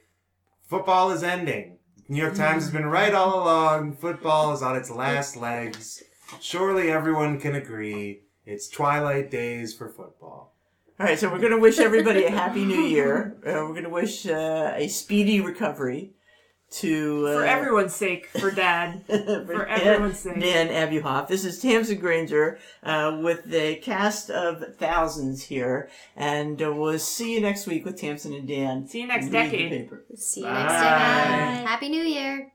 football 0.63 1.11
is 1.11 1.21
ending. 1.21 1.77
New 2.09 2.21
York 2.21 2.35
Times 2.35 2.63
has 2.63 2.71
been 2.71 2.87
right 2.87 3.13
all 3.13 3.43
along. 3.43 3.97
Football 3.97 4.53
is 4.53 4.63
on 4.63 4.75
its 4.75 4.89
last 4.89 5.35
legs. 5.35 6.01
Surely 6.39 6.89
everyone 6.89 7.39
can 7.39 7.53
agree 7.53 8.21
it's 8.45 8.69
twilight 8.69 9.29
days 9.29 9.75
for 9.75 9.89
football. 9.89 10.55
All 10.99 11.05
right, 11.05 11.19
so 11.19 11.29
we're 11.31 11.37
going 11.39 11.51
to 11.51 11.59
wish 11.59 11.77
everybody 11.77 12.23
a 12.23 12.31
happy 12.31 12.65
new 12.65 12.81
year. 12.81 13.37
Uh, 13.45 13.61
we're 13.65 13.73
going 13.73 13.83
to 13.83 13.89
wish 13.89 14.25
uh, 14.25 14.71
a 14.75 14.87
speedy 14.87 15.39
recovery 15.41 16.13
to 16.71 17.27
uh, 17.27 17.33
For 17.35 17.45
everyone's 17.45 17.93
sake, 17.93 18.25
for 18.27 18.49
dad. 18.49 19.03
for 19.07 19.45
for 19.45 19.67
everyone's 19.67 20.17
sake. 20.17 20.39
Dan 20.39 20.69
Abuhoff. 20.69 21.27
This 21.27 21.45
is 21.45 21.61
Tamsin 21.61 21.99
Granger 21.99 22.57
uh, 22.81 23.19
with 23.21 23.43
the 23.45 23.75
cast 23.75 24.31
of 24.31 24.75
thousands 24.77 25.43
here, 25.43 25.87
and 26.15 26.59
uh, 26.63 26.73
we'll 26.73 26.97
see 26.97 27.35
you 27.35 27.41
next 27.41 27.67
week 27.67 27.85
with 27.85 27.95
Tamsin 27.95 28.33
and 28.33 28.47
Dan. 28.47 28.87
See 28.87 29.01
you 29.01 29.07
next 29.07 29.25
Read 29.25 29.31
decade. 29.33 29.69
paper. 29.69 30.03
See 30.15 30.41
you 30.41 30.47
next 30.47 30.73
Bye. 30.73 30.79
time. 30.79 31.67
Happy 31.67 31.89
New 31.89 32.03
Year. 32.03 32.51